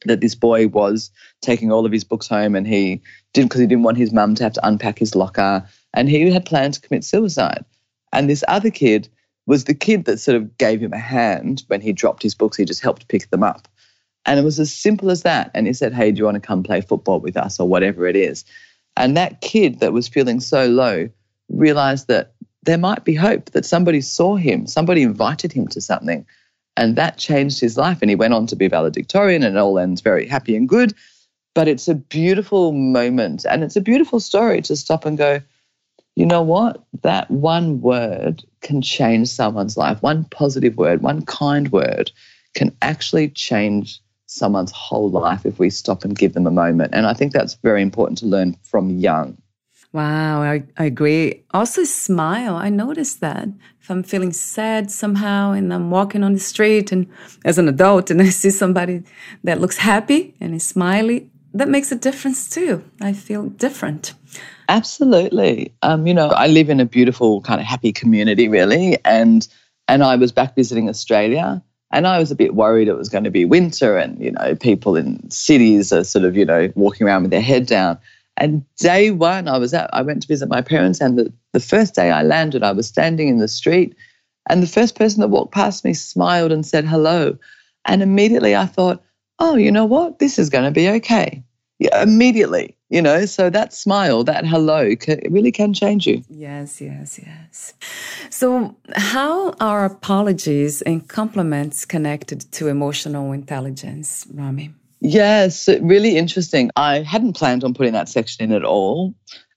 that 0.04 0.20
this 0.20 0.34
boy 0.34 0.68
was 0.68 1.10
taking 1.40 1.72
all 1.72 1.84
of 1.84 1.92
his 1.92 2.04
books 2.04 2.28
home 2.28 2.54
and 2.54 2.66
he 2.66 3.02
didn't 3.32 3.48
because 3.48 3.60
he 3.60 3.66
didn't 3.66 3.84
want 3.84 3.96
his 3.96 4.12
mum 4.12 4.34
to 4.36 4.42
have 4.44 4.52
to 4.52 4.66
unpack 4.66 4.98
his 4.98 5.14
locker 5.14 5.66
and 5.94 6.08
he 6.08 6.30
had 6.30 6.44
planned 6.44 6.74
to 6.74 6.80
commit 6.80 7.04
suicide. 7.04 7.64
And 8.12 8.28
this 8.28 8.44
other 8.48 8.70
kid 8.70 9.08
was 9.46 9.64
the 9.64 9.74
kid 9.74 10.04
that 10.04 10.18
sort 10.18 10.36
of 10.36 10.56
gave 10.58 10.80
him 10.80 10.92
a 10.92 10.98
hand 10.98 11.64
when 11.68 11.80
he 11.80 11.92
dropped 11.92 12.22
his 12.22 12.34
books, 12.34 12.56
he 12.56 12.64
just 12.64 12.82
helped 12.82 13.08
pick 13.08 13.30
them 13.30 13.42
up. 13.42 13.66
And 14.26 14.38
it 14.38 14.44
was 14.44 14.60
as 14.60 14.72
simple 14.72 15.10
as 15.10 15.22
that. 15.22 15.50
And 15.54 15.66
he 15.66 15.72
said, 15.72 15.94
Hey, 15.94 16.12
do 16.12 16.18
you 16.18 16.24
want 16.24 16.34
to 16.34 16.40
come 16.40 16.62
play 16.62 16.82
football 16.82 17.20
with 17.20 17.36
us 17.36 17.58
or 17.58 17.66
whatever 17.66 18.06
it 18.06 18.14
is? 18.14 18.44
And 18.96 19.16
that 19.16 19.40
kid 19.40 19.80
that 19.80 19.92
was 19.92 20.06
feeling 20.06 20.40
so 20.40 20.66
low 20.66 21.08
realized 21.48 22.08
that 22.08 22.34
there 22.64 22.76
might 22.76 23.04
be 23.04 23.14
hope, 23.14 23.52
that 23.52 23.64
somebody 23.64 24.02
saw 24.02 24.36
him, 24.36 24.66
somebody 24.66 25.02
invited 25.02 25.52
him 25.52 25.66
to 25.68 25.80
something. 25.80 26.26
And 26.78 26.96
that 26.96 27.18
changed 27.18 27.60
his 27.60 27.76
life. 27.76 27.98
And 28.00 28.10
he 28.10 28.16
went 28.16 28.34
on 28.34 28.46
to 28.46 28.56
be 28.56 28.68
valedictorian, 28.68 29.42
and 29.42 29.56
it 29.56 29.60
all 29.60 29.78
ends 29.78 30.00
very 30.00 30.26
happy 30.26 30.56
and 30.56 30.68
good. 30.68 30.94
But 31.54 31.68
it's 31.68 31.88
a 31.88 31.94
beautiful 31.94 32.72
moment 32.72 33.44
and 33.44 33.64
it's 33.64 33.74
a 33.74 33.80
beautiful 33.80 34.20
story 34.20 34.62
to 34.62 34.76
stop 34.76 35.04
and 35.04 35.18
go, 35.18 35.40
you 36.14 36.24
know 36.24 36.42
what? 36.42 36.84
That 37.02 37.28
one 37.30 37.80
word 37.80 38.44
can 38.60 38.80
change 38.80 39.28
someone's 39.28 39.76
life. 39.76 40.02
One 40.02 40.24
positive 40.24 40.76
word, 40.76 41.02
one 41.02 41.24
kind 41.26 41.70
word 41.72 42.12
can 42.54 42.76
actually 42.82 43.30
change 43.30 44.00
someone's 44.26 44.72
whole 44.72 45.10
life 45.10 45.46
if 45.46 45.58
we 45.58 45.70
stop 45.70 46.04
and 46.04 46.16
give 46.16 46.34
them 46.34 46.46
a 46.46 46.50
moment. 46.50 46.94
And 46.94 47.06
I 47.06 47.14
think 47.14 47.32
that's 47.32 47.54
very 47.54 47.82
important 47.82 48.18
to 48.18 48.26
learn 48.26 48.56
from 48.62 48.90
young. 48.90 49.36
Wow, 49.92 50.42
I, 50.42 50.64
I 50.76 50.84
agree. 50.84 51.44
Also, 51.52 51.84
smile. 51.84 52.56
I 52.56 52.68
noticed 52.68 53.20
that. 53.20 53.48
If 53.80 53.90
I'm 53.90 54.02
feeling 54.02 54.32
sad 54.32 54.90
somehow 54.90 55.52
and 55.52 55.72
I'm 55.72 55.90
walking 55.90 56.22
on 56.22 56.34
the 56.34 56.40
street 56.40 56.92
and 56.92 57.06
as 57.44 57.58
an 57.58 57.68
adult 57.68 58.10
and 58.10 58.20
I 58.28 58.28
see 58.28 58.50
somebody 58.50 59.02
that 59.44 59.60
looks 59.60 59.78
happy 59.78 60.34
and 60.40 60.54
is 60.54 60.66
smiley, 60.66 61.30
that 61.54 61.68
makes 61.68 61.90
a 61.90 61.96
difference 61.96 62.50
too. 62.50 62.84
I 63.00 63.14
feel 63.14 63.44
different. 63.44 64.12
Absolutely. 64.68 65.72
Um, 65.80 66.06
you 66.06 66.12
know, 66.12 66.28
I 66.28 66.46
live 66.48 66.68
in 66.68 66.80
a 66.80 66.84
beautiful, 66.84 67.40
kind 67.40 67.60
of 67.60 67.66
happy 67.66 67.92
community, 67.92 68.48
really. 68.48 68.98
And 69.04 69.48
and 69.88 70.04
I 70.04 70.16
was 70.16 70.32
back 70.32 70.54
visiting 70.54 70.90
Australia 70.90 71.62
and 71.90 72.06
I 72.06 72.18
was 72.18 72.30
a 72.30 72.36
bit 72.36 72.54
worried 72.54 72.88
it 72.88 72.96
was 72.96 73.08
going 73.08 73.24
to 73.24 73.30
be 73.30 73.46
winter 73.46 73.96
and, 73.96 74.22
you 74.22 74.32
know, 74.32 74.54
people 74.54 74.96
in 74.96 75.30
cities 75.30 75.92
are 75.92 76.04
sort 76.04 76.26
of, 76.26 76.36
you 76.36 76.44
know, 76.44 76.70
walking 76.74 77.06
around 77.06 77.22
with 77.22 77.30
their 77.30 77.40
head 77.40 77.66
down. 77.66 77.98
And 78.38 78.64
day 78.76 79.10
one, 79.10 79.48
I 79.48 79.58
was 79.58 79.74
at, 79.74 79.92
I 79.92 80.02
went 80.02 80.22
to 80.22 80.28
visit 80.28 80.48
my 80.48 80.62
parents, 80.62 81.00
and 81.00 81.18
the, 81.18 81.32
the 81.52 81.60
first 81.60 81.94
day 81.94 82.10
I 82.10 82.22
landed, 82.22 82.62
I 82.62 82.72
was 82.72 82.86
standing 82.86 83.28
in 83.28 83.38
the 83.38 83.48
street, 83.48 83.94
and 84.48 84.62
the 84.62 84.66
first 84.66 84.94
person 84.96 85.20
that 85.20 85.28
walked 85.28 85.52
past 85.52 85.84
me 85.84 85.92
smiled 85.92 86.52
and 86.52 86.64
said 86.64 86.84
hello. 86.84 87.36
And 87.84 88.02
immediately 88.02 88.54
I 88.54 88.66
thought, 88.66 89.02
oh, 89.38 89.56
you 89.56 89.70
know 89.70 89.84
what? 89.84 90.18
This 90.18 90.38
is 90.38 90.50
going 90.50 90.64
to 90.64 90.70
be 90.70 90.88
okay. 90.88 91.42
Yeah, 91.80 92.02
immediately, 92.02 92.76
you 92.90 93.00
know, 93.00 93.24
so 93.24 93.50
that 93.50 93.72
smile, 93.72 94.24
that 94.24 94.44
hello, 94.44 94.78
it 94.80 95.30
really 95.30 95.52
can 95.52 95.72
change 95.72 96.08
you. 96.08 96.22
Yes, 96.28 96.80
yes, 96.80 97.20
yes. 97.24 97.74
So, 98.30 98.76
how 98.96 99.52
are 99.60 99.84
apologies 99.84 100.82
and 100.82 101.08
compliments 101.08 101.84
connected 101.84 102.50
to 102.52 102.66
emotional 102.66 103.30
intelligence, 103.30 104.26
Romi? 104.32 104.74
Yes, 105.00 105.68
really 105.80 106.16
interesting. 106.16 106.70
I 106.76 107.00
hadn't 107.00 107.34
planned 107.34 107.64
on 107.64 107.74
putting 107.74 107.92
that 107.92 108.08
section 108.08 108.44
in 108.44 108.52
at 108.52 108.64
all. 108.64 109.14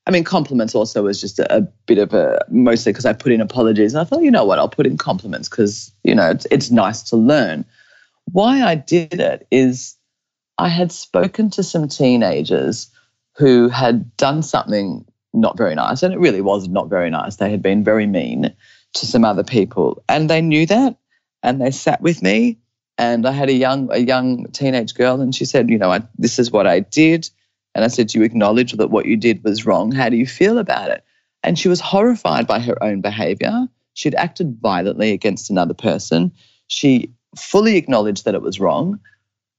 I 0.07 0.11
mean, 0.11 0.23
compliments 0.23 0.75
also 0.75 1.03
was 1.03 1.21
just 1.21 1.39
a, 1.39 1.57
a 1.57 1.61
bit 1.85 1.97
of 1.97 2.13
a 2.13 2.43
mostly 2.49 2.91
because 2.91 3.05
I 3.05 3.13
put 3.13 3.31
in 3.31 3.41
apologies, 3.41 3.93
and 3.93 4.01
I 4.01 4.03
thought, 4.03 4.23
you 4.23 4.31
know 4.31 4.45
what, 4.45 4.59
I'll 4.59 4.69
put 4.69 4.87
in 4.87 4.97
compliments 4.97 5.47
because 5.47 5.91
you 6.03 6.15
know 6.15 6.29
it's, 6.31 6.47
it's 6.51 6.71
nice 6.71 7.03
to 7.03 7.15
learn. 7.15 7.65
Why 8.31 8.63
I 8.63 8.75
did 8.75 9.19
it 9.19 9.47
is 9.51 9.95
I 10.57 10.69
had 10.69 10.91
spoken 10.91 11.49
to 11.51 11.63
some 11.63 11.87
teenagers 11.87 12.89
who 13.35 13.69
had 13.69 14.15
done 14.17 14.43
something 14.43 15.05
not 15.33 15.57
very 15.57 15.75
nice, 15.75 16.03
and 16.03 16.13
it 16.13 16.19
really 16.19 16.41
was 16.41 16.67
not 16.67 16.89
very 16.89 17.09
nice. 17.09 17.37
They 17.37 17.51
had 17.51 17.61
been 17.61 17.83
very 17.83 18.07
mean 18.07 18.53
to 18.93 19.05
some 19.05 19.23
other 19.23 19.43
people, 19.43 20.03
and 20.09 20.29
they 20.29 20.41
knew 20.41 20.65
that, 20.65 20.97
and 21.43 21.61
they 21.61 21.71
sat 21.71 22.01
with 22.01 22.21
me. 22.21 22.57
And 23.01 23.25
I 23.25 23.31
had 23.31 23.49
a 23.49 23.53
young 23.53 23.89
a 23.91 23.97
young 23.97 24.45
teenage 24.51 24.93
girl, 24.93 25.21
and 25.21 25.33
she 25.33 25.43
said, 25.45 25.71
"You 25.71 25.79
know, 25.79 25.91
I, 25.91 26.01
this 26.19 26.37
is 26.37 26.51
what 26.51 26.67
I 26.67 26.81
did." 26.81 27.29
And 27.73 27.83
I 27.83 27.87
said, 27.87 28.07
"Do 28.07 28.19
you 28.19 28.25
acknowledge 28.25 28.73
that 28.73 28.91
what 28.91 29.07
you 29.07 29.17
did 29.17 29.43
was 29.43 29.65
wrong? 29.65 29.91
How 29.91 30.07
do 30.09 30.17
you 30.17 30.27
feel 30.27 30.59
about 30.59 30.91
it?" 30.91 31.03
And 31.41 31.57
she 31.57 31.67
was 31.67 31.79
horrified 31.79 32.45
by 32.45 32.59
her 32.59 32.81
own 32.83 33.01
behavior. 33.01 33.67
She'd 33.95 34.13
acted 34.13 34.59
violently 34.61 35.13
against 35.13 35.49
another 35.49 35.73
person. 35.73 36.31
She 36.67 37.11
fully 37.35 37.75
acknowledged 37.75 38.25
that 38.25 38.35
it 38.35 38.43
was 38.43 38.59
wrong, 38.59 38.99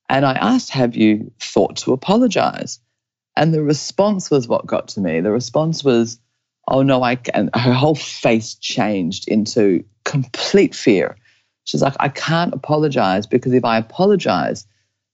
and 0.09 0.25
I 0.25 0.35
asked, 0.35 0.71
Have 0.71 0.95
you 0.95 1.33
thought 1.41 1.77
to 1.79 1.93
apologize? 1.93 2.79
And 3.35 3.53
the 3.53 3.63
response 3.63 4.31
was 4.31 4.47
what 4.47 4.67
got 4.67 4.89
to 4.89 5.01
me. 5.01 5.21
The 5.21 5.33
response 5.33 5.83
was, 5.83 6.21
Oh 6.69 6.83
no, 6.83 7.03
I. 7.03 7.19
Her 7.55 7.73
whole 7.73 7.95
face 7.95 8.55
changed 8.55 9.27
into 9.27 9.85
complete 10.05 10.75
fear. 10.75 11.17
She's 11.65 11.83
like, 11.83 11.95
I 12.01 12.09
can't 12.09 12.55
apologize 12.55 13.27
because 13.27 13.53
if 13.53 13.65
I 13.65 13.79
apologize, 13.79 14.67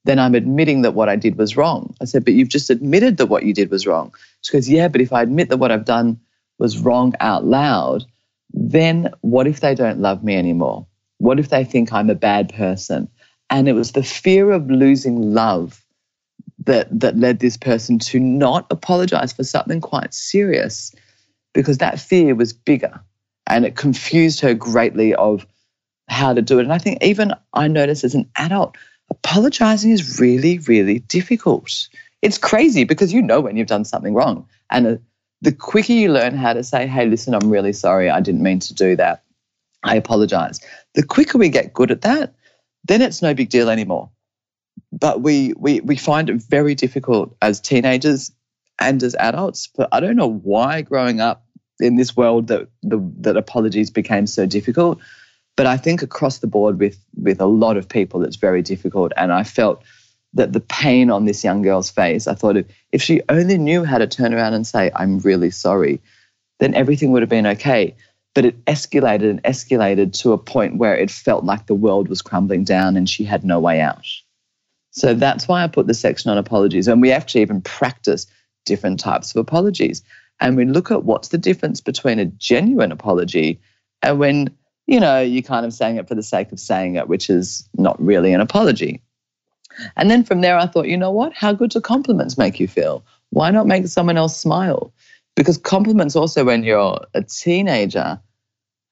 then 0.05 0.19
I'm 0.19 0.35
admitting 0.35 0.83
that 0.83 0.95
what 0.95 1.09
I 1.09 1.17
did 1.17 1.37
was 1.37 1.57
wrong. 1.57 1.95
I 2.01 2.05
said, 2.05 2.25
But 2.25 2.35
you've 2.35 2.49
just 2.49 2.71
admitted 2.71 3.17
that 3.19 3.27
what 3.27 3.45
you 3.45 3.53
did 3.53 3.71
was 3.71 3.87
wrong. 3.87 4.15
She 4.41 4.53
goes, 4.53 4.69
Yeah, 4.69 4.89
but 4.89 5.01
if 5.01 5.13
I 5.13 5.23
admit 5.23 5.51
that 5.51 5.59
what 5.59 5.71
I've 5.71 5.85
done 5.85 6.21
was 6.59 6.79
wrong 6.79 7.13
out 7.21 7.45
loud, 7.45 8.05
then 8.53 9.13
what 9.21 9.47
if 9.47 9.61
they 9.61 9.75
don't 9.75 10.01
love 10.01 10.25
me 10.25 10.37
anymore? 10.37 10.87
What 11.19 11.39
if 11.39 11.51
they 11.51 11.65
think 11.65 11.93
I'm 11.93 12.11
a 12.11 12.15
bad 12.15 12.53
person? 12.55 13.09
And 13.51 13.69
it 13.69 13.73
was 13.73 13.93
the 13.93 14.03
fear 14.03 14.51
of 14.51 14.71
losing 14.71 15.35
love 15.35 15.85
that, 16.65 16.89
that 17.01 17.17
led 17.17 17.41
this 17.41 17.57
person 17.57 17.99
to 17.99 18.21
not 18.21 18.67
apologize 18.71 19.33
for 19.33 19.45
something 19.45 19.81
quite 19.81 20.13
serious 20.15 20.95
because 21.55 21.79
that 21.79 22.01
fear 22.01 22.35
was 22.35 22.53
bigger 22.53 23.01
and 23.47 23.65
it 23.65 23.77
confused 23.77 24.41
her 24.41 24.55
greatly 24.55 25.15
of 25.15 25.47
how 26.09 26.33
to 26.33 26.43
do 26.43 26.59
it. 26.59 26.63
And 26.63 26.73
I 26.73 26.79
think 26.79 27.03
even 27.03 27.33
I 27.53 27.69
notice 27.69 28.05
as 28.05 28.15
an 28.15 28.29
adult, 28.37 28.77
apologizing 29.11 29.91
is 29.91 30.21
really, 30.21 30.59
really 30.61 31.01
difficult. 31.01 31.89
It's 32.23 32.39
crazy 32.39 32.85
because 32.85 33.13
you 33.13 33.23
know 33.23 33.41
when 33.41 33.57
you've 33.57 33.69
done 33.69 33.85
something 33.85 34.15
wrong. 34.15 34.47
And 34.71 35.01
the 35.41 35.53
quicker 35.53 35.93
you 35.93 36.13
learn 36.13 36.37
how 36.37 36.53
to 36.53 36.65
say, 36.65 36.87
hey, 36.87 37.07
listen, 37.07 37.35
I'm 37.35 37.51
really 37.51 37.73
sorry, 37.73 38.11
I 38.11 38.21
didn't 38.21 38.43
mean 38.43 38.59
to 38.61 38.75
do 38.75 38.97
that, 38.97 39.23
I 39.85 39.97
apologize, 39.97 40.61
the 40.95 41.05
quicker 41.05 41.39
we 41.39 41.49
get 41.49 41.73
good 41.73 41.91
at 41.91 42.03
that, 42.03 42.35
then 42.85 43.03
it's 43.03 43.23
no 43.23 43.35
big 43.35 43.51
deal 43.51 43.71
anymore. 43.71 44.11
But 44.93 45.21
we, 45.21 45.53
we, 45.57 45.81
we 45.81 45.97
find 45.97 46.31
it 46.31 46.43
very 46.43 46.75
difficult 46.75 47.37
as 47.41 47.61
teenagers 47.61 48.33
and 48.81 49.03
as 49.03 49.15
adults. 49.15 49.69
But 49.75 49.89
I 49.93 50.01
don't 50.01 50.17
know 50.17 50.31
why 50.31 50.83
growing 50.83 51.21
up 51.21 51.45
in 51.79 51.97
this 51.97 52.17
world 52.17 52.49
that, 52.49 52.69
the, 52.83 52.99
that 53.19 53.37
apologies 53.37 53.91
became 53.91 54.27
so 54.27 54.47
difficult. 54.47 54.99
But 55.59 55.67
I 55.67 55.77
think 55.77 56.03
across 56.03 56.39
the 56.39 56.47
board 56.47 56.79
with, 56.79 56.99
with 57.15 57.41
a 57.41 57.47
lot 57.47 57.77
of 57.77 57.87
people, 57.87 58.25
it's 58.25 58.37
very 58.37 58.63
difficult. 58.63 59.13
And 59.17 59.31
I 59.31 59.43
felt 59.43 59.83
that 60.33 60.55
the 60.55 60.61
pain 60.61 61.11
on 61.11 61.27
this 61.27 61.45
young 61.45 61.61
girl's 61.61 61.91
face, 61.91 62.27
I 62.27 62.35
thought 62.35 62.57
if, 62.57 62.67
if 62.93 63.03
she 63.03 63.21
only 63.29 63.59
knew 63.59 63.85
how 63.85 63.99
to 63.99 64.07
turn 64.07 64.33
around 64.33 64.55
and 64.55 64.67
say, 64.67 64.91
I'm 64.95 65.19
really 65.19 65.51
sorry, 65.51 66.01
then 66.61 66.75
everything 66.75 67.13
would 67.13 67.23
have 67.23 67.29
been 67.29 67.47
okay 67.47 67.95
but 68.39 68.45
it 68.45 68.65
escalated 68.67 69.31
and 69.31 69.43
escalated 69.43 70.13
to 70.13 70.33
a 70.33 70.39
point 70.39 70.77
where 70.77 70.97
it 70.97 71.11
felt 71.11 71.43
like 71.43 71.67
the 71.67 71.75
world 71.75 72.09
was 72.09 72.23
crumbling 72.23 72.63
down 72.63 72.97
and 72.97 73.11
she 73.11 73.25
had 73.25 73.45
no 73.45 73.59
way 73.59 73.81
out. 73.81 74.07
So 74.93 75.13
that's 75.13 75.49
why 75.49 75.65
I 75.65 75.67
put 75.67 75.89
the 75.89 75.95
section 75.95 76.31
on 76.31 76.39
apologies. 76.39 76.87
And 76.87 77.03
we 77.03 77.11
actually 77.11 77.41
even 77.41 77.63
practice 77.63 78.29
different 78.65 79.01
types 79.01 79.35
of 79.35 79.41
apologies. 79.41 80.03
And 80.39 80.57
we 80.57 80.67
look 80.67 80.93
at 80.93 81.03
what's 81.03 81.29
the 81.29 81.39
difference 81.39 81.81
between 81.81 82.21
a 82.21 82.27
genuine 82.27 82.93
apology 82.93 83.61
and 84.03 84.21
when, 84.21 84.57
you 84.89 84.99
know, 84.99 85.21
you're 85.21 85.43
kind 85.43 85.67
of 85.67 85.73
saying 85.73 85.97
it 85.97 86.09
for 86.09 86.15
the 86.15 86.23
sake 86.23 86.51
of 86.51 86.59
saying 86.59 86.97
it, 86.97 87.09
which 87.09 87.29
is 87.29 87.69
not 87.75 88.03
really 88.03 88.33
an 88.33 88.41
apology. 88.41 89.03
And 89.97 90.11
then 90.11 90.25
from 90.25 90.41
there, 90.41 90.59
I 90.59 90.67
thought, 90.67 90.89
you 90.89 90.97
know 90.97 91.11
what? 91.11 91.35
How 91.35 91.53
good 91.53 91.71
do 91.71 91.81
compliments 91.81 92.39
make 92.39 92.59
you 92.59 92.67
feel? 92.67 93.05
Why 93.31 93.51
not 93.51 93.67
make 93.67 93.87
someone 93.87 94.17
else 94.17 94.37
smile? 94.37 94.93
Because 95.37 95.59
compliments 95.59 96.17
also, 96.17 96.43
when 96.43 96.65
you're 96.65 96.99
a 97.15 97.23
teenager, 97.23 98.19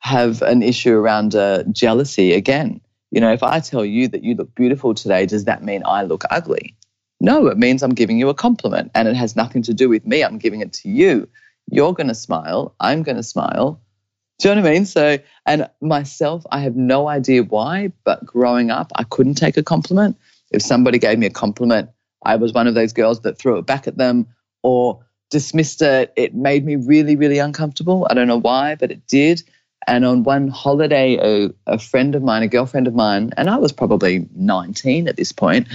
have 0.01 0.43
an 0.43 0.63
issue 0.63 0.95
around 0.95 1.35
uh, 1.35 1.65
jealousy 1.73 2.35
again. 2.35 2.79
You 3.11 3.23
know, 3.23 3.33
if 3.33 3.43
I 3.43 3.59
tell 3.61 3.85
you 3.85 4.07
that 4.09 4.23
you 4.23 4.35
look 4.35 4.55
beautiful 4.55 4.93
today, 4.93 5.25
does 5.25 5.47
that 5.47 5.65
mean 5.65 5.83
I 5.87 6.03
look 6.03 6.25
ugly? 6.31 6.77
No, 7.21 7.47
it 7.47 7.57
means 7.57 7.83
I'm 7.83 7.95
giving 7.95 8.19
you 8.19 8.29
a 8.29 8.35
compliment 8.35 8.91
and 8.95 9.09
it 9.09 9.17
has 9.17 9.35
nothing 9.35 9.63
to 9.63 9.73
do 9.73 9.89
with 9.89 10.07
me. 10.07 10.23
I'm 10.23 10.37
giving 10.37 10.61
it 10.61 10.75
to 10.75 10.91
you. 10.91 11.27
You're 11.71 11.95
going 11.95 12.09
to 12.09 12.15
smile. 12.15 12.75
I'm 12.81 13.03
going 13.03 13.17
to 13.17 13.23
smile. 13.23 13.81
Do 14.39 14.49
you 14.49 14.55
know 14.55 14.62
what 14.62 14.68
I 14.68 14.72
mean? 14.72 14.84
So, 14.84 15.18
and 15.47 15.68
myself, 15.80 16.45
I 16.51 16.61
have 16.61 16.76
no 16.76 17.09
idea 17.09 17.43
why, 17.43 17.93
but 18.05 18.24
growing 18.24 18.70
up, 18.70 18.93
I 18.95 19.05
couldn't 19.05 19.37
take 19.37 19.57
a 19.57 19.62
compliment. 19.62 20.18
If 20.51 20.62
somebody 20.62 20.99
gave 20.99 21.18
me 21.18 21.26
a 21.26 21.30
compliment, 21.30 21.91
I 22.24 22.37
was 22.37 22.53
one 22.53 22.66
of 22.66 22.74
those 22.74 22.93
girls 22.93 23.20
that 23.22 23.39
threw 23.39 23.59
it 23.59 23.66
back 23.66 23.87
at 23.87 23.97
them 23.97 24.26
or 24.62 25.03
dismissed 25.30 25.80
it. 25.80 26.12
It 26.16 26.34
made 26.34 26.64
me 26.66 26.76
really, 26.76 27.16
really 27.16 27.39
uncomfortable. 27.39 28.07
I 28.11 28.14
don't 28.14 28.28
know 28.28 28.41
why, 28.41 28.74
but 28.74 28.91
it 28.91 29.07
did. 29.07 29.43
And 29.87 30.05
on 30.05 30.24
one 30.24 30.49
holiday, 30.49 31.16
a, 31.16 31.51
a 31.66 31.78
friend 31.78 32.14
of 32.14 32.22
mine, 32.22 32.43
a 32.43 32.49
girlfriend 32.49 32.89
of 32.89 32.95
mine, 32.95 33.32
and 33.37 33.49
I 33.49 33.57
was 33.57 33.72
probably 33.72 34.28
19 34.34 35.09
at 35.09 35.16
this 35.16 35.32
point, 35.32 35.68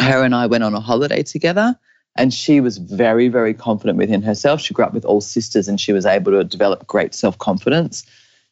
her 0.00 0.22
and 0.22 0.34
I 0.34 0.46
went 0.46 0.64
on 0.64 0.74
a 0.74 0.80
holiday 0.80 1.22
together. 1.22 1.78
And 2.16 2.32
she 2.32 2.60
was 2.60 2.78
very, 2.78 3.28
very 3.28 3.54
confident 3.54 3.98
within 3.98 4.22
herself. 4.22 4.60
She 4.60 4.74
grew 4.74 4.84
up 4.84 4.94
with 4.94 5.04
all 5.04 5.20
sisters 5.20 5.68
and 5.68 5.80
she 5.80 5.92
was 5.92 6.06
able 6.06 6.32
to 6.32 6.44
develop 6.44 6.86
great 6.86 7.14
self 7.14 7.38
confidence. 7.38 8.04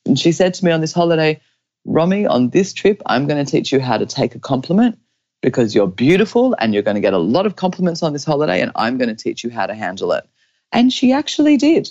And 0.07 0.19
she 0.19 0.33
said 0.33 0.55
to 0.55 0.65
me 0.65 0.71
on 0.71 0.81
this 0.81 0.93
holiday, 0.93 1.41
Romi, 1.85 2.27
on 2.27 2.51
this 2.51 2.73
trip, 2.73 3.03
I'm 3.07 3.27
going 3.27 3.45
to 3.45 3.51
teach 3.51 3.73
you 3.73 3.81
how 3.81 3.99
to 3.99 4.07
take 4.07 4.35
a 4.35 4.39
compliment 4.39 4.99
because 5.43 5.75
you're 5.75 5.87
beautiful 5.87 6.57
and 6.59 6.73
you're 6.73 6.83
going 6.83 6.95
to 6.95 7.01
get 7.01 7.13
a 7.13 7.19
lot 7.19 7.45
of 7.45 7.57
compliments 7.57 8.03
on 8.03 8.15
this 8.15 8.25
holiday, 8.25 8.63
and 8.63 8.73
I'm 8.77 8.97
going 8.97 9.15
to 9.15 9.15
teach 9.15 9.45
you 9.45 9.51
how 9.51 9.67
to 9.67 9.75
handle 9.75 10.13
it. 10.13 10.27
And 10.73 10.93
she 10.93 11.13
actually 11.13 11.59
did. 11.59 11.91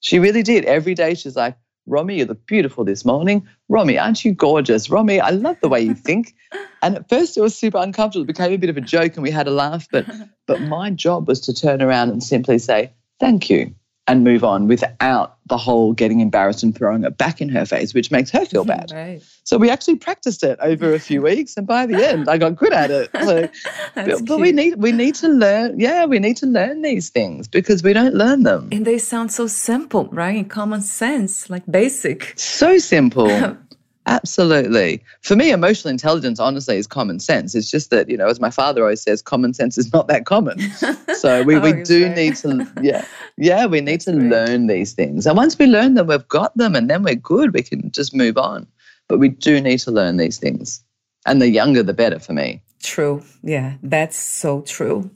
She 0.00 0.18
really 0.18 0.42
did. 0.42 0.64
Every 0.64 0.94
day 0.94 1.14
she's 1.14 1.36
like, 1.36 1.56
Romi, 1.88 2.18
you 2.18 2.26
look 2.26 2.46
beautiful 2.46 2.84
this 2.84 3.04
morning. 3.04 3.46
Romi, 3.68 3.98
aren't 3.98 4.24
you 4.24 4.32
gorgeous? 4.32 4.90
Romi, 4.90 5.20
I 5.20 5.30
love 5.30 5.56
the 5.60 5.68
way 5.68 5.80
you 5.80 5.94
think. 5.94 6.34
And 6.80 6.94
at 6.94 7.08
first 7.08 7.36
it 7.36 7.40
was 7.40 7.58
super 7.58 7.78
uncomfortable. 7.78 8.22
It 8.22 8.28
became 8.28 8.52
a 8.52 8.56
bit 8.56 8.70
of 8.70 8.76
a 8.76 8.80
joke 8.80 9.14
and 9.16 9.22
we 9.24 9.32
had 9.32 9.48
a 9.48 9.50
laugh. 9.50 9.88
But 9.90 10.06
but 10.46 10.60
my 10.60 10.90
job 10.90 11.26
was 11.26 11.40
to 11.40 11.52
turn 11.52 11.82
around 11.82 12.10
and 12.10 12.22
simply 12.22 12.58
say, 12.58 12.92
thank 13.18 13.50
you 13.50 13.74
and 14.08 14.24
move 14.24 14.42
on 14.42 14.66
without 14.66 15.36
the 15.46 15.56
whole 15.56 15.92
getting 15.92 16.20
embarrassed 16.20 16.62
and 16.62 16.74
throwing 16.74 17.04
it 17.04 17.16
back 17.16 17.40
in 17.40 17.48
her 17.48 17.64
face, 17.64 17.94
which 17.94 18.10
makes 18.10 18.30
her 18.30 18.44
feel 18.44 18.64
bad. 18.76 18.90
Right. 18.92 19.22
So 19.44 19.56
we 19.58 19.70
actually 19.70 19.96
practiced 19.96 20.42
it 20.42 20.58
over 20.60 20.92
a 20.92 20.98
few 20.98 21.22
weeks, 21.22 21.56
and 21.56 21.66
by 21.66 21.86
the 21.86 22.06
end, 22.06 22.28
I 22.28 22.38
got 22.38 22.56
good 22.56 22.72
at 22.72 22.90
it. 22.90 23.10
So, 23.28 23.46
but, 23.94 24.24
but 24.24 24.40
we 24.40 24.52
need 24.52 24.76
we 24.76 24.90
need 24.90 25.14
to 25.16 25.28
learn. 25.28 25.78
Yeah, 25.78 26.06
we 26.06 26.18
need 26.18 26.38
to 26.38 26.46
learn 26.46 26.80
these 26.80 27.10
things 27.10 27.46
because 27.46 27.82
we 27.82 27.92
don't 27.92 28.14
learn 28.14 28.42
them. 28.44 28.68
And 28.72 28.86
they 28.86 28.96
sound 28.96 29.32
so 29.32 29.46
simple, 29.48 30.08
right? 30.12 30.36
And 30.36 30.48
common 30.48 30.80
sense, 30.80 31.50
like 31.50 31.64
basic. 31.70 32.32
So 32.36 32.78
simple. 32.78 33.28
Absolutely. 34.08 35.04
For 35.20 35.36
me, 35.36 35.50
emotional 35.50 35.90
intelligence, 35.90 36.40
honestly, 36.40 36.78
is 36.78 36.86
common 36.86 37.20
sense. 37.20 37.54
It's 37.54 37.70
just 37.70 37.90
that, 37.90 38.08
you 38.08 38.16
know, 38.16 38.26
as 38.26 38.40
my 38.40 38.50
father 38.50 38.82
always 38.82 39.02
says, 39.02 39.20
common 39.20 39.52
sense 39.52 39.76
is 39.76 39.92
not 39.92 40.08
that 40.08 40.24
common. 40.24 40.58
So 41.18 41.42
we, 41.42 41.56
Oh, 41.56 41.60
we 41.60 41.82
do 41.82 42.08
need 42.10 42.36
to, 42.36 42.64
yeah, 42.80 43.04
yeah, 43.36 43.66
we 43.66 43.80
need 43.80 44.00
to 44.02 44.12
great. 44.12 44.30
learn 44.30 44.68
these 44.68 44.92
things. 44.92 45.26
And 45.26 45.36
once 45.36 45.58
we 45.58 45.66
learn 45.66 45.94
them, 45.94 46.06
we've 46.06 46.28
got 46.28 46.56
them 46.56 46.76
and 46.76 46.88
then 46.88 47.02
we're 47.02 47.16
good. 47.16 47.52
We 47.52 47.62
can 47.62 47.90
just 47.90 48.14
move 48.14 48.38
on. 48.38 48.68
But 49.08 49.18
we 49.18 49.28
do 49.28 49.60
need 49.60 49.78
to 49.80 49.90
learn 49.90 50.16
these 50.16 50.38
things. 50.38 50.80
And 51.26 51.42
the 51.42 51.48
younger, 51.48 51.82
the 51.82 51.92
better 51.92 52.20
for 52.20 52.34
me. 52.34 52.62
True. 52.82 53.24
Yeah, 53.42 53.74
that's 53.82 54.16
so 54.16 54.60
true. 54.62 55.10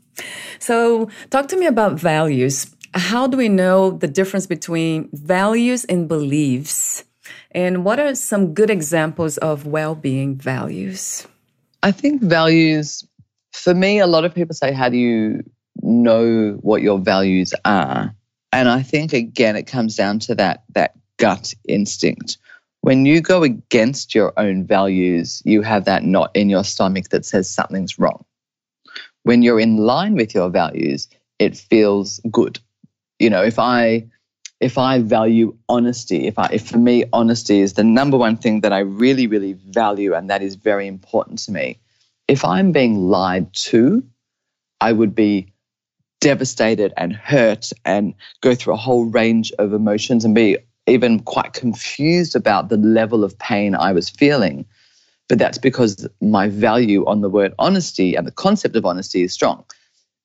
So, 0.59 1.09
talk 1.31 1.47
to 1.49 1.57
me 1.57 1.67
about 1.67 2.01
values. 2.01 2.67
How 2.95 3.29
do 3.29 3.37
we 3.37 3.49
know 3.49 3.93
the 3.93 4.09
difference 4.09 4.47
between 4.49 5.09
values 5.13 5.85
and 5.85 6.09
beliefs? 6.09 7.05
And 7.55 7.85
what 7.85 8.01
are 8.01 8.15
some 8.15 8.55
good 8.55 8.71
examples 8.71 9.39
of 9.39 9.67
well 9.67 9.95
being 9.95 10.37
values? 10.37 11.27
I 11.83 11.93
think 11.93 12.23
values, 12.23 13.07
for 13.53 13.75
me, 13.75 13.99
a 13.99 14.07
lot 14.07 14.25
of 14.25 14.35
people 14.35 14.55
say, 14.55 14.73
How 14.73 14.89
do 14.89 14.97
you 14.97 15.43
know 15.83 16.59
what 16.63 16.83
your 16.83 16.99
values 16.99 17.53
are? 17.65 18.15
And 18.53 18.69
I 18.69 18.83
think, 18.83 19.13
again, 19.13 19.57
it 19.57 19.67
comes 19.67 19.97
down 19.97 20.19
to 20.21 20.35
that, 20.35 20.65
that 20.75 20.95
gut 21.19 21.55
instinct. 21.69 22.39
When 22.83 23.07
you 23.07 23.21
go 23.21 23.43
against 23.43 24.15
your 24.15 24.33
own 24.37 24.67
values, 24.67 25.41
you 25.45 25.63
have 25.63 25.85
that 25.85 26.05
knot 26.05 26.31
in 26.35 26.51
your 26.51 26.65
stomach 26.65 27.11
that 27.11 27.25
says 27.25 27.49
something's 27.49 27.99
wrong. 27.99 28.25
When 29.23 29.43
you're 29.43 29.61
in 29.61 29.77
line 29.77 30.15
with 30.15 30.35
your 30.35 30.51
values, 30.51 31.09
it 31.39 31.57
feels 31.57 32.21
good. 32.31 32.59
You 33.19 33.31
know, 33.31 33.43
if 33.43 33.59
I 33.59 34.07
if 34.63 34.79
I 34.79 35.01
value 35.01 35.57
honesty, 35.69 36.29
if 36.29 36.39
I 36.39 36.49
if 36.53 36.69
for 36.69 36.79
me 36.79 37.05
honesty 37.13 37.61
is 37.61 37.73
the 37.73 37.83
number 37.83 38.17
one 38.17 38.37
thing 38.37 38.61
that 38.61 38.73
I 38.73 38.79
really, 38.79 39.27
really 39.27 39.55
value 39.55 40.15
and 40.15 40.31
that 40.31 40.41
is 40.41 40.55
very 40.55 40.87
important 40.87 41.41
to 41.41 41.53
me. 41.53 41.81
If 42.29 42.45
I'm 42.45 42.71
being 42.71 43.09
lied 43.09 43.53
to, 43.55 44.05
I 44.81 44.93
would 44.93 45.17
be 45.17 45.53
devastated 46.21 46.93
and 46.97 47.13
hurt 47.13 47.73
and 47.85 48.15
go 48.41 48.55
through 48.55 48.75
a 48.75 48.77
whole 48.77 49.07
range 49.07 49.51
of 49.59 49.73
emotions 49.73 50.25
and 50.25 50.33
be 50.33 50.59
even 50.87 51.19
quite 51.19 51.55
confused 51.55 52.37
about 52.37 52.69
the 52.69 52.77
level 52.77 53.25
of 53.25 53.37
pain 53.41 53.75
I 53.75 53.91
was 53.91 54.09
feeling. 54.09 54.65
But 55.29 55.41
that's 55.41 55.59
because 55.59 56.07
my 56.21 56.49
value 56.49 57.05
on 57.07 57.21
the 57.21 57.31
word 57.31 57.53
honesty 57.59 58.15
and 58.15 58.25
the 58.25 58.33
concept 58.47 58.77
of 58.77 58.87
honesty 58.87 59.25
is 59.25 59.33
strong. 59.33 59.65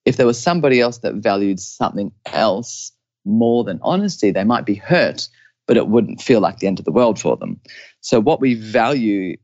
If 0.05 0.17
there 0.17 0.27
was 0.27 0.39
somebody 0.39 0.79
else 0.79 0.99
that 0.99 1.15
valued 1.15 1.59
something 1.59 2.11
else 2.27 2.91
more 3.27 3.63
than 3.63 3.79
honesty, 3.83 4.31
they 4.31 4.43
might 4.43 4.65
be 4.65 4.75
hurt, 4.75 5.27
but 5.67 5.77
it 5.77 5.87
wouldn't 5.87 6.21
feel 6.21 6.39
like 6.39 6.57
the 6.57 6.67
end 6.67 6.79
of 6.79 6.85
the 6.85 6.91
world 6.91 7.19
for 7.19 7.37
them. 7.37 7.59
So, 8.01 8.19
what 8.19 8.41
we 8.41 8.55
value 8.55 9.37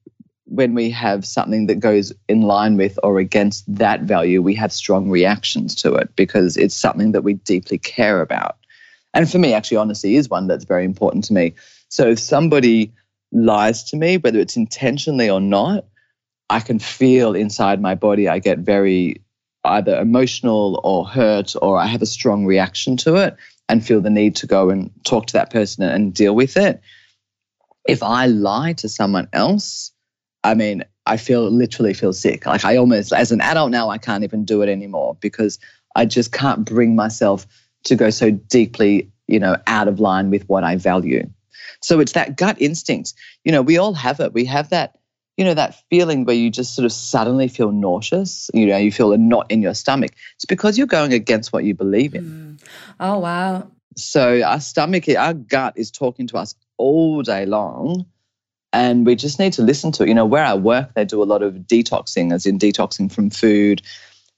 when 0.46 0.74
we 0.74 0.90
have 0.90 1.26
something 1.26 1.68
that 1.68 1.80
goes 1.80 2.12
in 2.28 2.42
line 2.42 2.76
with 2.78 3.00
or 3.02 3.18
against 3.18 3.64
that 3.74 4.02
value, 4.02 4.42
we 4.42 4.54
have 4.56 4.74
strong 4.74 5.10
reactions 5.10 5.74
to 5.74 5.94
it 5.96 6.16
because 6.16 6.58
it's 6.58 6.76
something 6.76 7.14
that 7.14 7.24
we 7.24 7.36
deeply 7.36 7.78
care 7.78 8.22
about. 8.22 8.58
And 9.14 9.30
for 9.32 9.40
me, 9.40 9.54
actually, 9.54 9.78
honesty 9.78 10.16
is 10.16 10.30
one 10.30 10.48
that's 10.48 10.66
very 10.66 10.86
important 10.86 11.24
to 11.26 11.34
me. 11.34 11.54
So, 11.90 12.10
if 12.10 12.20
somebody 12.20 12.94
lies 13.32 13.84
to 13.86 13.98
me, 13.98 14.18
whether 14.18 14.40
it's 14.40 14.58
intentionally 14.58 15.30
or 15.30 15.42
not, 15.42 15.86
I 16.50 16.60
can 16.60 16.80
feel 16.80 17.36
inside 17.36 17.82
my 17.82 17.96
body, 17.96 18.28
I 18.28 18.40
get 18.40 18.60
very 18.60 19.22
either 19.66 20.00
emotional 20.00 20.82
or 20.84 21.08
hurt, 21.08 21.56
or 21.62 21.78
I 21.78 21.88
have 21.88 22.02
a 22.02 22.06
strong 22.06 22.46
reaction 22.46 22.98
to 22.98 23.16
it 23.16 23.38
and 23.70 23.86
feel 23.86 24.02
the 24.02 24.10
need 24.10 24.36
to 24.38 24.48
go 24.48 24.70
and 24.70 24.92
talk 25.04 25.28
to 25.28 25.34
that 25.34 25.52
person 25.52 25.84
and 25.84 26.14
deal 26.14 26.36
with 26.36 26.58
it. 26.58 26.82
If 27.88 28.04
I 28.04 28.28
lie 28.28 28.74
to 28.74 28.90
someone 28.90 29.28
else, 29.34 29.92
I 30.44 30.54
mean, 30.54 30.84
I 31.06 31.18
feel 31.18 31.50
literally 31.50 31.94
feel 31.94 32.14
sick. 32.14 32.46
Like 32.46 32.64
I 32.66 32.78
almost, 32.78 33.14
as 33.14 33.32
an 33.32 33.42
adult 33.42 33.72
now, 33.72 33.90
I 33.90 33.98
can't 33.98 34.24
even 34.24 34.46
do 34.46 34.62
it 34.62 34.70
anymore 34.70 35.18
because 35.20 35.60
I 35.96 36.06
just 36.06 36.32
can't 36.32 36.66
bring 36.66 36.96
myself 36.96 37.46
to 37.86 37.96
go 37.96 38.10
so 38.10 38.32
deeply, 38.32 39.12
you 39.28 39.40
know, 39.40 39.58
out 39.68 39.88
of 39.88 40.00
line 40.00 40.30
with 40.30 40.48
what 40.48 40.64
I 40.64 40.76
value. 40.78 41.30
So 41.82 42.00
it's 42.00 42.14
that 42.14 42.38
gut 42.38 42.56
instinct. 42.62 43.14
You 43.44 43.52
know, 43.52 43.62
we 43.62 43.78
all 43.78 43.94
have 43.94 44.20
it. 44.20 44.34
We 44.34 44.46
have 44.46 44.70
that, 44.70 44.98
you 45.38 45.46
know, 45.46 45.54
that 45.54 45.82
feeling 45.90 46.26
where 46.26 46.36
you 46.36 46.50
just 46.50 46.76
sort 46.76 46.86
of 46.86 46.92
suddenly 46.92 47.48
feel 47.48 47.72
nauseous. 47.72 48.52
You 48.54 48.68
know, 48.68 48.78
you 48.78 48.92
feel 48.92 49.14
a 49.14 49.18
knot 49.18 49.48
in 49.50 49.62
your 49.62 49.74
stomach. 49.74 50.12
It's 50.36 50.46
because 50.46 50.78
you're 50.78 50.88
going 50.88 51.14
against 51.14 51.52
what 51.52 51.64
you 51.64 51.74
believe 51.74 52.14
in. 52.14 52.60
Mm. 52.60 52.68
Oh, 53.00 53.20
wow. 53.20 53.68
So 53.96 54.42
our 54.42 54.60
stomach, 54.60 55.06
our 55.10 55.34
gut 55.34 55.74
is 55.76 55.92
talking 55.92 56.28
to 56.28 56.38
us 56.38 56.56
all 56.78 57.22
day 57.22 57.46
long. 57.46 58.06
And 58.72 59.06
we 59.06 59.16
just 59.16 59.38
need 59.38 59.54
to 59.54 59.62
listen 59.62 59.92
to 59.94 60.04
it. 60.04 60.10
You 60.10 60.16
know, 60.16 60.26
where 60.26 60.44
I 60.44 60.56
work, 60.56 60.94
they 60.96 61.06
do 61.06 61.22
a 61.22 61.26
lot 61.26 61.44
of 61.44 61.54
detoxing, 61.54 62.34
as 62.34 62.46
in 62.46 62.58
detoxing 62.58 63.12
from 63.12 63.30
food 63.30 63.82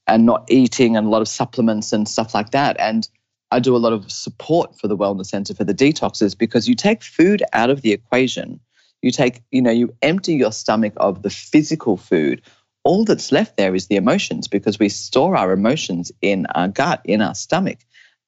and 0.08 0.26
not 0.26 0.46
eating 0.50 0.98
and 0.98 1.08
a 1.08 1.10
lot 1.10 1.22
of 1.22 1.28
supplements 1.28 1.94
and 1.94 2.08
stuff 2.08 2.34
like 2.34 2.52
that. 2.52 2.76
And 2.80 3.08
I 3.52 3.60
do 3.60 3.76
a 3.76 3.80
lot 3.80 3.94
of 3.94 4.12
support 4.12 4.78
for 4.78 4.88
the 4.88 4.98
Wellness 4.98 5.28
Center 5.28 5.54
for 5.54 5.64
the 5.64 5.74
detoxes 5.74 6.38
because 6.38 6.68
you 6.68 6.76
take 6.76 7.04
food 7.04 7.44
out 7.54 7.70
of 7.70 7.82
the 7.82 7.94
equation. 7.94 8.60
You 9.06 9.12
take, 9.12 9.44
you 9.52 9.62
know, 9.62 9.70
you 9.70 9.96
empty 10.02 10.34
your 10.34 10.52
stomach 10.52 10.94
of 10.98 11.22
the 11.22 11.30
physical 11.30 11.96
food. 11.96 12.42
All 12.84 13.06
that's 13.06 13.32
left 13.32 13.56
there 13.56 13.76
is 13.76 13.86
the 13.86 13.98
emotions 13.98 14.48
because 14.48 14.80
we 14.80 14.90
store 14.90 15.38
our 15.38 15.52
emotions 15.52 16.12
in 16.24 16.48
our 16.48 16.70
gut, 16.70 17.02
in 17.06 17.22
our 17.22 17.36
stomach. 17.36 17.78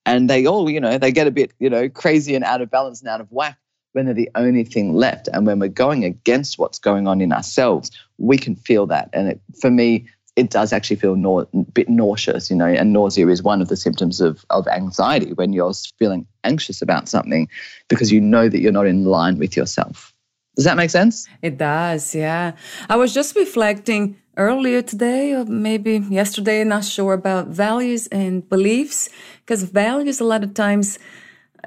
And 0.06 0.30
they 0.30 0.46
all, 0.46 0.70
you 0.70 0.80
know, 0.80 1.00
they 1.00 1.12
get 1.12 1.26
a 1.26 1.32
bit, 1.32 1.52
you 1.58 1.72
know, 1.72 1.90
crazy 1.90 2.36
and 2.36 2.44
out 2.44 2.62
of 2.62 2.70
balance 2.70 3.02
and 3.02 3.10
out 3.10 3.22
of 3.22 3.32
whack 3.32 3.58
when 3.94 4.06
they're 4.06 4.14
the 4.14 4.30
only 4.36 4.64
thing 4.64 4.94
left. 4.94 5.28
And 5.34 5.48
when 5.48 5.58
we're 5.58 5.68
going 5.68 6.06
against 6.06 6.60
what's 6.60 6.78
going 6.78 7.08
on 7.08 7.22
in 7.22 7.34
ourselves, 7.34 7.90
we 8.20 8.38
can 8.38 8.56
feel 8.56 8.86
that. 8.86 9.10
And 9.14 9.30
it, 9.30 9.42
for 9.60 9.72
me, 9.72 10.08
it 10.36 10.52
does 10.52 10.74
actually 10.74 10.98
feel 10.98 11.16
a 11.16 11.58
bit 11.74 11.90
nauseous, 11.90 12.52
you 12.52 12.56
know, 12.56 12.68
and 12.68 12.94
nausea 12.94 13.28
is 13.30 13.42
one 13.42 13.64
of 13.64 13.68
the 13.68 13.76
symptoms 13.76 14.22
of, 14.22 14.46
of 14.52 14.68
anxiety 14.68 15.34
when 15.34 15.54
you're 15.54 15.74
feeling 15.98 16.28
anxious 16.44 16.84
about 16.84 17.10
something 17.10 17.50
because 17.88 18.12
you 18.12 18.22
know 18.22 18.48
that 18.48 18.60
you're 18.60 18.72
not 18.72 18.86
in 18.86 19.06
line 19.06 19.40
with 19.40 19.58
yourself. 19.58 20.14
Does 20.58 20.66
that 20.66 20.76
make 20.76 20.90
sense? 20.90 21.28
It 21.44 21.60
does, 21.60 22.16
yeah. 22.16 22.54
I 22.90 22.96
was 22.96 23.14
just 23.14 23.36
reflecting 23.36 24.18
earlier 24.38 24.82
today, 24.82 25.34
or 25.34 25.46
maybe 25.46 26.00
yesterday, 26.10 26.64
not 26.64 26.84
sure 26.84 27.14
about 27.14 27.50
values 27.50 28.08
and 28.08 28.48
beliefs, 28.50 29.08
because 29.46 29.62
values 29.62 30.20
a 30.20 30.24
lot 30.24 30.44
of 30.44 30.56
times 30.56 30.98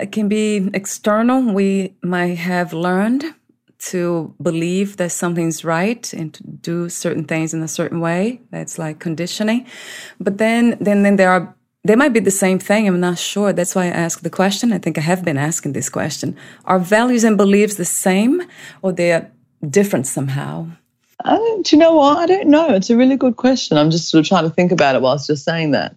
uh, 0.01 0.07
can 0.11 0.29
be 0.29 0.69
external. 0.75 1.55
We 1.55 1.95
might 2.03 2.39
have 2.39 2.73
learned 2.73 3.25
to 3.91 4.35
believe 4.43 4.97
that 4.97 5.13
something's 5.13 5.65
right 5.65 6.13
and 6.13 6.35
to 6.35 6.43
do 6.43 6.89
certain 6.89 7.25
things 7.25 7.55
in 7.55 7.63
a 7.63 7.69
certain 7.69 8.01
way. 8.01 8.41
That's 8.51 8.77
like 8.77 8.99
conditioning. 8.99 9.67
But 10.19 10.39
then, 10.39 10.77
then, 10.81 11.05
then 11.05 11.15
there 11.15 11.31
are 11.31 11.55
they 11.85 11.97
might 11.97 12.13
be 12.13 12.21
the 12.21 12.31
same 12.31 12.59
thing. 12.59 12.87
I'm 12.87 13.01
not 13.01 13.19
sure. 13.19 13.53
That's 13.53 13.75
why 13.75 13.85
I 13.85 13.89
asked 13.89 14.23
the 14.23 14.31
question. 14.31 14.73
I 14.73 14.79
think 14.79 14.99
I 14.99 15.01
have 15.01 15.25
been 15.25 15.39
asking 15.39 15.73
this 15.73 15.89
question. 15.89 16.37
Are 16.67 16.79
values 16.79 17.25
and 17.25 17.37
beliefs 17.37 17.77
the 17.77 17.85
same 17.85 18.43
or 18.83 18.93
they're 18.93 19.31
different 19.69 20.07
somehow? 20.07 20.67
I 21.25 21.37
don't, 21.37 21.67
do 21.67 21.77
you 21.77 21.81
know 21.81 21.95
what? 21.95 22.19
I 22.19 22.27
don't 22.27 22.49
know. 22.49 22.69
It's 22.75 22.91
a 22.91 22.97
really 22.97 23.17
good 23.17 23.37
question. 23.37 23.79
I'm 23.79 23.91
just 23.91 24.11
sort 24.11 24.21
of 24.21 24.29
trying 24.29 24.45
to 24.45 24.51
think 24.51 24.73
about 24.73 24.95
it 24.95 25.03
whilst 25.03 25.27
just 25.27 25.45
saying 25.45 25.71
that. 25.73 25.97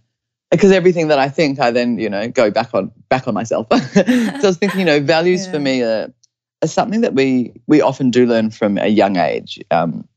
Because 0.51 0.71
everything 0.71 1.07
that 1.07 1.19
I 1.19 1.29
think, 1.29 1.59
I 1.59 1.71
then, 1.71 1.97
you 1.97 2.09
know, 2.09 2.27
go 2.27 2.51
back 2.51 2.73
on 2.73 2.91
back 3.09 3.27
on 3.27 3.33
myself. 3.33 3.67
so 3.93 4.03
I 4.05 4.39
was 4.43 4.57
thinking, 4.57 4.81
you 4.81 4.85
know, 4.85 4.99
values 4.99 5.47
for 5.47 5.59
me 5.59 5.81
are, 5.81 6.13
are 6.61 6.67
something 6.67 7.01
that 7.01 7.15
we 7.15 7.53
we 7.65 7.81
often 7.81 8.11
do 8.11 8.27
learn 8.27 8.51
from 8.51 8.77
a 8.77 8.87
young 8.87 9.17
age. 9.17 9.59
Um, 9.71 10.07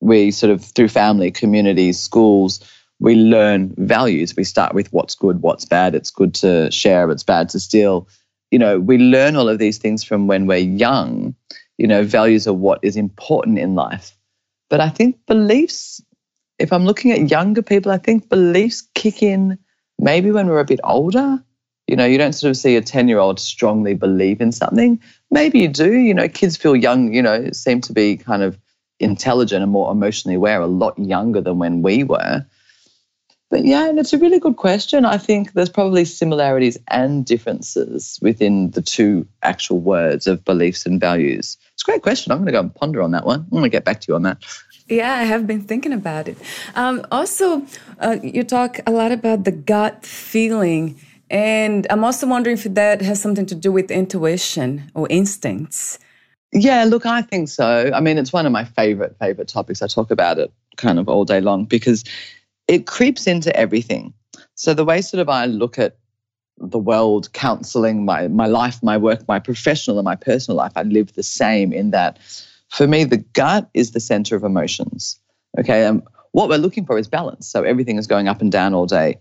we 0.00 0.32
sort 0.32 0.50
of 0.50 0.64
through 0.64 0.88
family, 0.88 1.30
communities, 1.30 2.00
schools, 2.00 2.60
we 2.98 3.14
learn 3.14 3.74
values. 3.78 4.34
We 4.36 4.44
start 4.44 4.74
with 4.74 4.92
what's 4.92 5.14
good, 5.14 5.42
what's 5.42 5.64
bad. 5.64 5.94
It's 5.94 6.10
good 6.10 6.34
to 6.36 6.70
share, 6.70 7.10
it's 7.10 7.22
bad 7.22 7.48
to 7.50 7.60
steal. 7.60 8.08
You 8.50 8.58
know, 8.58 8.80
we 8.80 8.98
learn 8.98 9.36
all 9.36 9.48
of 9.48 9.58
these 9.58 9.78
things 9.78 10.04
from 10.04 10.26
when 10.26 10.46
we're 10.46 10.58
young. 10.58 11.34
You 11.78 11.86
know, 11.86 12.04
values 12.04 12.46
are 12.46 12.54
what 12.54 12.80
is 12.82 12.96
important 12.96 13.58
in 13.58 13.74
life. 13.74 14.16
But 14.70 14.80
I 14.80 14.88
think 14.88 15.18
beliefs, 15.26 16.00
if 16.58 16.72
I'm 16.72 16.86
looking 16.86 17.12
at 17.12 17.30
younger 17.30 17.62
people, 17.62 17.92
I 17.92 17.98
think 17.98 18.28
beliefs 18.28 18.82
kick 18.94 19.22
in 19.22 19.58
maybe 19.98 20.30
when 20.30 20.46
we're 20.46 20.60
a 20.60 20.64
bit 20.64 20.80
older. 20.84 21.42
You 21.86 21.96
know, 21.96 22.06
you 22.06 22.18
don't 22.18 22.32
sort 22.32 22.50
of 22.50 22.56
see 22.56 22.76
a 22.76 22.80
10 22.80 23.08
year 23.08 23.18
old 23.18 23.38
strongly 23.38 23.94
believe 23.94 24.40
in 24.40 24.52
something. 24.52 25.00
Maybe 25.30 25.60
you 25.60 25.68
do. 25.68 25.92
You 25.92 26.14
know, 26.14 26.28
kids 26.28 26.56
feel 26.56 26.74
young, 26.74 27.12
you 27.12 27.22
know, 27.22 27.50
seem 27.52 27.80
to 27.82 27.92
be 27.92 28.16
kind 28.16 28.42
of 28.42 28.58
intelligent 28.98 29.62
and 29.62 29.70
more 29.70 29.92
emotionally 29.92 30.36
aware 30.36 30.60
a 30.60 30.66
lot 30.66 30.98
younger 30.98 31.40
than 31.40 31.58
when 31.58 31.82
we 31.82 32.02
were. 32.02 32.44
But 33.48 33.64
yeah, 33.64 33.88
and 33.88 33.98
it's 33.98 34.12
a 34.12 34.18
really 34.18 34.40
good 34.40 34.56
question. 34.56 35.04
I 35.04 35.18
think 35.18 35.52
there's 35.52 35.68
probably 35.70 36.04
similarities 36.04 36.76
and 36.88 37.24
differences 37.24 38.18
within 38.20 38.72
the 38.72 38.82
two 38.82 39.26
actual 39.42 39.78
words 39.78 40.26
of 40.26 40.44
beliefs 40.44 40.84
and 40.84 41.00
values. 41.00 41.56
It's 41.74 41.82
a 41.82 41.86
great 41.86 42.02
question. 42.02 42.32
I'm 42.32 42.38
going 42.38 42.46
to 42.46 42.52
go 42.52 42.60
and 42.60 42.74
ponder 42.74 43.02
on 43.02 43.12
that 43.12 43.24
one. 43.24 43.40
I'm 43.40 43.50
going 43.50 43.62
to 43.62 43.68
get 43.68 43.84
back 43.84 44.00
to 44.00 44.06
you 44.08 44.16
on 44.16 44.22
that. 44.24 44.38
Yeah, 44.88 45.12
I 45.12 45.24
have 45.24 45.46
been 45.46 45.62
thinking 45.62 45.92
about 45.92 46.26
it. 46.26 46.38
Um, 46.74 47.06
also, 47.12 47.64
uh, 48.00 48.16
you 48.22 48.42
talk 48.42 48.80
a 48.86 48.90
lot 48.90 49.12
about 49.12 49.44
the 49.44 49.52
gut 49.52 50.04
feeling. 50.04 51.00
And 51.30 51.86
I'm 51.88 52.04
also 52.04 52.26
wondering 52.26 52.56
if 52.56 52.64
that 52.64 53.00
has 53.02 53.20
something 53.20 53.46
to 53.46 53.54
do 53.54 53.70
with 53.70 53.90
intuition 53.90 54.90
or 54.94 55.06
instincts. 55.08 55.98
Yeah, 56.52 56.84
look, 56.84 57.04
I 57.04 57.22
think 57.22 57.48
so. 57.48 57.90
I 57.92 58.00
mean, 58.00 58.18
it's 58.18 58.32
one 58.32 58.46
of 58.46 58.52
my 58.52 58.64
favorite, 58.64 59.16
favorite 59.18 59.48
topics. 59.48 59.82
I 59.82 59.88
talk 59.88 60.10
about 60.10 60.38
it 60.38 60.52
kind 60.76 60.98
of 60.98 61.08
all 61.08 61.24
day 61.24 61.40
long 61.40 61.64
because 61.64 62.04
it 62.68 62.86
creeps 62.86 63.26
into 63.26 63.54
everything. 63.56 64.12
So 64.54 64.74
the 64.74 64.84
way 64.84 65.00
sort 65.00 65.20
of 65.20 65.28
I 65.28 65.46
look 65.46 65.78
at 65.78 65.98
the 66.58 66.78
world, 66.78 67.32
counseling, 67.32 68.04
my 68.04 68.28
my 68.28 68.46
life, 68.46 68.82
my 68.82 68.96
work, 68.96 69.26
my 69.28 69.38
professional 69.38 69.98
and 69.98 70.04
my 70.04 70.16
personal 70.16 70.56
life, 70.56 70.72
I 70.74 70.82
live 70.82 71.12
the 71.14 71.22
same 71.22 71.72
in 71.72 71.90
that 71.90 72.18
for 72.68 72.86
me, 72.86 73.04
the 73.04 73.18
gut 73.18 73.68
is 73.74 73.92
the 73.92 74.00
center 74.00 74.36
of 74.36 74.44
emotions. 74.44 75.18
Okay. 75.58 75.84
And 75.84 76.02
what 76.32 76.48
we're 76.48 76.58
looking 76.58 76.84
for 76.84 76.98
is 76.98 77.08
balance. 77.08 77.48
So 77.48 77.62
everything 77.62 77.98
is 77.98 78.06
going 78.06 78.28
up 78.28 78.40
and 78.40 78.52
down 78.52 78.74
all 78.74 78.86
day. 78.86 79.18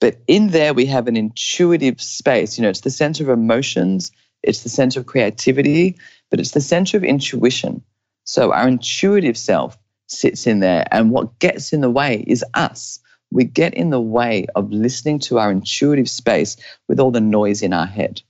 But 0.00 0.20
in 0.26 0.48
there, 0.48 0.74
we 0.74 0.86
have 0.86 1.08
an 1.08 1.16
intuitive 1.16 2.00
space. 2.00 2.56
You 2.56 2.62
know, 2.62 2.68
it's 2.70 2.80
the 2.80 2.90
center 2.90 3.24
of 3.24 3.30
emotions, 3.30 4.12
it's 4.42 4.62
the 4.62 4.68
center 4.68 5.00
of 5.00 5.06
creativity, 5.06 5.96
but 6.30 6.40
it's 6.40 6.52
the 6.52 6.60
center 6.60 6.96
of 6.96 7.04
intuition. 7.04 7.82
So 8.24 8.52
our 8.52 8.68
intuitive 8.68 9.36
self 9.36 9.76
sits 10.08 10.46
in 10.46 10.60
there. 10.60 10.86
And 10.90 11.10
what 11.10 11.38
gets 11.38 11.72
in 11.72 11.80
the 11.80 11.90
way 11.90 12.24
is 12.26 12.44
us. 12.54 12.98
We 13.30 13.44
get 13.44 13.74
in 13.74 13.90
the 13.90 14.00
way 14.00 14.46
of 14.54 14.70
listening 14.72 15.18
to 15.20 15.38
our 15.38 15.50
intuitive 15.50 16.08
space 16.08 16.56
with 16.88 16.98
all 16.98 17.10
the 17.10 17.20
noise 17.20 17.62
in 17.62 17.72
our 17.72 17.86
head. 17.86 18.22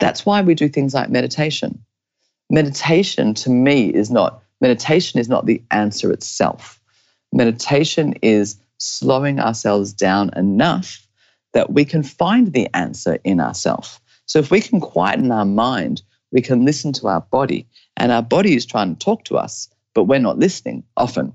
That's 0.00 0.26
why 0.26 0.42
we 0.42 0.54
do 0.54 0.68
things 0.68 0.94
like 0.94 1.10
meditation. 1.10 1.82
Meditation 2.50 3.34
to 3.34 3.50
me 3.50 3.88
is 3.88 4.10
not, 4.10 4.42
meditation 4.60 5.18
is 5.18 5.28
not 5.28 5.46
the 5.46 5.62
answer 5.70 6.12
itself. 6.12 6.78
Meditation 7.32 8.14
is 8.20 8.56
slowing 8.78 9.40
ourselves 9.40 9.92
down 9.92 10.30
enough 10.36 11.06
that 11.54 11.72
we 11.72 11.84
can 11.84 12.02
find 12.02 12.52
the 12.52 12.68
answer 12.74 13.18
in 13.24 13.40
ourselves. 13.40 13.98
So 14.26 14.38
if 14.38 14.50
we 14.50 14.60
can 14.60 14.80
quieten 14.80 15.30
our 15.32 15.46
mind, 15.46 16.02
we 16.32 16.42
can 16.42 16.64
listen 16.64 16.92
to 16.94 17.06
our 17.08 17.20
body, 17.20 17.66
and 17.96 18.10
our 18.10 18.22
body 18.22 18.56
is 18.56 18.66
trying 18.66 18.94
to 18.94 19.04
talk 19.04 19.24
to 19.24 19.36
us 19.36 19.68
but 19.94 20.04
we're 20.04 20.18
not 20.18 20.38
listening 20.38 20.84
often. 20.96 21.34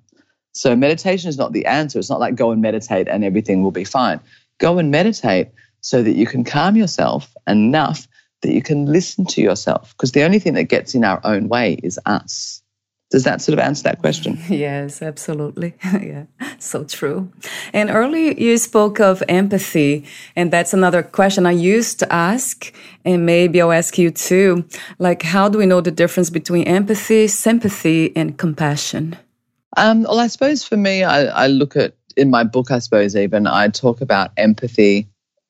So 0.54 0.76
meditation 0.76 1.30
is 1.30 1.38
not 1.38 1.54
the 1.54 1.66
answer. 1.66 2.00
It's 2.00 2.10
not 2.10 2.20
like 2.20 2.36
go 2.36 2.52
and 2.52 2.62
meditate 2.62 3.08
and 3.08 3.24
everything 3.24 3.64
will 3.64 3.72
be 3.72 3.84
fine. 3.84 4.20
Go 4.60 4.78
and 4.78 4.92
meditate 4.92 5.50
so 5.82 6.04
that 6.04 6.16
you 6.16 6.26
can 6.26 6.44
calm 6.44 6.76
yourself 6.76 7.34
enough 7.48 8.08
that 8.42 8.54
you 8.54 8.62
can 8.62 8.86
listen 8.86 9.26
to 9.26 9.42
yourself 9.42 9.94
because 9.94 10.12
the 10.12 10.24
only 10.24 10.40
thing 10.40 10.54
that 10.54 10.66
gets 10.66 10.96
in 10.96 11.04
our 11.04 11.20
own 11.24 11.50
way 11.50 11.74
is 11.84 12.00
us. 12.06 12.62
Does 13.12 13.24
that 13.24 13.42
sort 13.42 13.58
of 13.58 13.66
answer 13.66 13.84
that 13.84 14.00
question? 14.00 14.38
Yes, 14.50 15.02
absolutely. 15.02 15.74
yeah, 15.84 16.26
so 16.60 16.84
true. 16.84 17.32
And 17.74 17.90
earlier 17.90 18.34
you 18.34 18.58
spoke 18.58 19.00
of 19.00 19.24
empathy, 19.28 20.06
and 20.36 20.52
that's 20.52 20.74
another 20.74 21.02
question 21.02 21.46
I 21.46 21.52
used 21.52 22.00
to 22.00 22.14
ask, 22.14 22.72
and 23.04 23.26
maybe 23.26 23.62
I'll 23.62 23.72
ask 23.72 23.98
you 23.98 24.12
too. 24.12 24.66
Like, 25.00 25.24
how 25.24 25.50
do 25.50 25.58
we 25.58 25.66
know 25.66 25.82
the 25.82 25.92
difference 25.92 26.30
between 26.30 26.68
empathy, 26.68 27.28
sympathy, 27.28 28.16
and 28.16 28.38
compassion? 28.38 29.18
Um, 29.78 30.04
well, 30.04 30.20
I 30.20 30.28
suppose 30.28 30.64
for 30.64 30.78
me, 30.78 31.04
I, 31.04 31.46
I 31.46 31.48
look 31.48 31.76
at 31.76 31.94
in 32.16 32.30
my 32.30 32.44
book, 32.44 32.70
I 32.70 32.80
suppose 32.80 33.16
even 33.16 33.48
I 33.48 33.70
talk 33.70 34.02
about 34.02 34.32
empathy. 34.38 35.08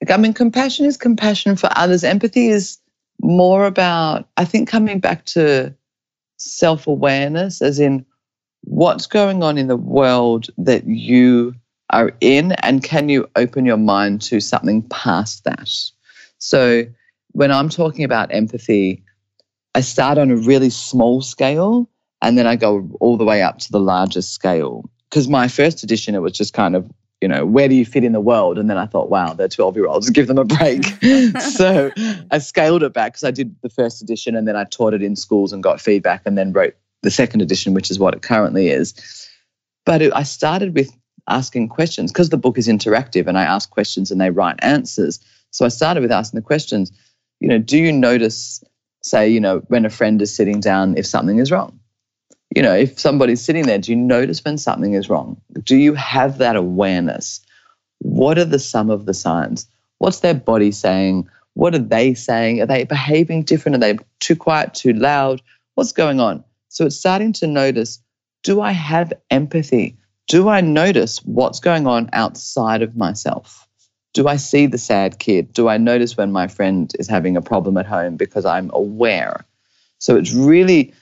I 0.10 0.18
mean, 0.18 0.34
compassion 0.34 0.86
is 0.86 0.98
compassion 0.98 1.56
for 1.56 1.70
others. 1.76 2.04
Empathy 2.04 2.48
is 2.48 2.78
more 3.22 3.66
about, 3.66 4.30
I 4.38 4.46
think, 4.46 4.70
coming 4.70 5.00
back 5.00 5.26
to 5.26 5.76
self 6.40 6.88
awareness, 6.88 7.62
as 7.62 7.80
in 7.80 8.06
what's 8.62 9.08
going 9.08 9.44
on 9.44 9.58
in 9.58 9.68
the 9.68 9.78
world 9.78 10.48
that 10.58 10.86
you 10.86 11.56
are 11.92 12.12
in, 12.22 12.52
and 12.64 12.84
can 12.84 13.10
you 13.10 13.28
open 13.36 13.66
your 13.66 13.78
mind 13.78 14.22
to 14.22 14.40
something 14.40 14.84
past 14.90 15.44
that? 15.44 15.70
So, 16.38 16.84
when 17.32 17.52
I'm 17.52 17.70
talking 17.70 18.04
about 18.04 18.34
empathy, 18.34 19.04
I 19.76 19.82
start 19.82 20.18
on 20.18 20.32
a 20.32 20.36
really 20.36 20.70
small 20.70 21.22
scale 21.22 21.90
and 22.22 22.38
then 22.38 22.48
I 22.48 22.56
go 22.56 22.90
all 23.00 23.18
the 23.18 23.26
way 23.26 23.42
up 23.42 23.60
to 23.60 23.72
the 23.72 23.80
larger 23.80 24.22
scale. 24.22 24.90
Because 25.10 25.28
my 25.28 25.48
first 25.48 25.84
edition, 25.84 26.16
it 26.16 26.20
was 26.20 26.34
just 26.34 26.54
kind 26.54 26.76
of 26.76 26.90
you 27.22 27.28
know, 27.28 27.46
where 27.46 27.68
do 27.68 27.76
you 27.76 27.86
fit 27.86 28.04
in 28.04 28.14
the 28.14 28.22
world? 28.22 28.58
And 28.58 28.70
then 28.70 28.78
I 28.78 28.86
thought, 28.86 29.10
wow, 29.10 29.34
they're 29.34 29.50
12 29.50 29.76
year 29.76 29.88
olds, 29.88 30.10
give 30.10 30.28
them 30.28 30.38
a 30.38 30.46
break. 30.46 30.86
so 31.42 31.92
I 32.32 32.38
scaled 32.38 32.84
it 32.84 32.94
back 32.94 33.14
because 33.14 33.24
I 33.24 33.32
did 33.32 33.56
the 33.62 33.70
first 33.70 34.02
edition 34.02 34.36
and 34.36 34.48
then 34.48 34.56
I 34.56 34.64
taught 34.64 34.94
it 34.94 35.04
in 35.04 35.16
schools 35.16 35.52
and 35.52 35.62
got 35.62 35.82
feedback 35.82 36.22
and 36.26 36.38
then 36.38 36.54
wrote 36.54 36.76
the 37.02 37.12
second 37.12 37.42
edition, 37.42 37.74
which 37.74 37.92
is 37.92 38.00
what 38.00 38.14
it 38.14 38.22
currently 38.22 38.70
is. 38.70 38.94
But 39.86 40.02
it, 40.02 40.14
I 40.14 40.24
started 40.24 40.76
with 40.76 40.92
asking 41.28 41.70
questions 41.70 42.12
because 42.12 42.30
the 42.30 42.38
book 42.38 42.58
is 42.58 42.68
interactive 42.68 43.28
and 43.28 43.38
I 43.38 43.44
ask 43.44 43.70
questions 43.70 44.12
and 44.12 44.20
they 44.20 44.30
write 44.30 44.56
answers. 44.60 45.20
So 45.52 45.66
I 45.66 45.70
started 45.70 46.02
with 46.02 46.12
asking 46.12 46.40
the 46.40 46.46
questions, 46.46 46.92
you 47.40 47.48
know, 47.48 47.58
do 47.58 47.78
you 47.78 47.92
notice, 47.92 48.64
say, 49.04 49.30
you 49.30 49.40
know, 49.40 49.60
when 49.68 49.86
a 49.86 49.90
friend 49.90 50.22
is 50.22 50.34
sitting 50.34 50.60
down 50.60 50.98
if 50.98 51.06
something 51.06 51.40
is 51.40 51.52
wrong? 51.52 51.80
You 52.56 52.62
know, 52.62 52.76
if 52.76 53.00
somebody's 53.00 53.42
sitting 53.42 53.66
there, 53.66 53.78
do 53.78 53.92
you 53.92 53.98
notice 53.98 54.44
when 54.44 54.58
something 54.58 54.94
is 54.94 55.10
wrong? 55.10 55.40
Do 55.64 55.76
you 55.76 55.94
have 55.94 56.40
that 56.40 56.56
awareness? 56.56 57.42
What 58.00 58.38
are 58.38 58.46
the 58.46 58.60
sum 58.60 58.90
of 58.90 59.06
the 59.06 59.14
signs? 59.14 59.68
What's 60.00 60.22
their 60.22 60.34
body 60.34 60.72
saying? 60.72 61.30
What 61.54 61.76
are 61.76 61.80
they 61.80 62.14
saying? 62.14 62.62
Are 62.62 62.66
they 62.66 62.86
behaving 62.86 63.44
different? 63.44 63.76
Are 63.76 63.80
they 63.80 64.00
too 64.20 64.36
quiet, 64.36 64.74
too 64.74 64.94
loud? 64.94 65.42
What's 65.76 65.92
going 65.92 66.20
on? 66.20 66.44
So 66.70 66.86
it's 66.86 66.96
starting 66.96 67.34
to 67.34 67.48
notice 67.48 68.00
do 68.44 68.62
I 68.62 68.72
have 68.72 69.12
empathy? 69.30 69.98
Do 70.28 70.48
I 70.48 70.62
notice 70.62 71.18
what's 71.26 71.60
going 71.60 71.88
on 71.88 72.10
outside 72.14 72.82
of 72.82 72.96
myself? 72.96 73.68
Do 74.14 74.28
I 74.28 74.38
see 74.38 74.66
the 74.66 74.78
sad 74.78 75.20
kid? 75.20 75.54
Do 75.54 75.68
I 75.68 75.78
notice 75.78 76.16
when 76.16 76.32
my 76.32 76.48
friend 76.48 76.92
is 76.98 77.08
having 77.08 77.36
a 77.36 77.42
problem 77.42 77.78
at 77.78 77.86
home 77.86 78.16
because 78.16 78.46
I'm 78.46 78.72
aware? 78.74 79.46
So 79.98 80.16
it's 80.16 80.34
really 80.34 80.94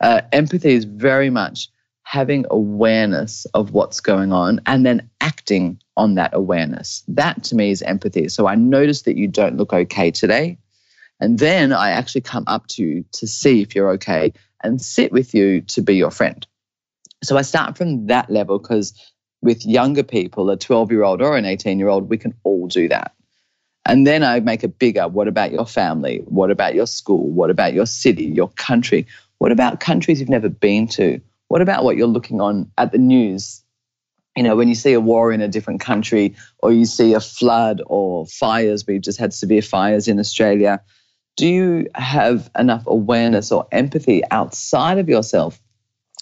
uh, 0.00 0.22
empathy 0.32 0.72
is 0.72 0.84
very 0.84 1.30
much 1.30 1.68
having 2.02 2.44
awareness 2.50 3.46
of 3.54 3.72
what's 3.72 4.00
going 4.00 4.32
on 4.32 4.60
and 4.66 4.84
then 4.84 5.08
acting 5.20 5.80
on 5.96 6.14
that 6.14 6.30
awareness. 6.34 7.02
That 7.08 7.42
to 7.44 7.54
me 7.54 7.70
is 7.70 7.82
empathy. 7.82 8.28
So 8.28 8.46
I 8.46 8.54
notice 8.54 9.02
that 9.02 9.16
you 9.16 9.26
don't 9.26 9.56
look 9.56 9.72
okay 9.72 10.10
today. 10.10 10.58
And 11.20 11.38
then 11.38 11.72
I 11.72 11.90
actually 11.90 12.20
come 12.20 12.44
up 12.46 12.66
to 12.68 12.82
you 12.82 13.04
to 13.12 13.26
see 13.26 13.62
if 13.62 13.74
you're 13.74 13.90
okay 13.92 14.32
and 14.62 14.80
sit 14.80 15.12
with 15.12 15.34
you 15.34 15.62
to 15.62 15.82
be 15.82 15.96
your 15.96 16.10
friend. 16.10 16.46
So 17.22 17.38
I 17.38 17.42
start 17.42 17.78
from 17.78 18.06
that 18.08 18.30
level 18.30 18.58
because 18.58 18.92
with 19.40 19.64
younger 19.64 20.02
people, 20.02 20.50
a 20.50 20.56
12 20.56 20.90
year 20.90 21.04
old 21.04 21.22
or 21.22 21.36
an 21.36 21.44
18 21.44 21.78
year 21.78 21.88
old, 21.88 22.10
we 22.10 22.18
can 22.18 22.34
all 22.44 22.66
do 22.66 22.88
that. 22.88 23.12
And 23.86 24.06
then 24.06 24.22
I 24.22 24.40
make 24.40 24.64
it 24.64 24.78
bigger. 24.78 25.06
What 25.08 25.28
about 25.28 25.52
your 25.52 25.66
family? 25.66 26.22
What 26.24 26.50
about 26.50 26.74
your 26.74 26.86
school? 26.86 27.30
What 27.30 27.50
about 27.50 27.74
your 27.74 27.86
city, 27.86 28.24
your 28.24 28.48
country? 28.48 29.06
What 29.44 29.52
about 29.52 29.78
countries 29.78 30.20
you've 30.20 30.30
never 30.30 30.48
been 30.48 30.88
to? 30.96 31.20
What 31.48 31.60
about 31.60 31.84
what 31.84 31.98
you're 31.98 32.06
looking 32.06 32.40
on 32.40 32.70
at 32.78 32.92
the 32.92 32.98
news? 32.98 33.62
You 34.34 34.42
know, 34.42 34.56
when 34.56 34.68
you 34.68 34.74
see 34.74 34.94
a 34.94 35.00
war 35.02 35.34
in 35.34 35.42
a 35.42 35.48
different 35.48 35.82
country 35.82 36.34
or 36.60 36.72
you 36.72 36.86
see 36.86 37.12
a 37.12 37.20
flood 37.20 37.82
or 37.84 38.24
fires, 38.24 38.86
we've 38.86 39.02
just 39.02 39.18
had 39.18 39.34
severe 39.34 39.60
fires 39.60 40.08
in 40.08 40.18
Australia. 40.18 40.80
Do 41.36 41.46
you 41.46 41.88
have 41.94 42.50
enough 42.58 42.84
awareness 42.86 43.52
or 43.52 43.68
empathy 43.70 44.22
outside 44.30 44.96
of 44.96 45.10
yourself 45.10 45.60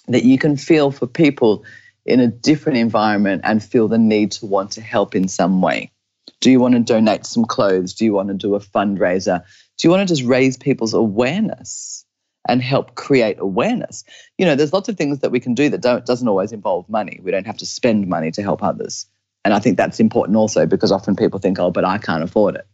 that 0.09 0.25
you 0.25 0.37
can 0.37 0.57
feel 0.57 0.91
for 0.91 1.07
people 1.07 1.63
in 2.05 2.19
a 2.19 2.27
different 2.27 2.77
environment 2.77 3.43
and 3.45 3.63
feel 3.63 3.87
the 3.87 3.97
need 3.97 4.33
to 4.33 4.45
want 4.45 4.71
to 4.71 4.81
help 4.81 5.15
in 5.15 5.29
some 5.29 5.61
way? 5.61 5.93
Do 6.41 6.51
you 6.51 6.59
want 6.59 6.73
to 6.73 6.81
donate 6.81 7.25
some 7.25 7.45
clothes? 7.45 7.93
Do 7.93 8.03
you 8.03 8.11
want 8.11 8.27
to 8.27 8.33
do 8.33 8.55
a 8.55 8.59
fundraiser? 8.59 9.45
Do 9.77 9.87
you 9.87 9.91
want 9.91 10.05
to 10.05 10.13
just 10.13 10.27
raise 10.27 10.57
people's 10.57 10.93
awareness? 10.93 12.02
And 12.47 12.61
help 12.61 12.95
create 12.95 13.37
awareness. 13.39 14.03
You 14.37 14.45
know, 14.45 14.55
there's 14.55 14.73
lots 14.73 14.89
of 14.89 14.97
things 14.97 15.19
that 15.19 15.31
we 15.31 15.39
can 15.39 15.53
do 15.53 15.69
that 15.69 15.81
don't 15.81 16.05
doesn't 16.05 16.27
always 16.27 16.51
involve 16.51 16.89
money. 16.89 17.19
We 17.23 17.31
don't 17.31 17.47
have 17.47 17.57
to 17.57 17.65
spend 17.65 18.07
money 18.07 18.31
to 18.31 18.41
help 18.41 18.63
others. 18.63 19.05
And 19.45 19.53
I 19.53 19.59
think 19.59 19.77
that's 19.77 19.99
important 19.99 20.37
also 20.37 20.65
because 20.65 20.91
often 20.91 21.15
people 21.15 21.39
think, 21.39 21.59
oh, 21.59 21.71
but 21.71 21.85
I 21.85 21.97
can't 21.97 22.23
afford 22.23 22.55
it. 22.55 22.67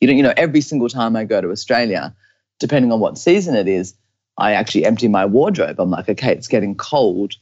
You 0.00 0.08
know, 0.08 0.14
you 0.14 0.22
know, 0.22 0.34
every 0.36 0.60
single 0.60 0.88
time 0.88 1.16
I 1.16 1.24
go 1.24 1.40
to 1.40 1.50
Australia, 1.50 2.14
depending 2.58 2.92
on 2.92 3.00
what 3.00 3.18
season 3.18 3.54
it 3.54 3.68
is, 3.68 3.94
I 4.38 4.52
actually 4.52 4.86
empty 4.86 5.08
my 5.08 5.26
wardrobe. 5.26 5.78
I'm 5.78 5.90
like, 5.90 6.08
okay, 6.08 6.32
it's 6.32 6.48
getting 6.48 6.74
cold. 6.74 7.34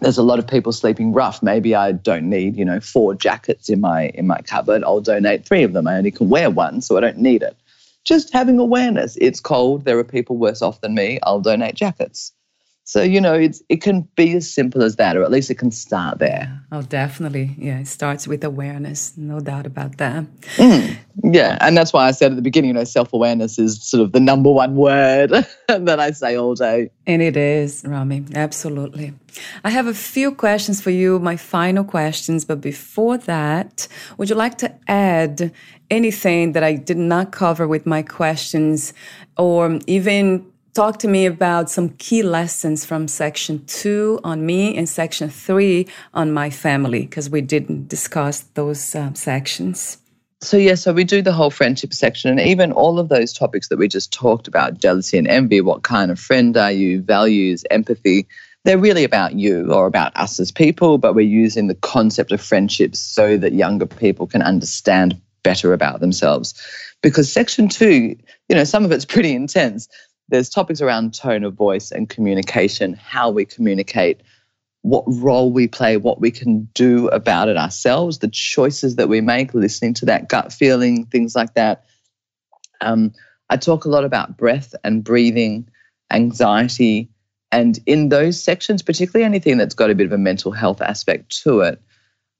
there's 0.00 0.18
a 0.18 0.22
lot 0.22 0.38
of 0.38 0.46
people 0.46 0.72
sleeping 0.72 1.12
rough. 1.12 1.42
Maybe 1.42 1.74
I 1.74 1.92
don't 1.92 2.28
need, 2.28 2.56
you 2.56 2.64
know, 2.64 2.80
four 2.80 3.14
jackets 3.14 3.68
in 3.68 3.80
my 3.80 4.08
in 4.08 4.26
my 4.26 4.40
cupboard. 4.42 4.84
I'll 4.84 5.00
donate 5.00 5.46
three 5.46 5.62
of 5.62 5.72
them. 5.72 5.86
I 5.86 5.96
only 5.96 6.10
can 6.10 6.28
wear 6.28 6.50
one, 6.50 6.80
so 6.82 6.96
I 6.96 7.00
don't 7.00 7.18
need 7.18 7.42
it. 7.42 7.56
Just 8.04 8.32
having 8.32 8.58
awareness. 8.58 9.16
It's 9.20 9.40
cold. 9.40 9.84
There 9.84 9.98
are 9.98 10.04
people 10.04 10.36
worse 10.38 10.62
off 10.62 10.80
than 10.80 10.94
me. 10.94 11.18
I'll 11.22 11.40
donate 11.40 11.74
jackets. 11.74 12.32
So, 12.90 13.02
you 13.02 13.20
know, 13.20 13.34
it's, 13.34 13.62
it 13.68 13.82
can 13.82 14.00
be 14.16 14.34
as 14.34 14.52
simple 14.52 14.82
as 14.82 14.96
that, 14.96 15.16
or 15.16 15.22
at 15.22 15.30
least 15.30 15.48
it 15.48 15.58
can 15.58 15.70
start 15.70 16.18
there. 16.18 16.60
Oh, 16.72 16.82
definitely. 16.82 17.54
Yeah, 17.56 17.78
it 17.78 17.86
starts 17.86 18.26
with 18.26 18.42
awareness, 18.42 19.16
no 19.16 19.38
doubt 19.38 19.64
about 19.64 19.98
that. 19.98 20.24
Mm, 20.56 20.96
yeah, 21.22 21.56
and 21.60 21.76
that's 21.76 21.92
why 21.92 22.08
I 22.08 22.10
said 22.10 22.32
at 22.32 22.34
the 22.34 22.42
beginning, 22.42 22.70
you 22.70 22.74
know, 22.74 22.82
self 22.82 23.12
awareness 23.12 23.60
is 23.60 23.80
sort 23.80 24.02
of 24.02 24.10
the 24.10 24.18
number 24.18 24.50
one 24.50 24.74
word 24.74 25.30
that 25.68 26.00
I 26.00 26.10
say 26.10 26.36
all 26.36 26.56
day. 26.56 26.90
And 27.06 27.22
it 27.22 27.36
is, 27.36 27.84
Romi, 27.86 28.24
absolutely. 28.34 29.12
I 29.62 29.70
have 29.70 29.86
a 29.86 29.94
few 29.94 30.34
questions 30.34 30.80
for 30.80 30.90
you, 30.90 31.20
my 31.20 31.36
final 31.36 31.84
questions, 31.84 32.44
but 32.44 32.60
before 32.60 33.18
that, 33.18 33.86
would 34.18 34.28
you 34.28 34.34
like 34.34 34.58
to 34.58 34.74
add 34.88 35.52
anything 35.90 36.52
that 36.52 36.64
I 36.64 36.74
did 36.74 36.96
not 36.96 37.30
cover 37.30 37.68
with 37.68 37.86
my 37.86 38.02
questions 38.02 38.92
or 39.36 39.78
even 39.86 40.49
talk 40.74 40.98
to 41.00 41.08
me 41.08 41.26
about 41.26 41.70
some 41.70 41.90
key 41.90 42.22
lessons 42.22 42.84
from 42.84 43.08
section 43.08 43.64
two 43.66 44.20
on 44.24 44.44
me 44.46 44.76
and 44.76 44.88
section 44.88 45.28
three 45.28 45.86
on 46.14 46.32
my 46.32 46.50
family, 46.50 47.02
because 47.02 47.30
we 47.30 47.40
didn't 47.40 47.88
discuss 47.88 48.40
those 48.54 48.94
uh, 48.94 49.12
sections. 49.14 49.98
So, 50.42 50.56
yeah, 50.56 50.74
so 50.74 50.92
we 50.92 51.04
do 51.04 51.20
the 51.20 51.32
whole 51.32 51.50
friendship 51.50 51.92
section, 51.92 52.30
and 52.30 52.40
even 52.40 52.72
all 52.72 52.98
of 52.98 53.08
those 53.08 53.32
topics 53.32 53.68
that 53.68 53.78
we 53.78 53.88
just 53.88 54.12
talked 54.12 54.48
about 54.48 54.78
jealousy 54.78 55.18
and 55.18 55.28
envy, 55.28 55.60
what 55.60 55.82
kind 55.82 56.10
of 56.10 56.18
friend 56.18 56.56
are 56.56 56.72
you, 56.72 57.02
values, 57.02 57.64
empathy 57.70 58.26
they're 58.64 58.78
really 58.78 59.04
about 59.04 59.34
you 59.34 59.72
or 59.72 59.86
about 59.86 60.14
us 60.16 60.38
as 60.38 60.52
people, 60.52 60.98
but 60.98 61.14
we're 61.14 61.22
using 61.22 61.66
the 61.66 61.74
concept 61.74 62.32
of 62.32 62.40
friendships 62.40 62.98
so 62.98 63.36
that 63.38 63.54
younger 63.54 63.86
people 63.86 64.26
can 64.26 64.42
understand 64.42 65.20
better 65.42 65.72
about 65.72 66.00
themselves. 66.00 66.54
Because 67.02 67.32
section 67.32 67.68
two, 67.68 68.16
you 68.48 68.54
know, 68.54 68.64
some 68.64 68.84
of 68.84 68.92
it's 68.92 69.06
pretty 69.06 69.34
intense 69.34 69.88
there's 70.30 70.48
topics 70.48 70.80
around 70.80 71.14
tone 71.14 71.44
of 71.44 71.54
voice 71.54 71.90
and 71.90 72.08
communication, 72.08 72.94
how 72.94 73.30
we 73.30 73.44
communicate, 73.44 74.22
what 74.82 75.04
role 75.06 75.52
we 75.52 75.68
play, 75.68 75.96
what 75.96 76.20
we 76.20 76.30
can 76.30 76.68
do 76.74 77.08
about 77.08 77.48
it 77.48 77.56
ourselves, 77.56 78.18
the 78.18 78.28
choices 78.28 78.96
that 78.96 79.08
we 79.08 79.20
make, 79.20 79.52
listening 79.52 79.94
to 79.94 80.06
that 80.06 80.28
gut 80.28 80.52
feeling, 80.52 81.04
things 81.06 81.34
like 81.34 81.54
that. 81.54 81.84
Um, 82.80 83.12
I 83.50 83.56
talk 83.56 83.84
a 83.84 83.90
lot 83.90 84.04
about 84.04 84.38
breath 84.38 84.74
and 84.84 85.04
breathing, 85.04 85.68
anxiety, 86.10 87.10
and 87.52 87.78
in 87.84 88.08
those 88.08 88.42
sections, 88.42 88.82
particularly 88.82 89.24
anything 89.24 89.58
that's 89.58 89.74
got 89.74 89.90
a 89.90 89.94
bit 89.94 90.06
of 90.06 90.12
a 90.12 90.18
mental 90.18 90.52
health 90.52 90.80
aspect 90.80 91.42
to 91.42 91.60
it, 91.60 91.82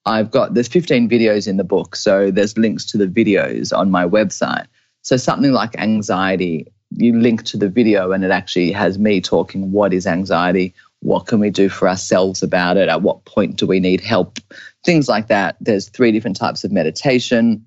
I've 0.06 0.30
got 0.30 0.54
there's 0.54 0.68
15 0.68 1.10
videos 1.10 1.46
in 1.46 1.56
the 1.56 1.64
book, 1.64 1.96
so 1.96 2.30
there's 2.30 2.56
links 2.56 2.86
to 2.86 2.98
the 2.98 3.06
videos 3.06 3.76
on 3.76 3.90
my 3.90 4.06
website. 4.06 4.66
So 5.02 5.16
something 5.16 5.52
like 5.52 5.76
anxiety 5.76 6.72
you 6.96 7.18
link 7.18 7.44
to 7.44 7.56
the 7.56 7.68
video 7.68 8.12
and 8.12 8.24
it 8.24 8.30
actually 8.30 8.72
has 8.72 8.98
me 8.98 9.20
talking 9.20 9.72
what 9.72 9.92
is 9.92 10.06
anxiety? 10.06 10.74
What 11.00 11.26
can 11.26 11.40
we 11.40 11.50
do 11.50 11.68
for 11.68 11.88
ourselves 11.88 12.42
about 12.42 12.76
it? 12.76 12.88
At 12.88 13.02
what 13.02 13.24
point 13.24 13.56
do 13.56 13.66
we 13.66 13.80
need 13.80 14.00
help? 14.00 14.38
Things 14.84 15.08
like 15.08 15.28
that. 15.28 15.56
There's 15.60 15.88
three 15.88 16.12
different 16.12 16.36
types 16.36 16.64
of 16.64 16.72
meditation. 16.72 17.64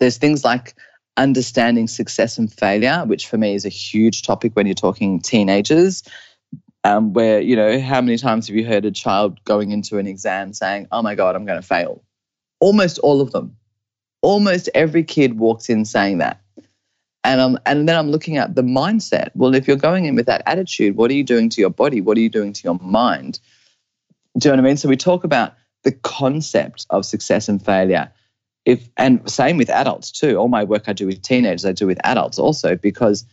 There's 0.00 0.18
things 0.18 0.44
like 0.44 0.74
understanding 1.16 1.88
success 1.88 2.38
and 2.38 2.52
failure 2.52 3.02
which 3.04 3.26
for 3.26 3.38
me 3.38 3.54
is 3.54 3.64
a 3.64 3.68
huge 3.70 4.22
topic 4.22 4.54
when 4.54 4.66
you're 4.66 4.74
talking 4.74 5.20
teenagers 5.20 6.04
um, 6.84 7.12
where 7.12 7.40
you 7.40 7.56
know 7.56 7.80
how 7.80 8.00
many 8.00 8.16
times 8.16 8.46
have 8.46 8.54
you 8.54 8.64
heard 8.64 8.84
a 8.84 8.92
child 8.92 9.42
going 9.44 9.72
into 9.72 9.98
an 9.98 10.06
exam 10.06 10.52
saying 10.52 10.86
oh 10.92 11.02
my 11.02 11.16
god 11.16 11.34
i'm 11.34 11.44
going 11.44 11.60
to 11.60 11.66
fail. 11.66 12.04
Almost 12.60 12.98
all 13.00 13.20
of 13.20 13.32
them. 13.32 13.56
Almost 14.22 14.68
every 14.74 15.04
kid 15.04 15.38
walks 15.38 15.68
in 15.68 15.84
saying 15.84 16.18
that 16.18 16.40
and 17.24 17.40
um, 17.40 17.58
and 17.66 17.88
then 17.88 17.96
I'm 17.96 18.10
looking 18.10 18.36
at 18.36 18.54
the 18.54 18.62
mindset. 18.62 19.30
Well, 19.34 19.54
if 19.54 19.66
you're 19.66 19.76
going 19.76 20.06
in 20.06 20.14
with 20.14 20.26
that 20.26 20.42
attitude, 20.46 20.96
what 20.96 21.10
are 21.10 21.14
you 21.14 21.24
doing 21.24 21.48
to 21.50 21.60
your 21.60 21.70
body? 21.70 22.00
What 22.00 22.16
are 22.16 22.20
you 22.20 22.28
doing 22.28 22.52
to 22.52 22.62
your 22.64 22.78
mind? 22.80 23.40
Do 24.38 24.48
you 24.48 24.52
know 24.52 24.62
what 24.62 24.66
I 24.66 24.68
mean? 24.68 24.76
So 24.76 24.88
we 24.88 24.96
talk 24.96 25.24
about 25.24 25.54
the 25.84 25.92
concept 25.92 26.86
of 26.90 27.04
success 27.04 27.48
and 27.48 27.64
failure. 27.64 28.12
If 28.64 28.88
and 28.96 29.28
same 29.30 29.56
with 29.56 29.70
adults 29.70 30.12
too. 30.12 30.36
All 30.36 30.48
my 30.48 30.64
work 30.64 30.84
I 30.86 30.92
do 30.92 31.06
with 31.06 31.22
teenagers, 31.22 31.64
I 31.64 31.72
do 31.72 31.86
with 31.86 32.00
adults 32.04 32.38
also 32.38 32.76
because 32.76 33.24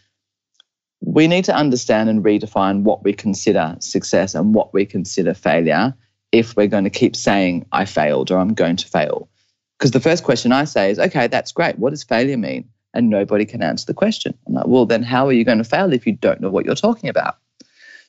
we 1.02 1.28
need 1.28 1.46
to 1.46 1.56
understand 1.56 2.10
and 2.10 2.24
redefine 2.24 2.82
what 2.82 3.04
we 3.04 3.14
consider 3.14 3.76
success 3.80 4.34
and 4.34 4.56
what 4.56 4.74
we 4.74 4.86
consider 4.86 5.34
failure 5.34 5.94
if 6.32 6.56
we're 6.56 6.68
going 6.68 6.84
to 6.84 6.90
keep 6.90 7.16
saying 7.16 7.66
I 7.72 7.86
failed 7.86 8.32
or 8.32 8.40
I'm 8.40 8.54
going 8.54 8.78
to 8.78 8.88
fail. 8.88 9.30
Because 9.78 9.92
the 9.92 10.00
first 10.00 10.24
question 10.24 10.52
I 10.52 10.64
say 10.64 10.90
is, 10.90 11.00
okay, 11.00 11.28
that's 11.28 11.52
great. 11.52 11.78
What 11.78 11.92
does 11.92 12.04
failure 12.04 12.38
mean? 12.38 12.70
And 12.96 13.10
nobody 13.10 13.46
can 13.46 13.62
answer 13.62 13.86
the 13.86 13.94
question. 13.94 14.38
I'm 14.48 14.54
like, 14.54 14.68
well, 14.68 14.86
then 14.86 15.04
how 15.04 15.28
are 15.28 15.34
you 15.34 15.44
going 15.44 15.58
to 15.60 15.64
fail 15.64 15.94
if 15.94 16.08
you 16.08 16.14
don't 16.14 16.42
know 16.42 16.50
what 16.50 16.66
you're 16.66 16.76
talking 16.76 17.10
about? 17.10 17.38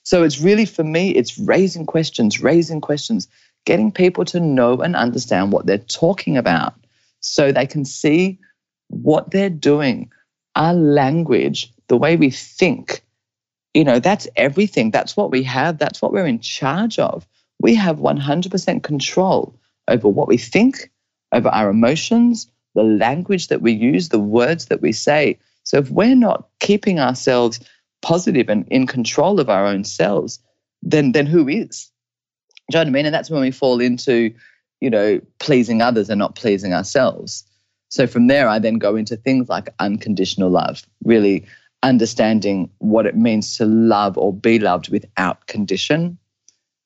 So 0.02 0.22
it's 0.22 0.40
really 0.40 0.64
for 0.64 0.84
me, 0.84 1.10
it's 1.10 1.36
raising 1.38 1.84
questions, 1.84 2.40
raising 2.40 2.80
questions, 2.80 3.26
getting 3.64 3.90
people 3.90 4.24
to 4.26 4.40
know 4.40 4.80
and 4.80 4.94
understand 4.94 5.52
what 5.52 5.66
they're 5.66 5.78
talking 5.78 6.36
about 6.36 6.74
so 7.20 7.50
they 7.50 7.66
can 7.66 7.84
see 7.84 8.38
what 8.88 9.32
they're 9.32 9.50
doing, 9.50 10.10
our 10.54 10.74
language, 10.74 11.72
the 11.88 11.96
way 11.96 12.16
we 12.16 12.30
think. 12.30 13.02
You 13.74 13.84
know, 13.84 13.98
that's 13.98 14.28
everything. 14.36 14.92
That's 14.92 15.16
what 15.16 15.32
we 15.32 15.42
have. 15.42 15.78
That's 15.78 16.00
what 16.00 16.12
we're 16.12 16.26
in 16.26 16.38
charge 16.38 16.98
of. 16.98 17.26
We 17.60 17.74
have 17.74 17.98
100% 17.98 18.82
control 18.82 19.58
over 19.88 20.08
what 20.08 20.28
we 20.28 20.38
think, 20.38 20.90
over 21.32 21.48
our 21.48 21.68
emotions, 21.68 22.48
the 22.76 22.84
language 22.84 23.48
that 23.48 23.62
we 23.62 23.72
use, 23.72 24.10
the 24.10 24.20
words 24.20 24.66
that 24.66 24.82
we 24.82 24.92
say. 24.92 25.38
So 25.64 25.78
if 25.78 25.90
we're 25.90 26.14
not 26.14 26.46
keeping 26.60 27.00
ourselves 27.00 27.58
positive 28.02 28.48
and 28.48 28.68
in 28.68 28.86
control 28.86 29.40
of 29.40 29.50
our 29.50 29.66
own 29.66 29.82
selves, 29.82 30.38
then 30.82 31.12
then 31.12 31.26
who 31.26 31.48
is? 31.48 31.90
Do 32.70 32.78
you 32.78 32.78
know 32.78 32.80
what 32.80 32.86
I 32.88 32.90
mean? 32.90 33.06
And 33.06 33.14
that's 33.14 33.30
when 33.30 33.40
we 33.40 33.50
fall 33.50 33.80
into, 33.80 34.32
you 34.80 34.90
know, 34.90 35.20
pleasing 35.40 35.82
others 35.82 36.10
and 36.10 36.18
not 36.18 36.36
pleasing 36.36 36.74
ourselves. 36.74 37.44
So 37.88 38.06
from 38.06 38.26
there, 38.26 38.48
I 38.48 38.58
then 38.58 38.74
go 38.74 38.94
into 38.94 39.16
things 39.16 39.48
like 39.48 39.70
unconditional 39.78 40.50
love, 40.50 40.82
really 41.04 41.46
understanding 41.82 42.70
what 42.78 43.06
it 43.06 43.16
means 43.16 43.56
to 43.56 43.64
love 43.64 44.18
or 44.18 44.32
be 44.32 44.58
loved 44.58 44.90
without 44.90 45.46
condition. 45.46 46.18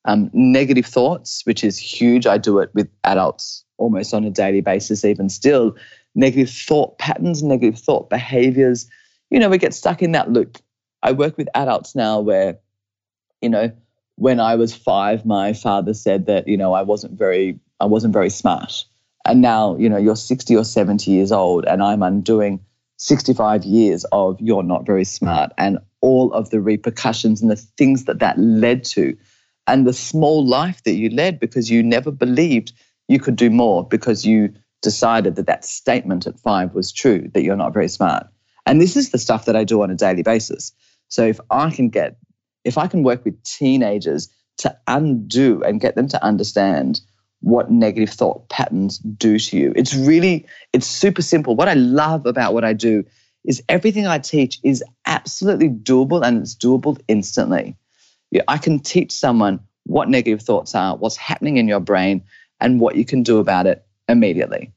Um, 0.07 0.31
negative 0.33 0.87
thoughts, 0.87 1.43
which 1.45 1.63
is 1.63 1.79
huge. 1.79 2.27
I 2.27 2.39
do 2.39 2.59
it 2.59 2.71
with 2.75 2.89
adults 3.05 3.65
almost 3.77 4.15
on 4.15 4.25
a 4.25 4.31
daily 4.31 4.61
basis, 4.61 5.05
even 5.05 5.29
still, 5.29 5.77
negative 6.15 6.51
thought 6.51 6.99
patterns, 6.99 7.43
negative 7.43 7.79
thought 7.79 8.11
behaviors. 8.11 8.89
You 9.31 9.39
know, 9.39 9.49
we 9.49 9.59
get 9.59 9.75
stuck 9.75 10.03
in 10.03 10.13
that 10.13 10.31
loop. 10.31 10.59
I 11.03 11.13
work 11.13 11.37
with 11.37 11.49
adults 11.55 11.95
now 11.95 12.21
where, 12.21 12.59
you 13.41 13.49
know, 13.49 13.73
when 14.17 14.39
I 14.39 14.55
was 14.55 14.75
five, 14.75 15.25
my 15.25 15.53
father 15.55 15.95
said 15.95 16.27
that, 16.27 16.47
you 16.47 16.57
know, 16.57 16.75
I 16.75 16.83
wasn't 16.83 17.19
very, 17.19 17.59
I 17.81 17.87
wasn't 17.87 18.13
very 18.13 18.31
smart. 18.31 18.85
And 19.25 19.41
now, 19.41 19.77
you 19.77 19.89
know, 19.89 19.97
you're 19.97 20.17
60 20.17 20.57
or 20.57 20.65
70 20.65 21.11
years 21.11 21.33
old 21.33 21.65
and 21.65 21.83
I'm 21.83 22.03
undoing 22.03 22.61
65 22.97 23.65
years 23.65 24.05
of 24.13 24.39
you're 24.41 24.63
not 24.63 24.85
very 24.85 25.05
smart 25.05 25.53
and 25.57 25.79
all 26.03 26.33
of 26.35 26.51
the 26.51 26.61
repercussions 26.61 27.41
and 27.41 27.51
the 27.51 27.57
things 27.57 28.05
that 28.05 28.19
that 28.19 28.39
led 28.39 28.85
to 28.85 29.17
and 29.71 29.87
the 29.87 29.93
small 29.93 30.45
life 30.45 30.83
that 30.83 30.95
you 30.95 31.09
led 31.11 31.39
because 31.39 31.71
you 31.71 31.81
never 31.81 32.11
believed 32.11 32.73
you 33.07 33.21
could 33.21 33.37
do 33.37 33.51
more 33.51 33.87
because 33.87 34.27
you 34.27 34.53
decided 34.83 35.37
that 35.37 35.47
that 35.47 35.64
statement 35.64 36.27
at 36.27 36.41
five 36.41 36.75
was 36.75 36.91
true, 36.91 37.31
that 37.35 37.45
you're 37.45 37.57
not 37.57 37.73
very 37.73 37.89
smart. 37.89 38.27
And 38.66 38.81
this 38.81 38.97
is 38.97 39.11
the 39.11 39.18
stuff 39.18 39.45
that 39.45 39.55
I 39.55 39.62
do 39.62 39.81
on 39.83 39.91
a 39.91 39.95
daily 39.95 40.23
basis. 40.23 40.73
So 41.09 41.25
if 41.25 41.39
I 41.51 41.71
can 41.71 41.89
get, 41.89 42.16
if 42.64 42.79
I 42.79 42.89
can 42.89 43.05
work 43.05 43.25
with 43.25 43.41
teenagers 43.45 44.29
to 44.59 44.77
undo 44.89 45.62
and 45.62 45.81
get 45.81 45.95
them 45.95 46.09
to 46.09 46.25
understand 46.25 47.01
what 47.41 47.71
negative 47.71 48.11
thought 48.11 48.49
patterns 48.49 48.99
do 48.99 49.39
to 49.39 49.57
you, 49.57 49.73
it's 49.77 49.95
really, 49.95 50.47
it's 50.73 50.87
super 50.87 51.23
simple. 51.23 51.55
What 51.55 51.68
I 51.68 51.75
love 51.75 52.27
about 52.27 52.55
what 52.55 52.64
I 52.64 52.73
do 52.73 53.05
is 53.45 53.62
everything 53.68 54.09
I 54.09 54.18
teach 54.18 54.59
is 54.64 54.83
absolutely 55.07 55.68
doable 55.68 56.25
and 56.25 56.43
it's 56.43 56.57
doable 56.57 56.99
instantly. 57.07 57.77
I 58.49 58.59
can 58.59 58.78
teach 58.81 59.12
someone 59.12 59.61
what 59.85 60.09
negative 60.09 60.43
thoughts 60.43 60.74
are, 60.74 60.97
what's 60.97 61.16
happening 61.16 61.57
in 61.57 61.68
your 61.68 61.81
brain, 61.81 62.22
and 62.61 62.81
what 62.81 62.97
you 62.97 63.05
can 63.05 63.22
do 63.22 63.39
about 63.39 63.66
it 63.66 63.85
immediately. 64.09 64.72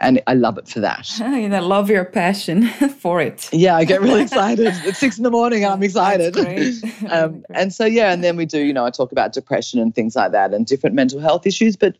And 0.00 0.20
I 0.26 0.34
love 0.34 0.58
it 0.58 0.68
for 0.68 0.80
that. 0.80 1.08
And 1.20 1.54
I 1.54 1.60
love 1.60 1.88
your 1.88 2.04
passion 2.04 2.66
for 2.98 3.20
it. 3.20 3.48
Yeah, 3.52 3.76
I 3.76 3.84
get 3.84 4.02
really 4.02 4.22
excited. 4.28 4.74
it's 4.84 4.98
six 4.98 5.16
in 5.16 5.24
the 5.24 5.30
morning. 5.30 5.64
I'm 5.64 5.82
excited. 5.82 6.36
um, 7.10 7.44
and 7.50 7.72
so, 7.72 7.84
yeah, 7.84 8.12
and 8.12 8.22
then 8.22 8.36
we 8.36 8.44
do, 8.44 8.60
you 8.60 8.72
know, 8.72 8.84
I 8.84 8.90
talk 8.90 9.12
about 9.12 9.32
depression 9.32 9.80
and 9.80 9.94
things 9.94 10.14
like 10.14 10.32
that 10.32 10.52
and 10.52 10.66
different 10.66 10.94
mental 10.94 11.20
health 11.20 11.46
issues, 11.46 11.76
but 11.76 11.96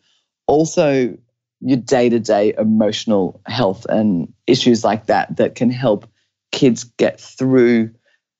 also 0.46 1.16
your 1.60 1.78
day 1.78 2.08
to 2.10 2.20
day 2.20 2.54
emotional 2.58 3.40
health 3.46 3.86
and 3.88 4.32
issues 4.46 4.84
like 4.84 5.06
that 5.06 5.36
that 5.38 5.54
can 5.54 5.70
help 5.70 6.06
kids 6.52 6.84
get 6.84 7.18
through 7.18 7.90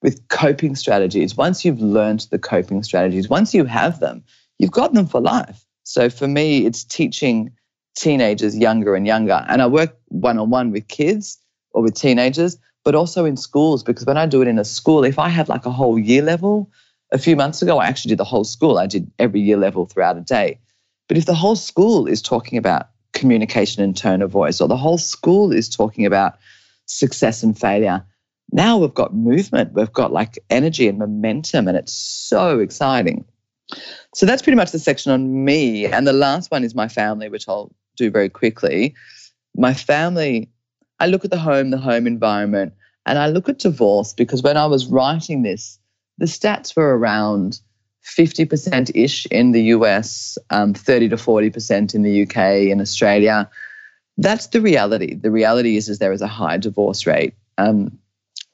with 0.05 0.29
coping 0.29 0.77
strategies. 0.77 1.35
Once 1.35 1.65
you've 1.65 1.81
learned 1.81 2.27
the 2.31 2.39
coping 2.39 2.83
strategies, 2.83 3.31
once 3.31 3.55
you 3.55 3.65
have 3.65 4.01
them, 4.01 4.23
you've 4.59 4.71
got 4.71 4.93
them 4.93 5.07
for 5.07 5.19
life. 5.19 5.65
So 5.85 6.11
for 6.11 6.29
me, 6.29 6.67
it's 6.67 6.85
teaching 6.85 7.51
teenagers 7.97 8.55
younger 8.57 8.95
and 8.95 9.07
younger. 9.07 9.45
And 9.49 9.63
I 9.63 9.67
work 9.67 9.97
one 10.09 10.39
on 10.39 10.51
one 10.51 10.71
with 10.73 10.87
kids 10.89 11.39
or 11.73 11.83
with 11.83 11.95
teenagers, 11.95 12.59
but 12.85 12.95
also 12.95 13.25
in 13.25 13.39
schools 13.39 13.83
because 13.83 14.05
when 14.05 14.19
I 14.19 14.27
do 14.27 14.43
it 14.43 14.49
in 14.49 14.59
a 14.59 14.65
school, 14.65 15.05
if 15.05 15.19
I 15.19 15.31
have 15.31 15.49
like 15.49 15.65
a 15.65 15.71
whole 15.71 15.99
year 15.99 16.23
level, 16.23 16.71
a 17.11 17.19
few 17.19 17.35
months 17.35 17.63
ago, 17.63 17.79
I 17.79 17.87
actually 17.87 18.11
did 18.11 18.19
the 18.19 18.25
whole 18.25 18.45
school. 18.45 18.79
I 18.79 18.87
did 18.87 19.11
every 19.19 19.41
year 19.41 19.57
level 19.57 19.87
throughout 19.87 20.19
a 20.19 20.21
day. 20.21 20.59
But 21.09 21.17
if 21.17 21.25
the 21.25 21.35
whole 21.35 21.57
school 21.57 22.07
is 22.07 22.21
talking 22.21 22.59
about 22.59 22.89
communication 23.15 23.83
and 23.83 23.97
tone 23.97 24.21
of 24.21 24.31
voice, 24.31 24.61
or 24.61 24.69
the 24.69 24.77
whole 24.77 24.99
school 24.99 25.51
is 25.51 25.69
talking 25.69 26.05
about 26.05 26.35
success 26.85 27.43
and 27.43 27.59
failure, 27.59 28.05
now 28.53 28.79
we've 28.79 28.95
got 28.95 29.15
movement, 29.15 29.73
we've 29.75 29.93
got 29.93 30.13
like 30.13 30.39
energy 30.51 30.89
and 30.89 30.99
momentum, 30.99 31.69
and 31.69 31.77
it's 31.77 31.93
so 31.93 32.61
exciting. 32.61 33.25
So 34.15 34.27
that's 34.27 34.43
pretty 34.43 34.57
much 34.57 34.71
the 34.71 34.79
section 34.79 35.13
on 35.13 35.45
me. 35.45 35.87
And 35.87 36.07
the 36.07 36.13
last 36.13 36.51
one 36.51 36.65
is 36.65 36.75
my 36.75 36.89
family, 36.89 37.29
which 37.29 37.49
I'll 37.49 37.75
do 37.97 38.11
very 38.11 38.29
quickly. 38.29 38.95
My 39.57 39.75
family, 39.75 40.51
I 41.01 41.07
look 41.07 41.25
at 41.25 41.31
the 41.31 41.39
home, 41.39 41.71
the 41.71 41.79
home 41.79 42.07
environment, 42.07 42.75
and 43.07 43.19
I 43.19 43.29
look 43.29 43.49
at 43.49 43.59
divorce 43.59 44.13
because 44.13 44.43
when 44.43 44.57
I 44.57 44.67
was 44.67 44.87
writing 44.87 45.43
this, 45.43 45.79
the 46.19 46.27
stats 46.27 46.77
were 46.77 46.97
around 46.97 47.61
50% 48.05 48.91
ish 48.95 49.27
in 49.27 49.53
the 49.53 49.63
US, 49.63 50.39
um, 50.51 50.75
30 50.75 51.09
to 51.11 51.17
40% 51.17 51.95
in 51.95 52.03
the 52.03 52.23
UK, 52.23 52.71
in 52.71 52.81
Australia. 52.81 53.51
That's 54.17 54.49
the 54.49 54.61
reality. 54.61 55.15
The 55.15 55.31
reality 55.31 55.77
is, 55.77 55.89
is 55.89 55.99
there 55.99 56.13
is 56.13 56.23
a 56.23 56.29
high 56.29 56.59
divorce 56.59 57.07
rate. 57.07 57.35
Um, 57.59 57.99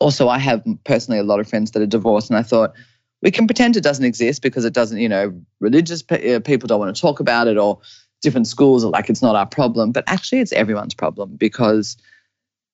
also, 0.01 0.29
I 0.29 0.39
have 0.39 0.65
personally 0.85 1.21
a 1.21 1.25
lot 1.25 1.41
of 1.41 1.49
friends 1.49 1.71
that 1.71 1.83
are 1.83 1.87
divorced, 1.87 2.31
and 2.31 2.39
I 2.39 2.43
thought 2.43 2.75
we 3.23 3.31
can 3.31 3.47
pretend 3.47 3.77
it 3.77 3.83
doesn't 3.83 4.05
exist 4.05 4.43
because 4.43 4.65
it 4.65 4.73
doesn't, 4.73 4.99
you 4.99 5.09
know, 5.09 5.33
religious 5.61 6.03
uh, 6.11 6.41
people 6.45 6.67
don't 6.67 6.81
want 6.81 6.95
to 6.95 7.01
talk 7.01 7.21
about 7.21 7.47
it, 7.47 7.59
or 7.59 7.79
different 8.23 8.47
schools 8.47 8.85
are 8.85 8.91
like 8.91 9.09
it's 9.09 9.23
not 9.23 9.37
our 9.37 9.47
problem. 9.47 9.93
But 9.93 10.05
actually, 10.07 10.41
it's 10.41 10.53
everyone's 10.53 10.95
problem 10.95 11.37
because 11.37 11.97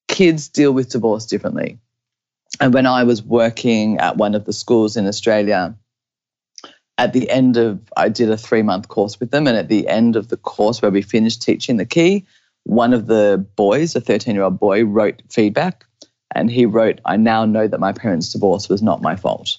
kids 0.09 0.49
deal 0.49 0.72
with 0.72 0.91
divorce 0.91 1.27
differently. 1.27 1.79
And 2.61 2.72
when 2.72 2.87
I 2.87 3.05
was 3.05 3.22
working 3.22 3.99
at 3.99 4.16
one 4.16 4.35
of 4.35 4.45
the 4.45 4.53
schools 4.53 4.97
in 4.97 5.07
Australia, 5.07 5.77
at 6.99 7.12
the 7.12 7.29
end 7.29 7.57
of, 7.57 7.81
I 7.97 8.09
did 8.09 8.31
a 8.31 8.37
three 8.37 8.62
month 8.62 8.89
course 8.89 9.20
with 9.20 9.31
them. 9.31 9.47
And 9.47 9.57
at 9.57 9.68
the 9.68 9.87
end 9.89 10.16
of 10.16 10.29
the 10.29 10.37
course, 10.37 10.81
where 10.81 10.91
we 10.91 11.03
finished 11.03 11.43
teaching 11.43 11.77
the 11.77 11.85
key, 11.85 12.24
one 12.64 12.95
of 12.95 13.07
the 13.07 13.45
boys, 13.57 13.95
a 13.95 14.01
13 14.01 14.35
year 14.35 14.45
old 14.45 14.59
boy, 14.59 14.85
wrote 14.85 15.22
feedback. 15.29 15.85
And 16.35 16.51
he 16.51 16.66
wrote, 16.66 17.01
I 17.05 17.16
now 17.16 17.45
know 17.45 17.68
that 17.68 17.81
my 17.81 17.93
parents' 17.93 18.33
divorce 18.33 18.68
was 18.68 18.83
not 18.83 19.03
my 19.03 19.16
fault. 19.16 19.59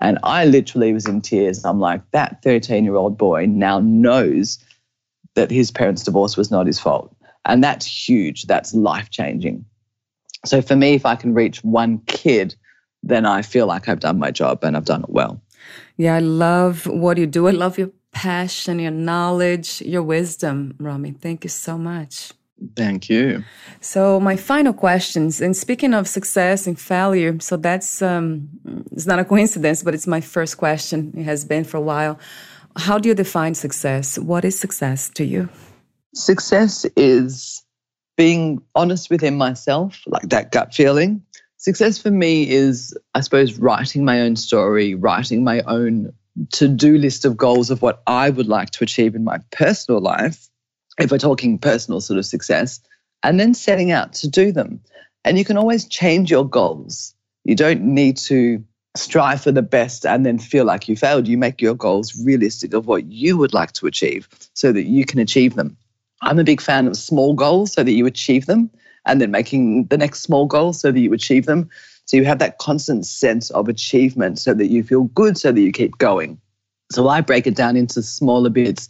And 0.00 0.18
I 0.22 0.44
literally 0.44 0.92
was 0.92 1.06
in 1.06 1.20
tears. 1.20 1.64
I'm 1.64 1.80
like, 1.80 2.08
that 2.12 2.42
13 2.42 2.84
year 2.84 2.94
old 2.94 3.18
boy 3.18 3.46
now 3.46 3.80
knows 3.80 4.58
that 5.34 5.50
his 5.50 5.70
parents' 5.70 6.04
divorce 6.04 6.36
was 6.36 6.50
not 6.50 6.66
his 6.66 6.78
fault. 6.78 7.14
And 7.44 7.62
that's 7.64 7.86
huge. 7.86 8.44
That's 8.44 8.74
life 8.74 9.10
changing. 9.10 9.64
So 10.44 10.62
for 10.62 10.76
me, 10.76 10.94
if 10.94 11.04
I 11.04 11.16
can 11.16 11.34
reach 11.34 11.64
one 11.64 11.98
kid, 12.06 12.54
then 13.02 13.26
I 13.26 13.42
feel 13.42 13.66
like 13.66 13.88
I've 13.88 14.00
done 14.00 14.18
my 14.18 14.30
job 14.30 14.62
and 14.62 14.76
I've 14.76 14.84
done 14.84 15.02
it 15.02 15.10
well. 15.10 15.40
Yeah, 15.96 16.14
I 16.14 16.20
love 16.20 16.86
what 16.86 17.18
you 17.18 17.26
do. 17.26 17.48
I 17.48 17.50
love 17.50 17.78
your 17.78 17.90
passion, 18.12 18.78
your 18.78 18.92
knowledge, 18.92 19.82
your 19.82 20.02
wisdom, 20.02 20.74
Romi. 20.78 21.12
Thank 21.12 21.44
you 21.44 21.50
so 21.50 21.76
much. 21.76 22.32
Thank 22.74 23.08
you. 23.08 23.44
So 23.80 24.18
my 24.18 24.36
final 24.36 24.72
questions, 24.72 25.40
and 25.40 25.56
speaking 25.56 25.94
of 25.94 26.08
success 26.08 26.66
and 26.66 26.78
failure, 26.78 27.38
so 27.40 27.56
that's 27.56 28.02
um, 28.02 28.48
it's 28.90 29.06
not 29.06 29.18
a 29.18 29.24
coincidence, 29.24 29.82
but 29.82 29.94
it's 29.94 30.06
my 30.06 30.20
first 30.20 30.58
question. 30.58 31.12
It 31.16 31.24
has 31.24 31.44
been 31.44 31.64
for 31.64 31.76
a 31.76 31.80
while. 31.80 32.18
How 32.76 32.98
do 32.98 33.08
you 33.08 33.14
define 33.14 33.54
success? 33.54 34.18
What 34.18 34.44
is 34.44 34.58
success 34.58 35.08
to 35.10 35.24
you? 35.24 35.48
Success 36.14 36.84
is 36.96 37.62
being 38.16 38.60
honest 38.74 39.10
within 39.10 39.38
myself, 39.38 40.02
like 40.06 40.28
that 40.28 40.50
gut 40.50 40.74
feeling. 40.74 41.22
Success 41.56 41.98
for 41.98 42.10
me 42.10 42.48
is, 42.48 42.96
I 43.14 43.20
suppose, 43.20 43.58
writing 43.58 44.04
my 44.04 44.20
own 44.20 44.36
story, 44.36 44.94
writing 44.94 45.44
my 45.44 45.60
own 45.62 46.12
to 46.52 46.68
do 46.68 46.98
list 46.98 47.24
of 47.24 47.36
goals 47.36 47.70
of 47.70 47.82
what 47.82 48.02
I 48.06 48.30
would 48.30 48.46
like 48.48 48.70
to 48.70 48.84
achieve 48.84 49.14
in 49.14 49.24
my 49.24 49.38
personal 49.50 50.00
life, 50.00 50.47
if 50.98 51.10
we're 51.10 51.18
talking 51.18 51.58
personal 51.58 52.00
sort 52.00 52.18
of 52.18 52.26
success, 52.26 52.80
and 53.22 53.38
then 53.38 53.54
setting 53.54 53.90
out 53.90 54.12
to 54.14 54.28
do 54.28 54.52
them. 54.52 54.80
And 55.24 55.38
you 55.38 55.44
can 55.44 55.56
always 55.56 55.86
change 55.86 56.30
your 56.30 56.48
goals. 56.48 57.14
You 57.44 57.54
don't 57.54 57.82
need 57.82 58.16
to 58.18 58.62
strive 58.96 59.40
for 59.40 59.52
the 59.52 59.62
best 59.62 60.04
and 60.04 60.24
then 60.24 60.38
feel 60.38 60.64
like 60.64 60.88
you 60.88 60.96
failed. 60.96 61.28
You 61.28 61.38
make 61.38 61.60
your 61.60 61.74
goals 61.74 62.18
realistic 62.24 62.74
of 62.74 62.86
what 62.86 63.06
you 63.06 63.36
would 63.36 63.54
like 63.54 63.72
to 63.72 63.86
achieve 63.86 64.28
so 64.54 64.72
that 64.72 64.84
you 64.84 65.04
can 65.04 65.18
achieve 65.18 65.54
them. 65.54 65.76
I'm 66.22 66.38
a 66.38 66.44
big 66.44 66.60
fan 66.60 66.86
of 66.86 66.96
small 66.96 67.34
goals 67.34 67.72
so 67.72 67.82
that 67.82 67.92
you 67.92 68.06
achieve 68.06 68.46
them 68.46 68.70
and 69.06 69.20
then 69.20 69.30
making 69.30 69.84
the 69.86 69.98
next 69.98 70.20
small 70.20 70.46
goal 70.46 70.72
so 70.72 70.90
that 70.90 71.00
you 71.00 71.12
achieve 71.12 71.46
them. 71.46 71.68
So 72.06 72.16
you 72.16 72.24
have 72.24 72.38
that 72.40 72.58
constant 72.58 73.06
sense 73.06 73.50
of 73.50 73.68
achievement 73.68 74.38
so 74.38 74.54
that 74.54 74.68
you 74.68 74.82
feel 74.82 75.04
good 75.04 75.38
so 75.38 75.52
that 75.52 75.60
you 75.60 75.72
keep 75.72 75.98
going. 75.98 76.40
So 76.90 77.08
I 77.08 77.20
break 77.20 77.46
it 77.46 77.54
down 77.54 77.76
into 77.76 78.02
smaller 78.02 78.50
bits 78.50 78.88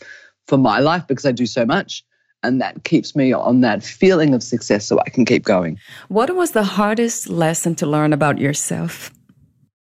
for 0.48 0.58
my 0.58 0.80
life 0.80 1.06
because 1.06 1.26
I 1.26 1.32
do 1.32 1.46
so 1.46 1.64
much. 1.64 2.04
And 2.42 2.60
that 2.60 2.84
keeps 2.84 3.14
me 3.14 3.32
on 3.32 3.60
that 3.60 3.82
feeling 3.82 4.32
of 4.32 4.42
success 4.42 4.86
so 4.86 4.98
I 5.00 5.10
can 5.10 5.24
keep 5.24 5.44
going. 5.44 5.78
What 6.08 6.34
was 6.34 6.52
the 6.52 6.62
hardest 6.62 7.28
lesson 7.28 7.74
to 7.76 7.86
learn 7.86 8.12
about 8.12 8.38
yourself? 8.38 9.12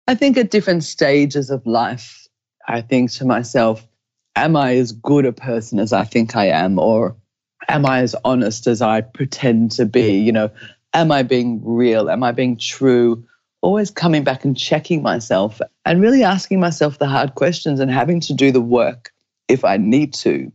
I 0.07 0.15
think 0.15 0.37
at 0.37 0.51
different 0.51 0.83
stages 0.83 1.49
of 1.49 1.65
life, 1.65 2.27
I 2.67 2.81
think 2.81 3.11
to 3.13 3.25
myself, 3.25 3.85
am 4.35 4.55
I 4.55 4.77
as 4.77 4.91
good 4.93 5.25
a 5.25 5.33
person 5.33 5.79
as 5.79 5.91
I 5.91 6.05
think 6.05 6.35
I 6.35 6.45
am? 6.45 6.79
Or 6.79 7.15
am 7.67 7.85
I 7.85 7.99
as 7.99 8.15
honest 8.23 8.67
as 8.67 8.81
I 8.81 9.01
pretend 9.01 9.71
to 9.71 9.85
be? 9.85 10.19
You 10.19 10.31
know, 10.31 10.49
am 10.93 11.11
I 11.11 11.23
being 11.23 11.61
real? 11.63 12.09
Am 12.09 12.23
I 12.23 12.31
being 12.31 12.57
true? 12.57 13.25
Always 13.61 13.91
coming 13.91 14.23
back 14.23 14.45
and 14.45 14.57
checking 14.57 15.01
myself 15.01 15.59
and 15.85 16.01
really 16.01 16.23
asking 16.23 16.59
myself 16.61 16.99
the 16.99 17.07
hard 17.07 17.35
questions 17.35 17.79
and 17.79 17.91
having 17.91 18.21
to 18.21 18.33
do 18.33 18.51
the 18.51 18.61
work 18.61 19.11
if 19.47 19.63
I 19.63 19.77
need 19.77 20.13
to 20.15 20.51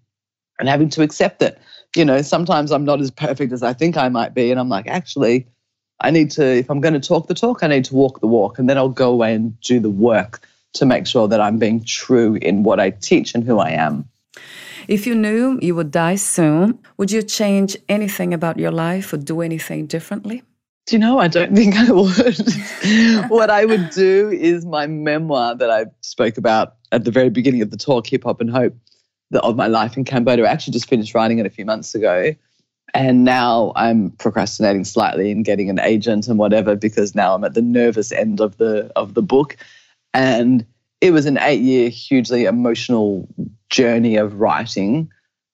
and 0.58 0.68
having 0.68 0.90
to 0.90 1.02
accept 1.02 1.40
that, 1.40 1.58
you 1.96 2.04
know, 2.04 2.22
sometimes 2.22 2.70
I'm 2.70 2.84
not 2.84 3.00
as 3.00 3.10
perfect 3.10 3.52
as 3.52 3.62
I 3.62 3.72
think 3.72 3.96
I 3.96 4.08
might 4.08 4.34
be. 4.34 4.50
And 4.50 4.60
I'm 4.60 4.68
like, 4.68 4.86
actually, 4.86 5.46
I 6.00 6.10
need 6.10 6.30
to, 6.32 6.44
if 6.44 6.70
I'm 6.70 6.80
going 6.80 6.94
to 6.94 7.00
talk 7.00 7.26
the 7.26 7.34
talk, 7.34 7.62
I 7.62 7.66
need 7.66 7.84
to 7.86 7.94
walk 7.94 8.20
the 8.20 8.26
walk. 8.26 8.58
And 8.58 8.68
then 8.68 8.78
I'll 8.78 8.88
go 8.88 9.10
away 9.10 9.34
and 9.34 9.58
do 9.60 9.80
the 9.80 9.90
work 9.90 10.46
to 10.74 10.86
make 10.86 11.06
sure 11.06 11.26
that 11.28 11.40
I'm 11.40 11.58
being 11.58 11.82
true 11.82 12.36
in 12.36 12.62
what 12.62 12.78
I 12.78 12.90
teach 12.90 13.34
and 13.34 13.42
who 13.42 13.58
I 13.58 13.70
am. 13.70 14.08
If 14.86 15.06
you 15.06 15.14
knew 15.14 15.58
you 15.60 15.74
would 15.74 15.90
die 15.90 16.16
soon, 16.16 16.78
would 16.96 17.10
you 17.10 17.22
change 17.22 17.76
anything 17.88 18.32
about 18.34 18.58
your 18.58 18.70
life 18.70 19.12
or 19.12 19.16
do 19.16 19.40
anything 19.40 19.86
differently? 19.86 20.42
Do 20.86 20.96
you 20.96 20.98
know, 20.98 21.18
I 21.18 21.28
don't 21.28 21.54
think 21.54 21.76
I 21.76 21.90
would. 21.92 23.30
what 23.30 23.50
I 23.50 23.64
would 23.64 23.90
do 23.90 24.30
is 24.30 24.64
my 24.64 24.86
memoir 24.86 25.54
that 25.54 25.70
I 25.70 25.86
spoke 26.00 26.38
about 26.38 26.74
at 26.92 27.04
the 27.04 27.10
very 27.10 27.30
beginning 27.30 27.62
of 27.62 27.70
the 27.70 27.76
talk, 27.76 28.06
Hip 28.08 28.24
Hop 28.24 28.40
and 28.40 28.50
Hope, 28.50 28.74
of 29.34 29.56
my 29.56 29.66
life 29.66 29.96
in 29.96 30.04
Cambodia. 30.04 30.44
I 30.44 30.50
actually 30.50 30.72
just 30.72 30.88
finished 30.88 31.14
writing 31.14 31.38
it 31.38 31.46
a 31.46 31.50
few 31.50 31.64
months 31.64 31.94
ago. 31.94 32.34
And 32.92 33.24
now 33.24 33.72
I'm 33.76 34.10
procrastinating 34.10 34.84
slightly 34.84 35.30
and 35.30 35.44
getting 35.44 35.70
an 35.70 35.78
agent 35.78 36.26
and 36.26 36.38
whatever 36.38 36.74
because 36.74 37.14
now 37.14 37.34
I'm 37.34 37.44
at 37.44 37.54
the 37.54 37.62
nervous 37.62 38.10
end 38.10 38.40
of 38.40 38.56
the 38.56 38.90
of 38.96 39.14
the 39.14 39.22
book. 39.22 39.56
And 40.12 40.66
it 41.00 41.12
was 41.12 41.26
an 41.26 41.38
eight 41.38 41.60
year, 41.60 41.88
hugely 41.88 42.46
emotional 42.46 43.28
journey 43.68 44.16
of 44.16 44.34
writing. 44.34 45.10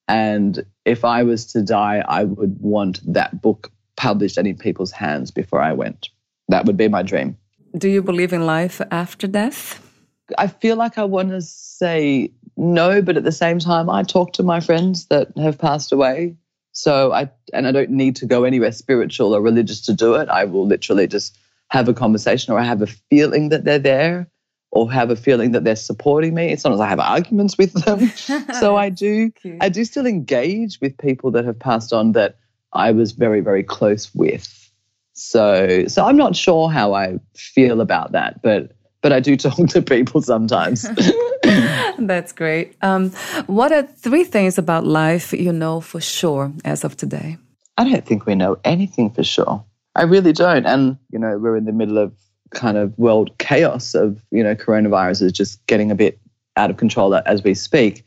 And 0.08 0.64
if 0.86 1.04
I 1.04 1.22
was 1.24 1.44
to 1.46 1.62
die, 1.62 2.02
I 2.08 2.24
would 2.24 2.58
want 2.60 3.00
that 3.12 3.42
book 3.42 3.70
published 3.96 4.38
and 4.38 4.46
in 4.46 4.56
people's 4.56 4.92
hands 4.92 5.30
before 5.30 5.60
I 5.60 5.72
went. 5.72 6.08
That 6.48 6.64
would 6.64 6.76
be 6.76 6.88
my 6.88 7.02
dream. 7.02 7.36
Do 7.76 7.88
you 7.88 8.02
believe 8.02 8.32
in 8.32 8.46
life 8.46 8.80
after 8.90 9.26
death? 9.26 9.85
I 10.38 10.48
feel 10.48 10.76
like 10.76 10.98
I 10.98 11.04
want 11.04 11.30
to 11.30 11.40
say 11.40 12.32
no, 12.56 13.02
but 13.02 13.16
at 13.16 13.24
the 13.24 13.32
same 13.32 13.58
time, 13.58 13.90
I 13.90 14.02
talk 14.02 14.32
to 14.34 14.42
my 14.42 14.60
friends 14.60 15.06
that 15.06 15.28
have 15.36 15.58
passed 15.58 15.92
away 15.92 16.36
so 16.76 17.10
I 17.10 17.30
and 17.54 17.66
I 17.66 17.72
don't 17.72 17.90
need 17.90 18.16
to 18.16 18.26
go 18.26 18.44
anywhere 18.44 18.70
spiritual 18.70 19.34
or 19.34 19.40
religious 19.40 19.80
to 19.86 19.94
do 19.94 20.14
it. 20.14 20.28
I 20.28 20.44
will 20.44 20.66
literally 20.66 21.06
just 21.06 21.38
have 21.68 21.88
a 21.88 21.94
conversation 21.94 22.52
or 22.52 22.58
I 22.58 22.64
have 22.64 22.82
a 22.82 22.86
feeling 22.86 23.48
that 23.48 23.64
they're 23.64 23.78
there 23.78 24.28
or 24.72 24.92
have 24.92 25.10
a 25.10 25.16
feeling 25.16 25.52
that 25.52 25.64
they're 25.64 25.74
supporting 25.74 26.34
me. 26.34 26.52
It's 26.52 26.64
not 26.64 26.74
as 26.74 26.80
I 26.80 26.86
have 26.86 27.00
arguments 27.00 27.56
with 27.56 27.72
them. 27.72 28.08
so 28.60 28.76
I 28.76 28.90
do 28.90 29.32
I 29.62 29.70
do 29.70 29.86
still 29.86 30.06
engage 30.06 30.78
with 30.82 30.98
people 30.98 31.30
that 31.30 31.46
have 31.46 31.58
passed 31.58 31.94
on 31.94 32.12
that 32.12 32.36
I 32.74 32.92
was 32.92 33.12
very, 33.12 33.40
very 33.40 33.62
close 33.62 34.14
with. 34.14 34.70
So 35.14 35.86
so 35.86 36.04
I'm 36.04 36.18
not 36.18 36.36
sure 36.36 36.68
how 36.68 36.92
I 36.92 37.18
feel 37.34 37.80
about 37.80 38.12
that, 38.12 38.42
but 38.42 38.75
but 39.06 39.12
I 39.12 39.20
do 39.20 39.36
talk 39.36 39.68
to 39.68 39.82
people 39.82 40.20
sometimes. 40.20 40.82
That's 41.96 42.32
great. 42.32 42.74
Um, 42.82 43.12
what 43.46 43.70
are 43.70 43.84
three 43.84 44.24
things 44.24 44.58
about 44.58 44.84
life 44.84 45.32
you 45.32 45.52
know 45.52 45.80
for 45.80 46.00
sure 46.00 46.52
as 46.64 46.82
of 46.82 46.96
today? 46.96 47.38
I 47.78 47.84
don't 47.84 48.04
think 48.04 48.26
we 48.26 48.34
know 48.34 48.58
anything 48.64 49.10
for 49.10 49.22
sure. 49.22 49.64
I 49.94 50.02
really 50.02 50.32
don't. 50.32 50.66
And, 50.66 50.98
you 51.12 51.20
know, 51.20 51.38
we're 51.38 51.56
in 51.56 51.66
the 51.66 51.72
middle 51.72 51.98
of 51.98 52.14
kind 52.50 52.76
of 52.76 52.98
world 52.98 53.30
chaos 53.38 53.94
of, 53.94 54.20
you 54.32 54.42
know, 54.42 54.56
coronavirus 54.56 55.22
is 55.22 55.30
just 55.30 55.64
getting 55.68 55.92
a 55.92 55.94
bit 55.94 56.18
out 56.56 56.70
of 56.70 56.76
control 56.76 57.14
as 57.14 57.44
we 57.44 57.54
speak. 57.54 58.04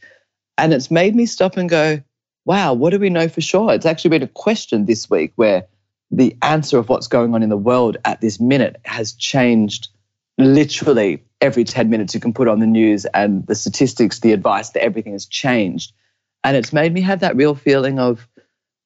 And 0.58 0.74
it's 0.74 0.92
made 0.92 1.16
me 1.16 1.28
stop 1.28 1.56
and 1.56 1.70
go, 1.70 2.04
wow, 2.44 2.74
what 2.74 2.90
do 2.90 3.00
we 3.00 3.10
know 3.10 3.30
for 3.30 3.40
sure? 3.40 3.74
It's 3.74 3.86
actually 3.86 4.10
been 4.10 4.24
a 4.24 4.28
question 4.28 4.84
this 4.84 5.10
week 5.10 5.32
where 5.38 5.66
the 6.12 6.36
answer 6.42 6.78
of 6.78 6.90
what's 6.90 7.08
going 7.08 7.34
on 7.34 7.42
in 7.42 7.48
the 7.48 7.56
world 7.56 7.96
at 8.04 8.20
this 8.20 8.42
minute 8.42 8.82
has 8.84 9.14
changed 9.14 9.88
literally 10.40 11.24
every 11.42 11.64
10 11.64 11.90
minutes 11.90 12.14
you 12.14 12.20
can 12.20 12.34
put 12.34 12.48
on 12.48 12.60
the 12.60 12.66
news 12.66 13.06
and 13.06 13.46
the 13.46 13.56
statistics, 13.56 14.22
the 14.22 14.32
advice, 14.32 14.70
that 14.70 14.84
everything 14.84 15.14
has 15.14 15.26
changed. 15.26 15.94
And 16.44 16.56
it's 16.56 16.74
made 16.74 16.94
me 16.94 17.02
have 17.02 17.20
that 17.20 17.36
real 17.36 17.54
feeling 17.54 18.00
of, 18.00 18.28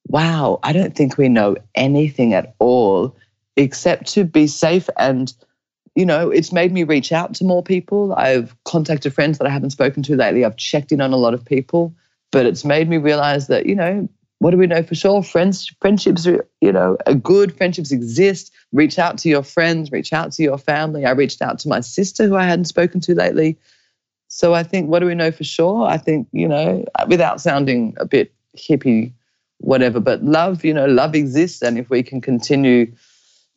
wow, 0.08 0.58
I 0.62 0.72
don't 0.72 0.94
think 0.94 1.16
we 1.16 1.28
know 1.28 1.56
anything 1.74 2.34
at 2.34 2.54
all 2.58 3.16
except 3.56 4.08
to 4.14 4.24
be 4.24 4.48
safe. 4.48 4.90
And, 4.98 5.32
you 5.94 6.04
know, 6.04 6.30
it's 6.30 6.52
made 6.52 6.72
me 6.72 6.82
reach 6.82 7.12
out 7.12 7.34
to 7.34 7.44
more 7.44 7.62
people. 7.62 8.12
I've 8.14 8.56
contacted 8.64 9.14
friends 9.14 9.38
that 9.38 9.46
I 9.46 9.50
haven't 9.50 9.70
spoken 9.70 10.02
to 10.04 10.16
lately. 10.16 10.44
I've 10.44 10.56
checked 10.56 10.90
in 10.90 11.00
on 11.00 11.12
a 11.12 11.16
lot 11.16 11.34
of 11.34 11.44
people, 11.44 11.94
but 12.32 12.46
it's 12.46 12.64
made 12.64 12.88
me 12.88 12.96
realize 12.98 13.46
that, 13.46 13.66
you 13.66 13.76
know, 13.76 14.08
what 14.44 14.50
do 14.50 14.58
we 14.58 14.66
know 14.66 14.82
for 14.82 14.94
sure? 14.94 15.22
Friends, 15.22 15.72
friendships, 15.80 16.26
you 16.26 16.70
know, 16.70 16.98
good. 17.22 17.56
Friendships 17.56 17.90
exist. 17.90 18.52
Reach 18.72 18.98
out 18.98 19.16
to 19.20 19.30
your 19.30 19.42
friends. 19.42 19.90
Reach 19.90 20.12
out 20.12 20.32
to 20.32 20.42
your 20.42 20.58
family. 20.58 21.06
I 21.06 21.12
reached 21.12 21.40
out 21.40 21.58
to 21.60 21.68
my 21.70 21.80
sister, 21.80 22.26
who 22.26 22.36
I 22.36 22.44
hadn't 22.44 22.66
spoken 22.66 23.00
to 23.00 23.14
lately. 23.14 23.56
So 24.28 24.52
I 24.52 24.62
think, 24.62 24.90
what 24.90 24.98
do 24.98 25.06
we 25.06 25.14
know 25.14 25.30
for 25.30 25.44
sure? 25.44 25.86
I 25.86 25.96
think, 25.96 26.28
you 26.32 26.46
know, 26.46 26.84
without 27.08 27.40
sounding 27.40 27.96
a 27.96 28.04
bit 28.04 28.34
hippie, 28.54 29.14
whatever, 29.60 29.98
but 29.98 30.22
love, 30.22 30.62
you 30.62 30.74
know, 30.74 30.84
love 30.84 31.14
exists. 31.14 31.62
And 31.62 31.78
if 31.78 31.88
we 31.88 32.02
can 32.02 32.20
continue 32.20 32.92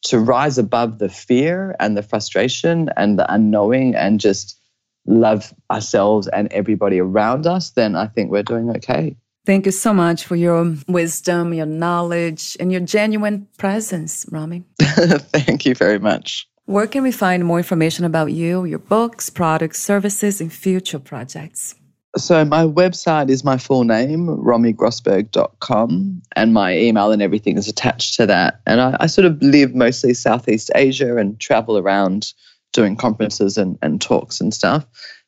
to 0.03 0.19
rise 0.19 0.57
above 0.57 0.99
the 0.99 1.09
fear 1.09 1.75
and 1.81 1.97
the 1.97 2.01
frustration 2.01 2.89
and 2.95 3.19
the 3.19 3.29
unknowing 3.29 3.93
and 3.93 4.21
just 4.21 4.57
love 5.05 5.53
ourselves 5.69 6.29
and 6.29 6.49
everybody 6.53 7.01
around 7.01 7.45
us, 7.45 7.71
then 7.71 7.97
I 7.97 8.07
think 8.07 8.31
we're 8.31 8.41
doing 8.41 8.69
okay. 8.77 9.17
Thank 9.47 9.65
you 9.65 9.71
so 9.71 9.93
much 9.93 10.25
for 10.25 10.35
your 10.35 10.75
wisdom, 10.89 11.53
your 11.53 11.65
knowledge, 11.65 12.57
and 12.59 12.69
your 12.69 12.81
genuine 12.81 13.47
presence, 13.57 14.25
Romi. 14.29 14.65
Thank 14.81 15.65
you 15.65 15.73
very 15.73 15.99
much. 15.99 16.49
Where 16.65 16.85
can 16.85 17.01
we 17.01 17.13
find 17.13 17.45
more 17.45 17.57
information 17.57 18.03
about 18.03 18.33
you, 18.33 18.65
your 18.65 18.79
books, 18.79 19.29
products, 19.29 19.81
services, 19.81 20.41
and 20.41 20.51
future 20.51 20.99
projects? 20.99 21.75
So 22.17 22.43
my 22.43 22.65
website 22.65 23.29
is 23.29 23.45
my 23.45 23.57
full 23.57 23.85
name, 23.85 24.27
romigrossberg.com, 24.27 26.21
and 26.35 26.53
my 26.53 26.77
email 26.77 27.13
and 27.13 27.21
everything 27.21 27.57
is 27.57 27.69
attached 27.69 28.15
to 28.15 28.25
that. 28.25 28.59
And 28.65 28.81
I, 28.81 28.97
I, 28.99 29.07
sort 29.07 29.23
of 29.23 29.41
live 29.41 29.73
mostly 29.73 30.13
Southeast 30.13 30.71
Asia 30.75 31.15
and 31.15 31.39
travel 31.39 31.77
around 31.77 32.33
doing 32.73 32.97
conferences 32.97 33.57
and, 33.57 33.79
and 33.81 34.01
talks 34.01 34.41
and 34.41 34.53
stuff. 34.53 34.85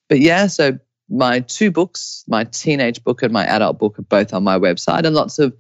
But 0.10 0.20
yeah, 0.20 0.48
so 0.48 0.78
my 1.10 1.42
two 1.42 1.72
books, 1.72 2.24
my 2.28 2.44
teenage 2.46 3.04
book 3.04 3.24
and 3.24 3.34
my 3.34 3.46
adult 3.46 3.80
book, 3.80 4.00
are 4.00 4.04
both 4.04 4.34
on 4.34 4.44
my 4.44 4.58
website, 4.58 5.06
and 5.06 5.16
lots 5.16 5.40
of 5.40 5.54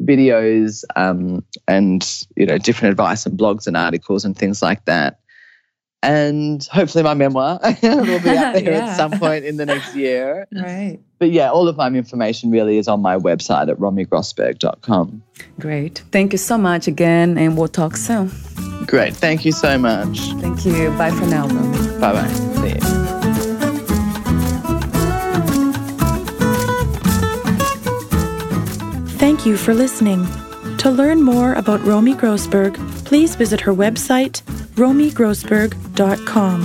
videos 0.00 0.84
um, 0.96 1.44
and 1.68 2.24
you 2.36 2.46
know 2.46 2.58
different 2.58 2.90
advice 2.92 3.26
and 3.26 3.38
blogs 3.38 3.66
and 3.66 3.76
articles 3.76 4.24
and 4.24 4.36
things 4.36 4.62
like 4.62 4.84
that. 4.86 5.20
And 6.02 6.62
hopefully, 6.66 7.02
my 7.02 7.14
memoir 7.14 7.58
will 7.82 8.20
be 8.20 8.36
out 8.36 8.54
there 8.54 8.62
yeah. 8.72 8.90
at 8.90 8.96
some 8.96 9.12
point 9.12 9.46
in 9.46 9.56
the 9.56 9.66
next 9.66 9.94
year. 9.94 10.46
Right. 10.54 11.00
But 11.18 11.30
yeah, 11.30 11.50
all 11.50 11.68
of 11.68 11.76
my 11.76 11.88
information 11.88 12.50
really 12.50 12.76
is 12.76 12.88
on 12.88 13.00
my 13.00 13.16
website 13.16 13.70
at 13.70 13.78
romigrossberg.com. 13.78 15.22
Great. 15.58 16.02
Thank 16.10 16.32
you 16.32 16.38
so 16.38 16.58
much 16.58 16.86
again, 16.86 17.38
and 17.38 17.56
we'll 17.56 17.68
talk 17.68 17.96
soon. 17.96 18.30
Great. 18.86 19.14
Thank 19.14 19.44
you 19.44 19.52
so 19.52 19.78
much. 19.78 20.18
Thank 20.34 20.66
you. 20.66 20.90
Bye 20.98 21.10
for 21.10 21.26
now, 21.26 21.48
Romi. 21.48 22.00
Bye 22.00 22.12
bye. 22.12 22.28
See 22.28 22.98
you. 22.98 23.03
Thank 29.34 29.46
you 29.46 29.56
for 29.56 29.74
listening. 29.74 30.28
To 30.78 30.92
learn 30.92 31.20
more 31.20 31.54
about 31.54 31.84
Romi 31.84 32.14
Grossberg, 32.14 32.76
please 33.04 33.34
visit 33.34 33.60
her 33.62 33.74
website, 33.74 34.42
romigrossberg.com. 34.76 36.60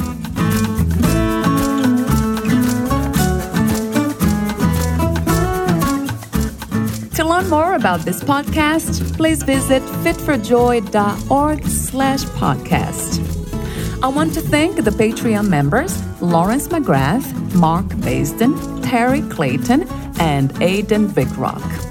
To 7.15 7.25
learn 7.25 7.49
more 7.49 7.73
about 7.73 8.01
this 8.01 8.23
podcast, 8.23 9.17
please 9.17 9.41
visit 9.41 9.81
fitforjoy.org 10.03 11.65
slash 11.65 12.21
podcast. 12.21 14.03
I 14.03 14.09
want 14.09 14.35
to 14.35 14.41
thank 14.41 14.75
the 14.75 14.91
Patreon 14.91 15.49
members 15.49 16.03
Lawrence 16.21 16.67
McGrath, 16.67 17.55
Mark 17.55 17.87
Basden, 17.87 18.83
Terry 18.87 19.23
Clayton, 19.23 19.89
and 20.19 20.53
Aidan 20.61 21.07
Vickrock. 21.07 21.88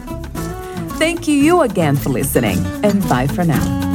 Thank 0.98 1.28
you 1.28 1.34
you 1.34 1.60
again 1.62 1.94
for 1.94 2.08
listening, 2.08 2.58
and 2.82 3.08
bye 3.08 3.28
for 3.28 3.44
now. 3.44 3.87